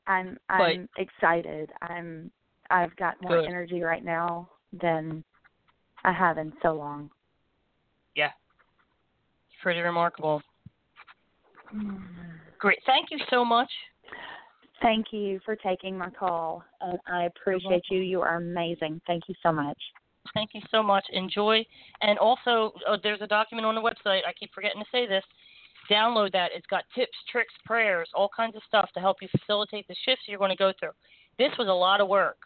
[0.06, 1.72] I'm I'm excited.
[1.82, 2.30] I'm
[2.70, 3.48] I've got more Good.
[3.48, 5.24] energy right now than
[6.04, 7.10] I have in so long.
[8.14, 8.32] Yeah.
[9.62, 10.42] Pretty remarkable.
[12.58, 12.78] Great.
[12.86, 13.70] Thank you so much.
[14.82, 16.62] Thank you for taking my call.
[16.80, 18.00] Uh, I appreciate you.
[18.00, 19.00] You are amazing.
[19.06, 19.78] Thank you so much.
[20.34, 21.04] Thank you so much.
[21.12, 21.64] Enjoy.
[22.02, 24.20] And also, uh, there's a document on the website.
[24.26, 25.24] I keep forgetting to say this.
[25.90, 26.50] Download that.
[26.54, 30.24] It's got tips, tricks, prayers, all kinds of stuff to help you facilitate the shifts
[30.26, 30.90] you're going to go through.
[31.38, 32.38] This was a lot of work.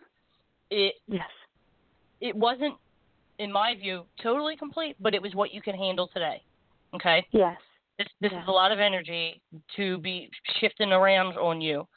[0.71, 1.29] It Yes.
[2.21, 2.77] it wasn't,
[3.39, 6.43] in my view, totally complete, but it was what you can handle today.
[6.95, 7.27] Okay.
[7.33, 7.59] Yes.
[7.99, 8.43] This this Yeah.
[8.43, 9.41] is a lot of energy
[9.77, 10.31] to be
[10.61, 11.89] shifting around on you.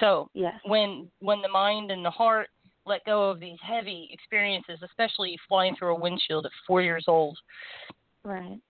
[0.00, 0.60] So Yes.
[0.64, 2.48] when when the mind and the heart
[2.84, 7.36] let go of these heavy experiences, especially flying through a windshield at four years old,
[8.22, 8.60] Right.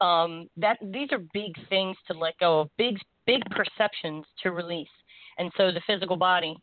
[0.00, 4.90] um, that these are big things to let go of, big big perceptions to release,
[5.38, 6.56] and so the physical body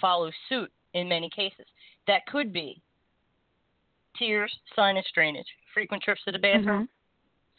[0.00, 1.66] follows suit in many cases.
[2.06, 2.82] That could be
[4.16, 6.88] tears, sinus drainage, frequent trips to the bathroom,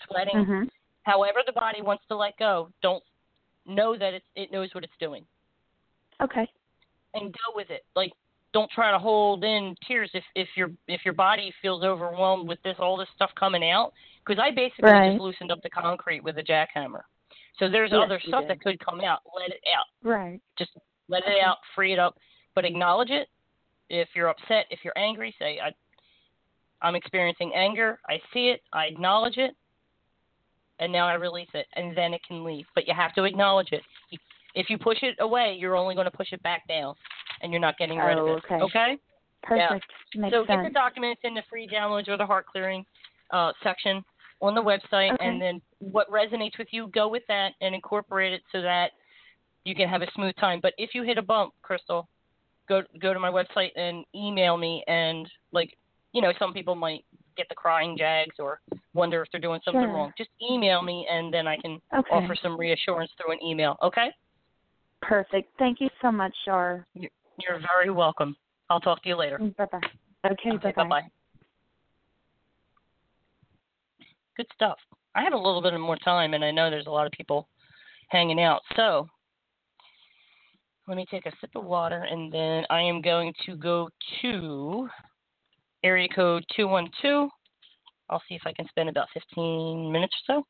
[0.08, 0.36] sweating.
[0.36, 0.70] Mhm.
[1.04, 3.04] However, the body wants to let go, don't
[3.66, 5.26] know that it it knows what it's doing
[6.22, 6.48] Okay.
[7.14, 7.84] and go with it.
[7.96, 8.12] Like
[8.54, 12.62] don't try to hold in tears if if your if your body feels overwhelmed with
[12.64, 13.94] this all this stuff coming out.
[14.26, 15.12] Because I basically Right.
[15.12, 17.02] just loosened up the concrete with a jackhammer.
[17.60, 18.50] So there's Yes, other stuff did.
[18.50, 19.20] that could come out.
[19.38, 19.86] Let it out.
[20.04, 20.42] Right.
[20.58, 20.72] Just
[21.08, 22.18] let it out, free it up,
[22.54, 23.30] but acknowledge it.
[23.90, 25.72] If you're upset, if you're angry, say I
[26.82, 28.00] I'm experiencing anger.
[28.10, 28.62] I see it.
[28.74, 29.56] I acknowledge it.
[30.80, 32.66] And now I release it, and then it can leave.
[32.76, 33.82] But you have to acknowledge it.
[34.56, 36.96] If you push it away, you're only going to push it back down,
[37.42, 38.44] and you're not getting rid Oh, of it.
[38.46, 38.64] okay.
[38.64, 38.98] Okay.
[39.44, 39.86] Perfect.
[40.16, 42.84] Makes so get the documents in the free downloads or the heart clearing
[43.32, 44.04] uh, section
[44.42, 45.28] on the website, Okay.
[45.28, 48.92] and then what resonates with you, go with that and incorporate it so that
[49.66, 50.60] you can have a smooth time.
[50.62, 52.08] But if you hit a bump, Crystal,
[52.68, 54.84] go go to my website and email me.
[54.88, 55.78] And like,
[56.14, 57.06] you know, some people might
[57.38, 58.62] get the crying jags or
[58.94, 59.94] wonder if they're doing something Sure.
[59.94, 60.12] wrong.
[60.18, 62.10] Just email me, and then I can Okay.
[62.12, 63.78] offer some reassurance through an email.
[63.84, 64.12] Okay?
[65.08, 65.50] Perfect.
[65.60, 66.86] Thank you so much, Char.
[66.96, 68.36] You're very welcome.
[68.70, 69.38] I'll talk to you later.
[69.38, 69.80] Mm, bye bye.
[70.26, 71.02] Okay, Okay, bye bye bye.
[74.36, 74.78] Good stuff.
[75.14, 77.48] I have a little bit more time, and I know there's a lot of people
[78.10, 78.62] hanging out.
[78.76, 79.08] So
[80.88, 83.90] let me take a sip of water, and then I am going to go
[84.22, 84.90] to
[85.84, 87.30] area code 212.
[88.10, 90.48] I'll see if I can spend about 15 minutes or so.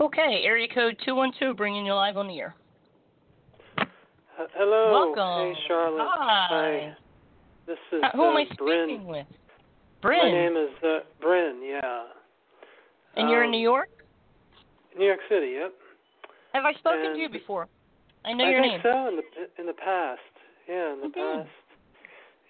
[0.00, 2.54] Okay, area code 212, bringing you live on the air.
[4.54, 5.12] Hello.
[5.16, 5.54] Welcome.
[5.56, 6.06] Hey, Charlotte.
[6.08, 6.96] Hi.
[7.66, 8.88] This is Uh, Who am uh, I Bryn.
[8.88, 9.26] speaking with?
[10.04, 11.60] My name is uh, Bryn.
[11.64, 12.04] Yeah.
[13.16, 13.88] and you're in Um, New York?
[14.96, 15.56] New York City.
[15.58, 15.72] Yep.
[16.54, 17.68] Have I spoken to you before?
[18.24, 18.80] I know I your think name.
[18.84, 19.22] so in the
[19.60, 20.20] in the past.
[20.68, 21.36] Yeah, in the Mhm.
[21.42, 21.50] past.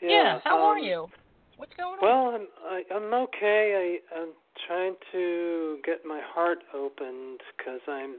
[0.02, 0.40] Yeah.
[0.44, 1.08] How are um, you?
[1.56, 2.02] What's going on?
[2.02, 4.00] Well, I'm I, I'm okay.
[4.12, 4.28] I I'm
[4.66, 8.16] trying to get my heart opened because I'm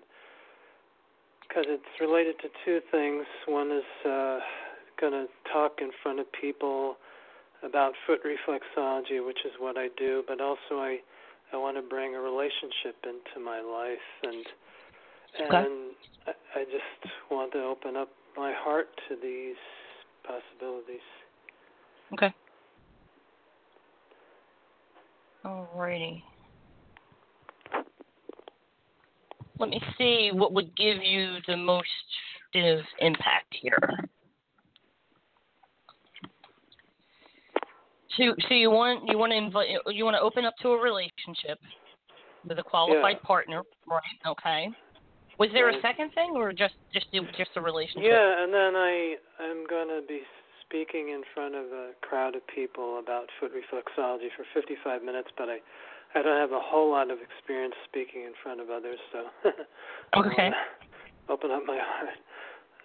[1.48, 3.26] because it's related to two things.
[3.48, 4.40] One is uh,
[5.02, 6.95] going to talk in front of people
[7.64, 10.98] about foot reflexology, which is what I do, but also I
[11.52, 14.45] I want to bring a relationship into my life and
[15.41, 15.57] Okay.
[15.57, 15.91] and
[16.28, 19.56] I, I just want to open up my heart to these
[20.24, 21.02] possibilities.
[22.14, 22.34] okay.
[25.45, 26.22] Alrighty.
[29.60, 31.88] Let me see what would give you the most
[32.99, 33.77] impact here.
[38.18, 40.81] So, so you want you want to invite you want to open up to a
[40.81, 41.60] relationship
[42.48, 43.27] with a qualified Yeah.
[43.27, 44.02] partner, right?
[44.26, 44.69] Okay.
[45.38, 48.11] Was there a second thing, or just just the, just a relationship?
[48.11, 50.22] Yeah, and then I I'm going to be
[50.69, 55.49] speaking in front of a crowd of people about foot reflexology for 55 minutes, but
[55.49, 55.57] I
[56.15, 59.25] I don't have a whole lot of experience speaking in front of others, so
[60.17, 60.47] Okay.
[60.47, 62.09] Uh, open up my heart.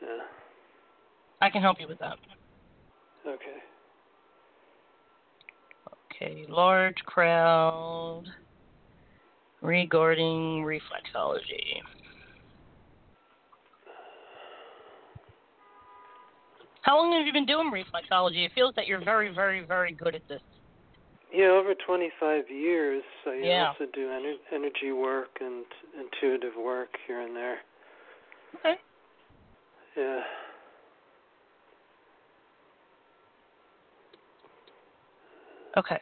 [0.02, 0.24] Yeah.
[1.40, 2.16] I can help you with that.
[3.26, 3.62] Okay.
[6.12, 8.24] Okay, large crowd
[9.62, 11.80] regarding reflexology.
[16.84, 18.44] How long have you been doing reflexology?
[18.44, 20.40] It feels that you're very, very, very good at this.
[21.32, 23.02] Yeah, over 25 years.
[23.26, 23.68] I Yeah.
[23.68, 25.64] also do ener- energy work and
[25.98, 27.58] intuitive work here and there.
[28.56, 28.78] Okay.
[29.96, 30.24] Yeah.
[35.78, 36.00] Okay.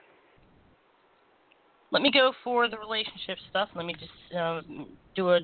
[1.92, 3.68] Let me go for the relationship stuff.
[3.76, 5.40] Let me just um, do a,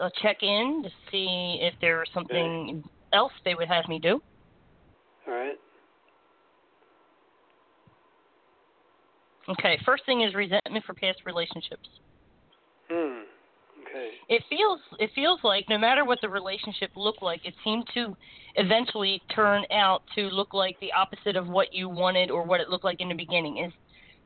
[0.00, 2.82] a check in to see if there's something
[3.16, 4.20] else they would have me do.
[5.26, 5.56] All right.
[9.48, 11.88] Okay, first thing is resentment for past relationships.
[12.88, 13.22] Hmm.
[13.82, 14.10] Okay.
[14.28, 18.14] It feels it feels like no matter what the relationship looked like, it seemed to
[18.56, 22.68] eventually turn out to look like the opposite of what you wanted or what it
[22.68, 23.58] looked like in the beginning.
[23.58, 23.72] Is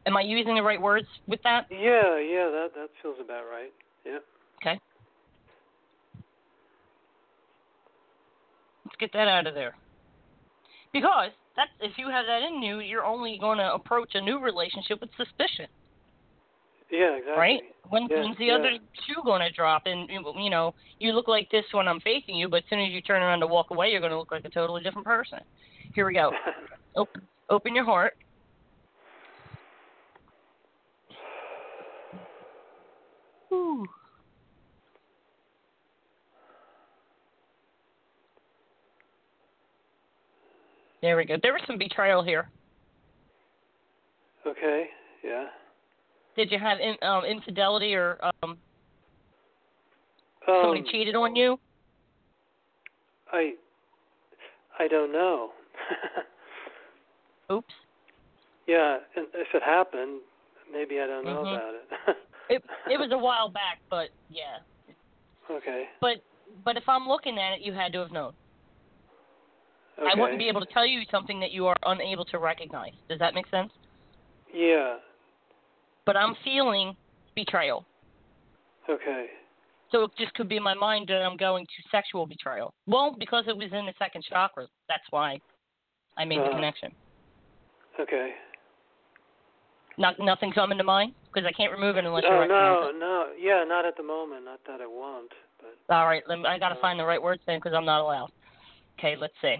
[0.06, 1.66] am I using the right words with that?
[1.70, 3.72] Yeah, yeah, that that feels about right.
[4.06, 4.18] Yeah.
[4.62, 4.80] Okay.
[8.90, 9.76] Let's get that out of there.
[10.92, 14.40] Because that's if you have that in you, you're only going to approach a new
[14.40, 15.66] relationship with suspicion,
[16.90, 17.38] Yeah, exactly.
[17.38, 17.60] right?
[17.88, 18.54] When, Yeah, when's the yeah.
[18.54, 18.70] other
[19.06, 19.82] shoe going to drop?
[19.86, 22.90] And you know, you look like this when I'm facing you, but as soon as
[22.90, 25.38] you turn around to walk away, you're going to look like a totally different person.
[25.94, 26.32] Here we go.
[26.96, 28.14] Open, open your heart.
[33.52, 33.86] Ooh.
[41.02, 41.36] There we go.
[41.42, 42.48] There was some betrayal here.
[44.46, 44.86] okay.
[45.24, 45.46] Yeah.
[46.36, 48.58] Did you have in, um, infidelity or um,
[50.48, 51.58] Um, Somebody cheated on you?
[53.32, 53.54] I
[54.78, 55.52] I don't know.
[57.52, 57.74] Oops.
[58.66, 60.20] yeah, if it happened,
[60.72, 61.52] maybe I don't know Mhm.
[61.52, 62.16] about it.
[62.48, 64.58] It it was a while back, but yeah.
[65.50, 65.88] okay.
[66.00, 66.22] But
[66.64, 68.32] but if I'm looking at it, you had to have known.
[70.00, 70.10] Okay.
[70.14, 72.92] I wouldn't be able to tell you something that you are unable to recognize.
[73.08, 73.70] Does that make sense?
[74.52, 74.96] Yeah.
[76.06, 76.96] But I'm feeling
[77.34, 77.84] betrayal.
[78.88, 79.26] Okay.
[79.92, 82.72] So it just could be in my mind that I'm going to sexual betrayal.
[82.86, 85.38] Well, because it was in the second chakra, that's why
[86.16, 86.54] I made the Uh-huh.
[86.54, 86.92] connection.
[87.98, 88.34] Okay.
[89.98, 92.90] Not nothing coming to mind because I can't remove it unless you No, recognize no,
[92.92, 93.32] no.
[93.36, 94.44] Yeah, not at the moment.
[94.44, 95.94] Not that I want, but.
[95.94, 98.00] All right, let me, I got to find the right words then because I'm not
[98.00, 98.30] allowed.
[98.98, 99.56] Okay, let's see.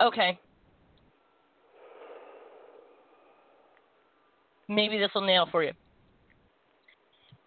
[0.00, 0.38] Okay.
[4.68, 5.72] Maybe this will nail for you.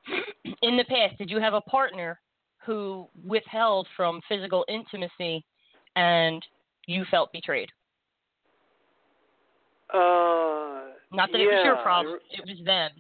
[0.61, 2.19] In the past, did you have a partner
[2.65, 5.43] who withheld from physical intimacy
[5.95, 6.43] and
[6.87, 7.69] you felt betrayed?
[9.93, 12.91] uh Not that yeah, it was your problem, re- it was them.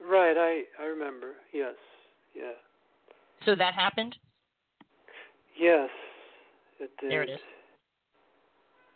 [0.00, 1.34] right, I I remember.
[1.52, 1.74] Yes.
[2.34, 2.52] Yeah.
[3.44, 4.16] So that happened?
[5.58, 5.88] Yes.
[6.80, 7.10] It did.
[7.10, 7.38] There it is.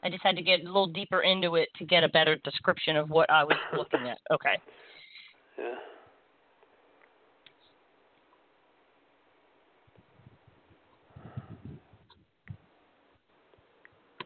[0.05, 2.97] I just had to get a little deeper into it to get a better description
[2.97, 4.19] of what I was looking at.
[4.33, 4.61] Okay.
[5.59, 5.75] Yeah.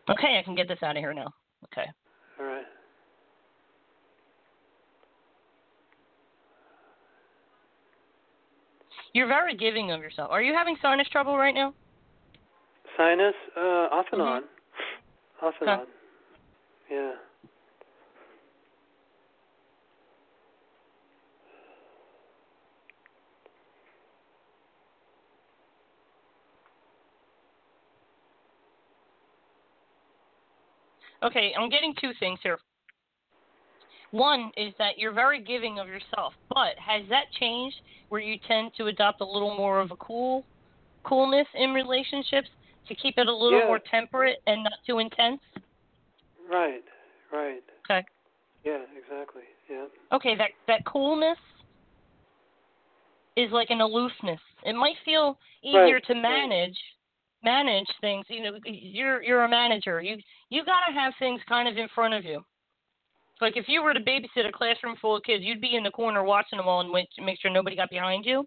[0.09, 1.33] Okay, I can get this out of here now.
[1.65, 1.87] Okay.
[2.41, 2.65] All right.
[9.13, 10.31] You're very giving of yourself.
[10.31, 11.75] Are you having sinus trouble right now?
[12.97, 14.27] Sinus, uh, off and Mhm.
[14.27, 14.45] on.
[15.43, 15.81] Off and Okay.
[15.81, 15.87] on.
[16.91, 17.13] Yeah.
[31.23, 32.59] Okay, I'm getting two things here.
[34.13, 37.77] One is that you're very giving of yourself, but has that changed
[38.09, 40.45] where you tend to adopt a little more of a cool
[41.05, 42.49] coolness in relationships
[42.89, 43.67] to keep it a little Yeah.
[43.67, 45.41] more temperate and not too intense?
[46.49, 46.85] Right.
[47.33, 47.63] Right.
[47.85, 48.05] Okay.
[48.65, 49.43] Yeah, exactly.
[49.69, 49.87] Yeah.
[50.13, 51.39] Okay, that that coolness
[53.37, 54.41] is like an aloofness.
[54.65, 56.23] It might feel easier Right, to right.
[56.23, 56.79] manage
[57.43, 58.25] manage things.
[58.29, 60.01] You know, you're you're a manager.
[60.01, 60.17] You
[60.49, 62.45] you got to have things kind of in front of you.
[63.41, 65.91] Like if you were to babysit a classroom full of kids, you'd be in the
[65.91, 68.47] corner watching them all and wait make sure nobody got behind you.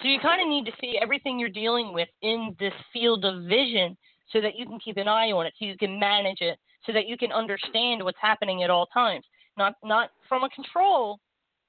[0.00, 3.44] So you kind of need to see everything you're dealing with in this field of
[3.44, 3.96] vision
[4.32, 6.92] so that you can keep an eye on it, so you can manage it, so
[6.92, 9.24] that you can understand what's happening at all times.
[9.56, 11.18] Not not from a control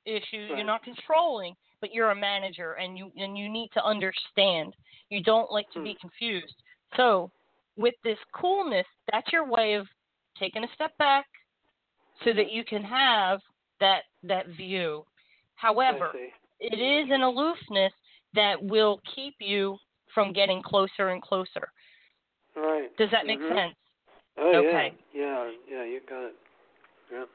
[0.05, 0.47] issue.
[0.55, 4.73] You're not controlling, but you're a manager and you and you need to understand.
[5.09, 6.07] You don't like to be hmm.
[6.07, 6.55] confused.
[6.97, 7.31] So
[7.77, 9.87] with this coolness, that's your way of
[10.37, 11.25] taking a step back
[12.25, 13.39] so that you can have
[13.79, 15.05] that that view.
[15.55, 16.11] However,
[16.59, 17.93] it is an aloofness
[18.33, 19.77] that will keep you
[20.13, 21.71] from getting closer and closer.
[22.55, 22.95] Right.
[22.97, 23.55] Does that make Mhm.
[23.55, 23.75] sense?
[24.37, 24.93] Oh Okay.
[25.13, 25.21] yeah.
[25.21, 26.35] Yeah, yeah, you got it.
[27.11, 27.25] Yeah.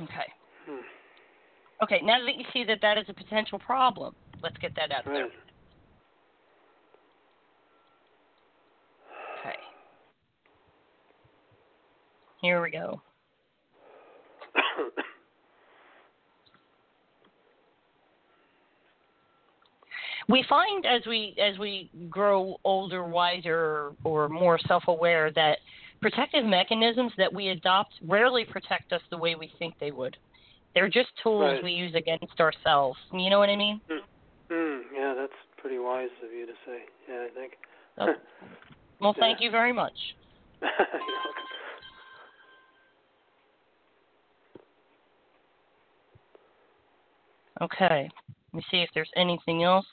[0.00, 0.32] Okay.
[0.66, 0.80] Hmm.
[1.82, 5.04] Okay, now that you see that that is a potential problem, let's get that out
[5.04, 5.30] there.
[9.40, 9.56] Okay.
[12.40, 13.02] Here we go.
[20.28, 25.58] we find as we as we grow older, wiser, or more self-aware that
[26.00, 30.16] protective mechanisms that we adopt rarely protect us the way we think they would.
[30.74, 31.62] They're just tools Right.
[31.64, 32.98] we use against ourselves.
[33.12, 33.80] You know what I mean?
[34.50, 34.80] Hmm.
[34.94, 36.84] Yeah, that's pretty wise of you to say.
[37.08, 37.52] Yeah, I think.
[37.98, 38.14] Oh.
[39.00, 39.96] Well, thank you very much.
[40.62, 40.70] You're.
[47.62, 48.08] Okay.
[48.52, 49.86] Let me see if there's anything else.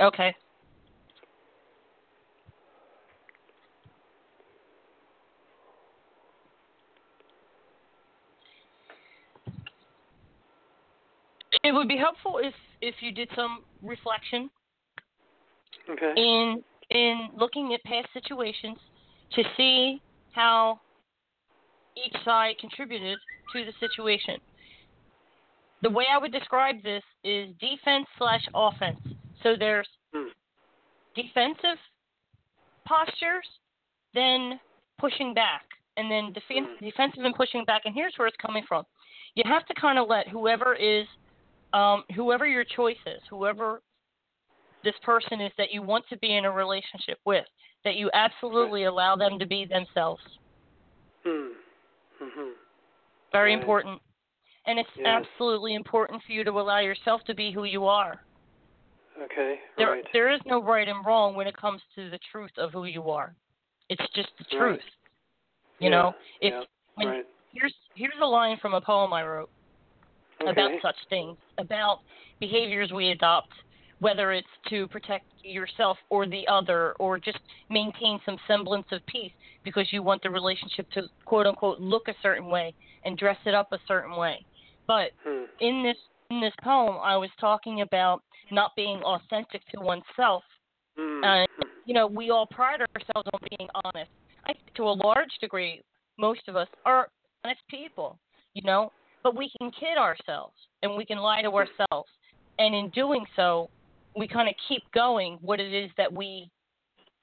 [0.00, 0.34] Okay.
[11.62, 14.50] It would be helpful if if you did some reflection
[15.88, 16.12] Okay.
[16.16, 18.78] in in looking at past situations
[19.32, 20.00] to see
[20.32, 20.80] how
[21.96, 23.18] each side contributed
[23.52, 24.36] to the situation.
[25.82, 29.00] The way I would describe this is defense slash offense.
[29.46, 30.30] So there's Hmm.
[31.14, 31.78] defensive
[32.84, 33.46] postures,
[34.12, 34.58] then
[34.98, 35.62] pushing back,
[35.96, 36.78] and then defen Mm.
[36.80, 37.82] defensive and pushing back.
[37.84, 38.84] And here's where it's coming from.
[39.36, 41.06] You have to kind of let whoever is,
[41.72, 43.82] um, whoever your choice is, whoever
[44.82, 47.46] this person is that you want to be in a relationship with,
[47.84, 50.22] that you absolutely allow them to be themselves.
[51.22, 51.52] Hmm.
[52.20, 52.56] Mhm.
[53.30, 53.62] Very Right.
[53.62, 54.02] important.
[54.66, 55.24] And it's Yes.
[55.24, 58.25] absolutely important for you to allow yourself to be who you are.
[59.22, 59.56] Okay.
[59.78, 60.04] There, right.
[60.12, 63.10] there is no right and wrong when it comes to the truth of who you
[63.10, 63.34] are.
[63.88, 64.60] It's just the truth.
[64.60, 64.80] Right.
[65.78, 66.62] You Yeah, know, if yeah,
[66.94, 67.24] when right.
[67.52, 69.50] here's here's a line from a poem I wrote
[70.46, 71.98] about such things, about
[72.40, 73.52] behaviors we adopt,
[74.00, 77.38] whether it's to protect yourself or the other, or just
[77.70, 79.32] maintain some semblance of peace
[79.64, 82.74] because you want the relationship to quote unquote look a certain way
[83.04, 84.44] and dress it up a certain way.
[84.86, 85.44] But Hmm.
[85.60, 85.98] in this
[86.30, 90.42] in this poem, I was talking about not being authentic to oneself.
[90.96, 91.24] Hmm.
[91.24, 91.68] Uh, Hmm.
[91.84, 94.10] You know, we all pride ourselves on being honest.
[94.44, 95.82] I think to a large degree,
[96.18, 97.08] most of us are
[97.44, 98.18] honest people.
[98.54, 98.90] You know,
[99.22, 102.08] but we can kid ourselves and we can lie to ourselves,
[102.58, 103.68] and in doing so,
[104.16, 106.50] we kind of keep going what it is that we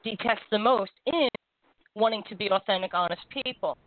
[0.03, 1.29] detest the most in
[1.95, 3.77] wanting to be authentic, honest people.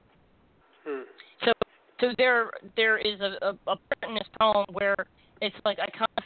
[0.87, 1.03] Hmm.
[1.45, 1.53] So,
[2.01, 4.97] so there, there is a, a, a part in this poem where
[5.41, 6.25] it's like I kind of,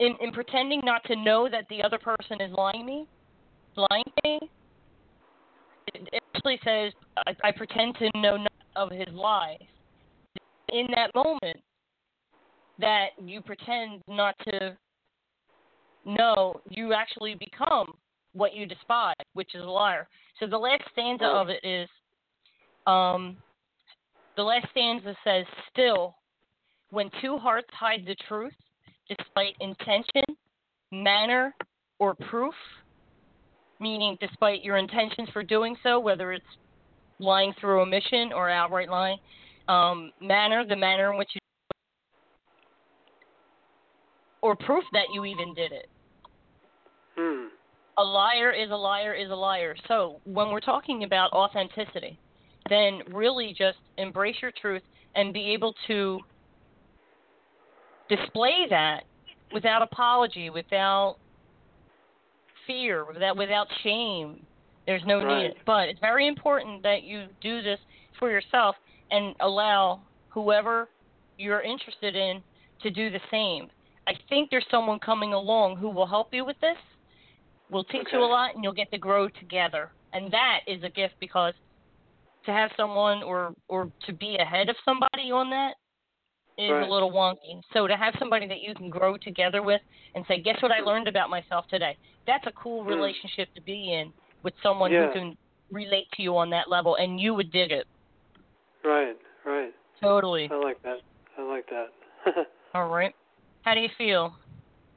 [0.00, 3.06] in, in pretending not to know that the other person is lying me,
[3.76, 4.40] lying me.
[5.94, 6.92] It, actually says
[7.26, 8.44] I, I pretend to know
[8.76, 9.58] of his lies.
[10.70, 11.58] In that moment,
[12.78, 14.76] that you pretend not to
[16.04, 17.92] know, you actually become
[18.32, 20.08] what you despise, which is a liar.
[20.40, 21.88] So the last stanza of it is,
[22.86, 23.36] um,
[24.36, 26.16] the last stanza says, "Still,
[26.90, 28.54] when two hearts hide the truth,
[29.18, 30.36] despite intention,
[30.90, 31.54] manner,
[31.98, 32.54] or proof,
[33.80, 36.44] meaning despite your intentions for doing so, whether it's
[37.18, 39.18] lying through omission or outright lying,
[39.68, 41.40] um, manner, the manner in which you,
[44.42, 45.88] or proof that you even did it.
[47.16, 47.46] Hmm.
[47.98, 49.76] A liar is a liar is a liar.
[49.86, 52.18] So when we're talking about authenticity,
[52.68, 54.82] then really just embrace your truth
[55.14, 56.20] and be able to
[58.16, 59.04] display that
[59.52, 61.16] without apology, without
[62.66, 64.44] fear, without without shame.
[64.86, 65.48] There's no Right.
[65.48, 65.54] need.
[65.64, 67.78] But it's very important that you do this
[68.18, 68.76] for yourself
[69.10, 70.88] and allow whoever
[71.38, 72.42] you're interested in
[72.82, 73.70] to do the same.
[74.06, 76.76] I think there's someone coming along who will help you with this.
[77.70, 79.92] Will teach you a lot and you'll get to grow together.
[80.12, 81.54] And that is a gift because
[82.44, 85.74] to have someone or or to be ahead of somebody on that
[86.58, 86.82] is Right.
[86.82, 87.62] a little wonky.
[87.72, 89.80] So to have somebody that you can grow together with
[90.14, 91.96] and say, "Guess what I learned about myself today?"
[92.26, 92.88] That's a cool Mm.
[92.88, 94.12] relationship to be in
[94.42, 95.06] with someone Yeah.
[95.06, 95.36] who can
[95.70, 97.86] relate to you on that level and you would dig it.
[98.84, 99.16] Right.
[99.44, 99.72] Right.
[100.00, 100.48] Totally.
[100.50, 101.00] I like that.
[101.38, 101.92] I like that.
[102.74, 103.14] All right.
[103.64, 104.34] How do you feel?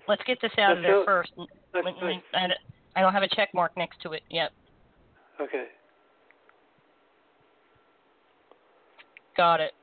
[0.08, 1.32] Let's get this out I of there feel- first.
[1.72, 2.22] That's Let- nice.
[2.34, 2.56] let- I
[2.98, 4.52] I don't have a check mark next to it yet.
[5.40, 5.68] Okay.
[9.36, 9.74] Got it.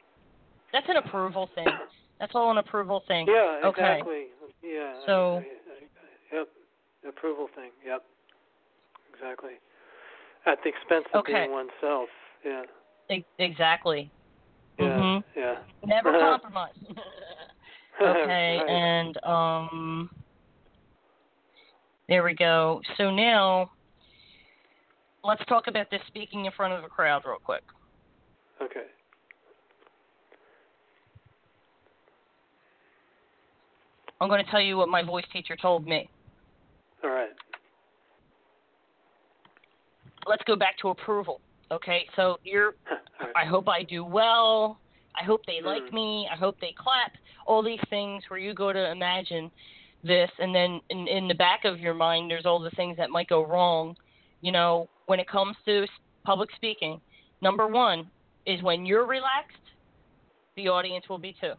[0.73, 1.67] That's an approval thing.
[2.19, 3.27] That's all an approval thing.
[3.29, 3.61] Yeah.
[3.65, 3.83] Okay.
[3.83, 4.25] Exactly.
[4.63, 4.95] Yeah.
[5.07, 5.43] So-
[6.33, 6.49] yep.
[7.09, 7.71] Approval thing.
[7.85, 8.03] Yep.
[9.13, 9.53] Exactly.
[10.47, 11.33] At the expense of Okay.
[11.35, 12.09] being oneself.
[12.45, 12.63] Yeah.
[13.11, 14.11] E- exactly.
[14.79, 14.87] Yeah.
[14.87, 15.25] Mhm.
[15.37, 15.55] Yeah.
[15.85, 16.73] Never compromise.
[18.01, 18.69] okay, Right.
[18.69, 20.11] and um
[22.09, 22.81] there we go.
[22.97, 23.71] So now
[25.25, 27.63] let's talk about this speaking in front of a crowd real quick.
[28.61, 28.87] Okay.
[34.23, 36.09] I'm going to tell you what my voice teacher told me.
[37.03, 37.31] All right.
[40.29, 41.41] Let's go back to approval.
[41.73, 42.75] Okay, so you're
[43.21, 43.33] right.
[43.35, 44.79] I hope I do well.
[45.21, 45.93] I hope they like Mm.
[45.93, 46.29] me.
[46.33, 47.11] I hope they clap.
[47.47, 49.51] All these things where you go to imagine
[50.05, 53.11] this, and then in, in the back of your mind, there's all the things that
[53.11, 53.97] might go wrong.
[54.41, 55.85] You know, when it comes to
[56.25, 57.01] public speaking,
[57.41, 58.09] number one
[58.47, 59.57] is when you're relaxed,
[60.55, 61.55] the audience will be too.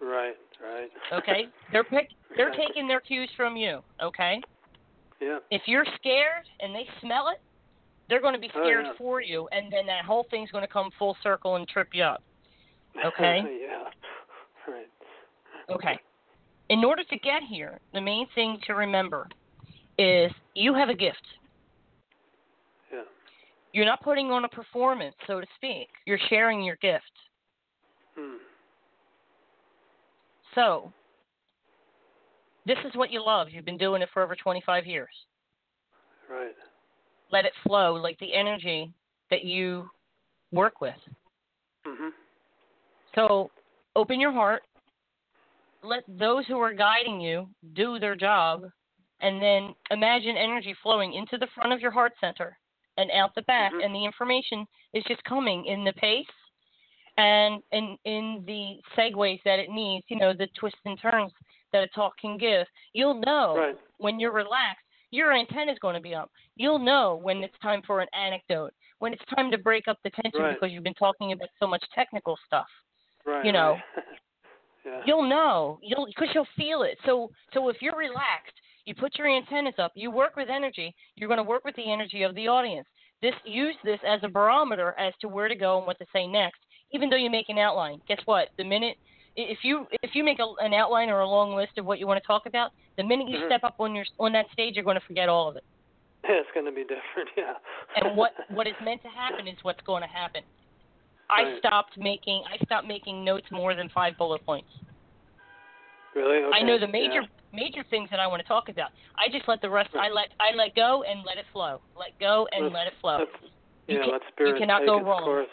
[0.00, 0.34] Right.
[0.62, 0.90] Right.
[1.12, 3.80] Okay, they're pick, they're taking their cues from you.
[4.02, 4.40] Okay,
[5.20, 5.38] Yeah.
[5.50, 7.40] if you're scared and they smell it,
[8.08, 8.92] they're going to be Oh, scared yeah.
[8.98, 12.04] for you, and then that whole thing's going to come full circle and trip you
[12.04, 12.22] up.
[13.04, 13.42] Okay.
[13.62, 14.72] yeah.
[14.72, 14.88] Right.
[15.70, 15.98] Okay.
[16.68, 19.28] In order to get here, the main thing to remember
[19.98, 21.22] is you have a gift.
[22.92, 23.02] Yeah.
[23.72, 25.88] You're not putting on a performance, so to speak.
[26.06, 27.04] You're sharing your gift.
[28.16, 28.36] Hmm.
[30.56, 30.90] So,
[32.64, 33.48] this is what you love.
[33.50, 35.10] You've been doing it for over 25 years.
[36.28, 36.56] Right.
[37.30, 38.92] Let it flow like the energy
[39.30, 39.88] that you
[40.50, 40.96] work with.
[41.84, 42.10] Mhm.
[43.14, 43.50] So,
[43.94, 44.64] open your heart.
[45.82, 48.64] Let those who are guiding you do their job.
[49.20, 52.58] And then imagine energy flowing into the front of your heart center
[52.96, 53.72] and out the back.
[53.72, 53.84] Mhm.
[53.84, 56.26] And the information is just coming in the pace
[57.16, 61.32] and in, in the segues that it needs, you know, the twists and turns
[61.72, 62.66] that a talk can give.
[62.92, 63.76] You'll know Right.
[63.98, 66.30] when you're relaxed, your antenna is going to be up.
[66.56, 70.10] You'll know when it's time for an anecdote, when it's time to break up the
[70.10, 70.54] tension Right.
[70.54, 72.66] because you've been talking about so much technical stuff.
[73.24, 73.44] Right.
[73.44, 73.76] you know.
[74.84, 75.00] yeah.
[75.06, 76.96] You'll know, you'll because you'll feel it.
[77.04, 80.94] So so if you're relaxed, you put your antennas up, you work with energy.
[81.16, 82.86] You're going to work with the energy of the audience.
[83.22, 86.26] This use this as a barometer as to where to go and what to say
[86.26, 86.58] next.
[86.92, 88.48] Even though you make an outline, guess what?
[88.58, 88.96] The minute
[89.36, 92.06] if you if you make a, an outline or a long list of what you
[92.06, 93.46] want to talk about, the minute you Mhm.
[93.48, 95.64] step up on your on that stage, you're going to forget all of it.
[96.24, 97.28] it's going to be different.
[97.36, 97.54] Yeah.
[97.96, 100.42] and what what is meant to happen is what's going to happen.
[101.28, 104.70] I stopped making I stopped making notes more than five bullet points.
[106.14, 106.44] Really?
[106.44, 106.56] Okay.
[106.58, 107.28] I know the major Yeah.
[107.52, 108.90] major things that I want to talk about.
[109.18, 111.80] I just let the rest I let I let go and let it flow.
[111.94, 113.18] Let go and let it flow.
[113.18, 113.52] let's-
[113.86, 114.02] You yeah.
[114.02, 115.22] can- let spirit cannot take go its wrong.
[115.24, 115.48] course.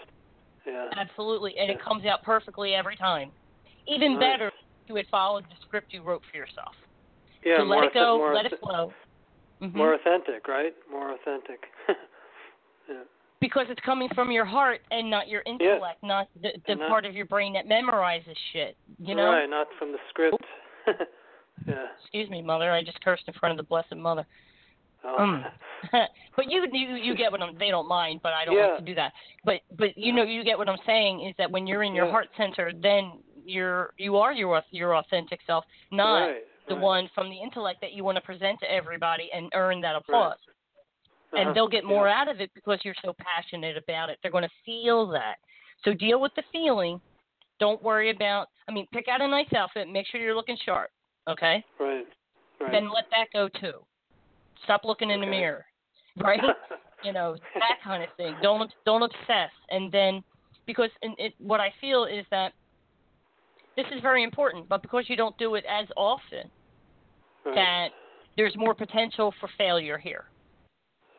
[0.65, 0.89] Yeah.
[0.95, 3.31] Absolutely, and it comes out perfectly every time.
[3.87, 4.21] Even Nice.
[4.21, 4.53] better, if
[4.87, 6.75] you had followed the script you wrote for yourself.
[7.43, 7.57] Yeah.
[7.57, 8.93] so more let it go, more let it flow.
[9.61, 9.73] Mhm.
[9.73, 10.73] More authentic, right?
[10.89, 11.65] More authentic.
[12.89, 13.03] yeah.
[13.41, 17.05] because it's coming from your heart and not your intellect, not the, the not- part
[17.05, 18.77] of your brain that memorizes shit.
[18.99, 19.31] You know?
[19.31, 19.49] Right.
[19.49, 20.43] Not from the script.
[21.67, 21.87] yeah.
[22.01, 22.71] Excuse me, mother.
[22.71, 24.25] I just cursed in front of the blessed mother.
[25.05, 25.17] Oh.
[25.17, 25.43] Um,
[26.35, 27.57] but you you you get what I'm.
[27.57, 28.67] They don't mind, but I don't Yeah.
[28.67, 29.13] like to do that.
[29.43, 32.05] But but you know you get what I'm saying is that when you're in your
[32.05, 32.11] Yeah.
[32.11, 36.43] heart center, then you're you are your your authentic self, not right.
[36.67, 36.83] the right.
[36.83, 40.37] one from the intellect that you want to present to everybody and earn that applause.
[40.47, 41.41] Uh-huh.
[41.41, 42.21] And they'll get more yeah.
[42.21, 44.19] out of it because you're so passionate about it.
[44.21, 45.35] They're going to feel that.
[45.83, 47.01] So deal with the feeling.
[47.59, 48.47] Don't worry about.
[48.67, 49.89] I mean, pick out a nice outfit.
[49.89, 50.89] Make sure you're looking sharp.
[51.27, 51.63] Okay.
[51.79, 52.05] Right.
[52.59, 52.71] Right.
[52.71, 53.79] Then let that go too.
[54.63, 55.65] Stop looking in the mirror.
[56.17, 56.39] Right.
[57.03, 58.35] you know that kind of thing.
[58.41, 60.23] Don't don't obsess, and then
[60.65, 62.53] because in it, what I feel is that
[63.75, 66.49] this is very important, but because you don't do it as often,
[67.45, 67.55] right.
[67.55, 67.87] that
[68.37, 70.25] there's more potential for failure here.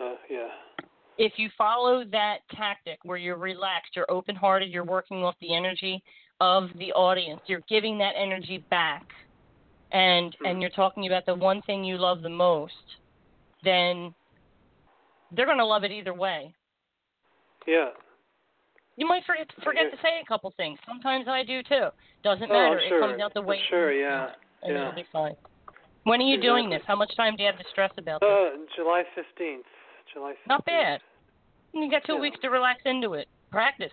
[0.01, 0.49] Uh, yeah.
[1.19, 6.03] If you follow that tactic where you're relaxed, you're open-hearted, you're working off the energy
[6.41, 9.07] of the audience, you're giving that energy back,
[9.93, 10.47] and Hmm.
[10.47, 12.97] and you're talking about the one thing you love the most,
[13.65, 14.15] then
[15.33, 16.55] they're going to love it either way.
[17.67, 17.89] Yeah.
[18.97, 20.79] You might forget forget to say a couple things.
[20.87, 21.89] Sometimes I do too.
[22.23, 22.81] Doesn't Oh, matter.
[22.89, 22.99] sure.
[22.99, 23.61] It comes out the I'm way.
[23.69, 23.93] Sure.
[23.93, 24.31] Yeah.
[24.63, 24.81] and yeah.
[24.83, 25.35] it'll be fine.
[26.05, 26.83] When are you doing this?
[26.87, 28.29] How much time do you have to stress about this?
[28.31, 29.65] Uh, July fifteenth.
[30.13, 30.33] July.
[30.33, 30.49] 15th.
[30.49, 31.01] Not bad.
[31.73, 32.21] You got two yeah.
[32.21, 33.27] weeks to relax into it.
[33.51, 33.91] Practice.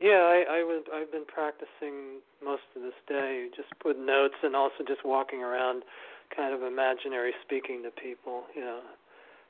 [0.00, 0.84] Yeah, I, I was.
[0.94, 5.82] I've been practicing most of this day, just with notes and also just walking around,
[6.34, 8.44] kind of imaginary speaking to people.
[8.54, 8.80] You know,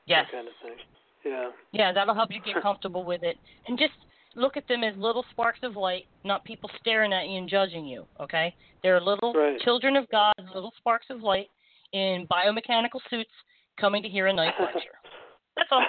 [0.05, 0.25] Yes.
[0.31, 0.77] that kind of thing.
[1.25, 1.49] Yeah.
[1.71, 3.37] Yeah, that'll help you get comfortable with it.
[3.67, 3.93] And just
[4.35, 7.85] look at them as little sparks of light, not people staring at you and judging
[7.85, 8.55] you, okay?
[8.83, 9.59] They're little Right.
[9.61, 11.49] children of God, little sparks of light
[11.91, 13.31] in biomechanical suits
[13.77, 14.97] coming to hear a nice lecture.
[15.57, 15.85] That's all.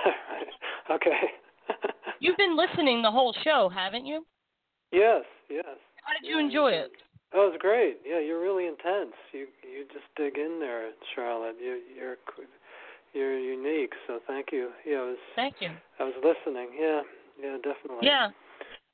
[0.90, 1.30] okay.
[2.20, 4.26] You've been listening the whole show, haven't you?
[4.92, 5.22] Yes.
[5.48, 5.64] Yes.
[6.02, 6.90] How did you Yeah, enjoy it?
[7.32, 7.98] It was great.
[8.05, 9.15] Yeah, you're really intense.
[9.32, 11.57] You you just dig in there, Charlotte.
[11.62, 12.16] You you're
[13.15, 13.93] you're unique.
[14.07, 14.70] So thank you.
[14.86, 15.70] Yeah, I was Thank you.
[15.98, 16.70] I was listening.
[16.78, 17.02] Yeah.
[17.40, 18.02] Yeah, definitely.
[18.02, 18.28] Yeah.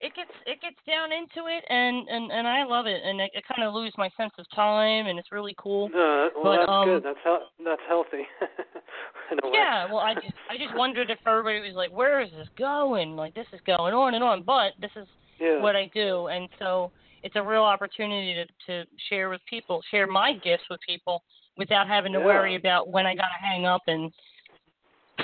[0.00, 3.24] It gets it gets down into it and and and I love it and I,
[3.24, 5.88] I kind of lose my sense of time and it's really cool.
[5.88, 7.02] No, well, But, that's um, good.
[7.02, 8.28] That's hel- that's healthy.
[9.32, 9.52] In a way.
[9.54, 13.16] Yeah, well, I just I just wondered if everybody was like, where is this going?
[13.16, 15.08] Like this is going on and on, but this is
[15.40, 15.62] Yeah.
[15.62, 16.92] what I do, and so
[17.26, 21.24] it's a real opportunity to to share with people, share my gifts with people
[21.56, 22.24] without having to Yeah.
[22.24, 24.12] worry about when I gotta hang up and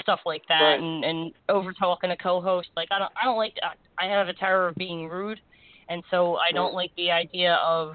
[0.00, 0.80] stuff like that, Right.
[0.80, 2.70] and and over talking a co-host.
[2.76, 5.40] Like I don't I don't like I, I have a terror of being rude,
[5.88, 6.82] and so I don't Right.
[6.82, 7.94] like the idea of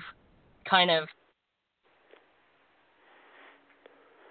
[0.70, 1.10] kind of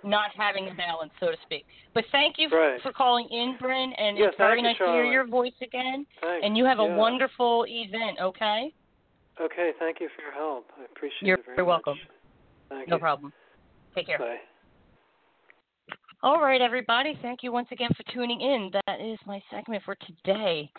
[0.03, 1.67] not having a balance, so to speak.
[1.93, 2.81] But thank you Right.
[2.81, 6.07] for calling in, Bryn, and Yeah, it's very you, nice to hear your voice again.
[6.23, 6.47] Thanks.
[6.47, 8.73] And you have a wonderful event, okay?
[9.41, 10.67] Okay, thank you for your help.
[10.79, 11.27] I appreciate it.
[11.27, 11.95] You're it very very welcome.
[11.95, 12.09] much.
[12.69, 13.01] Thank No you.
[13.01, 13.33] problem.
[13.95, 14.19] Take care.
[14.19, 14.37] Bye.
[16.23, 17.19] All right, everybody.
[17.23, 18.71] Thank you once again for tuning in.
[18.87, 20.71] That is my segment for today.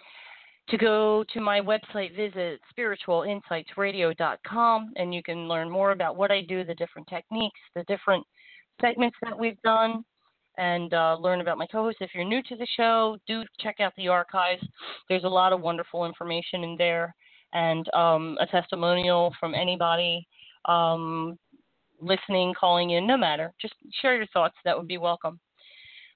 [0.70, 6.42] To go to my website, visit spiritualinsightsradio.com, and you can learn more about what I
[6.42, 8.26] do, the different techniques, the different
[8.82, 10.04] segments that we've done,
[10.58, 12.02] and uh, learn about my co hosts.
[12.02, 14.62] If you're new to the show, do check out the archives.
[15.08, 17.16] There's a lot of wonderful information in there,
[17.54, 20.28] and um, a testimonial from anybody
[20.66, 21.38] um,
[22.02, 23.54] listening, calling in, no matter.
[23.62, 24.56] Just share your thoughts.
[24.66, 25.40] That would be welcome.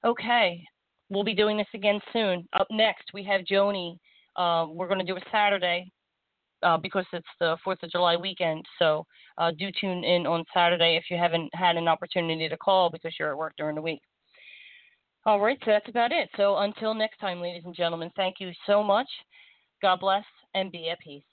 [0.05, 0.63] Okay,
[1.09, 2.47] we'll be doing this again soon.
[2.53, 3.97] Up next, we have Joni.
[4.35, 5.91] Uh, we're going to do a Saturday
[6.63, 8.65] uh, because it's the 4th of July weekend.
[8.79, 9.05] So
[9.37, 13.13] uh, do tune in on Saturday if you haven't had an opportunity to call because
[13.19, 14.01] you're at work during the week.
[15.25, 16.29] All right, so that's about it.
[16.35, 19.07] So until next time, ladies and gentlemen, thank you so much.
[19.81, 21.30] God bless and be at peace.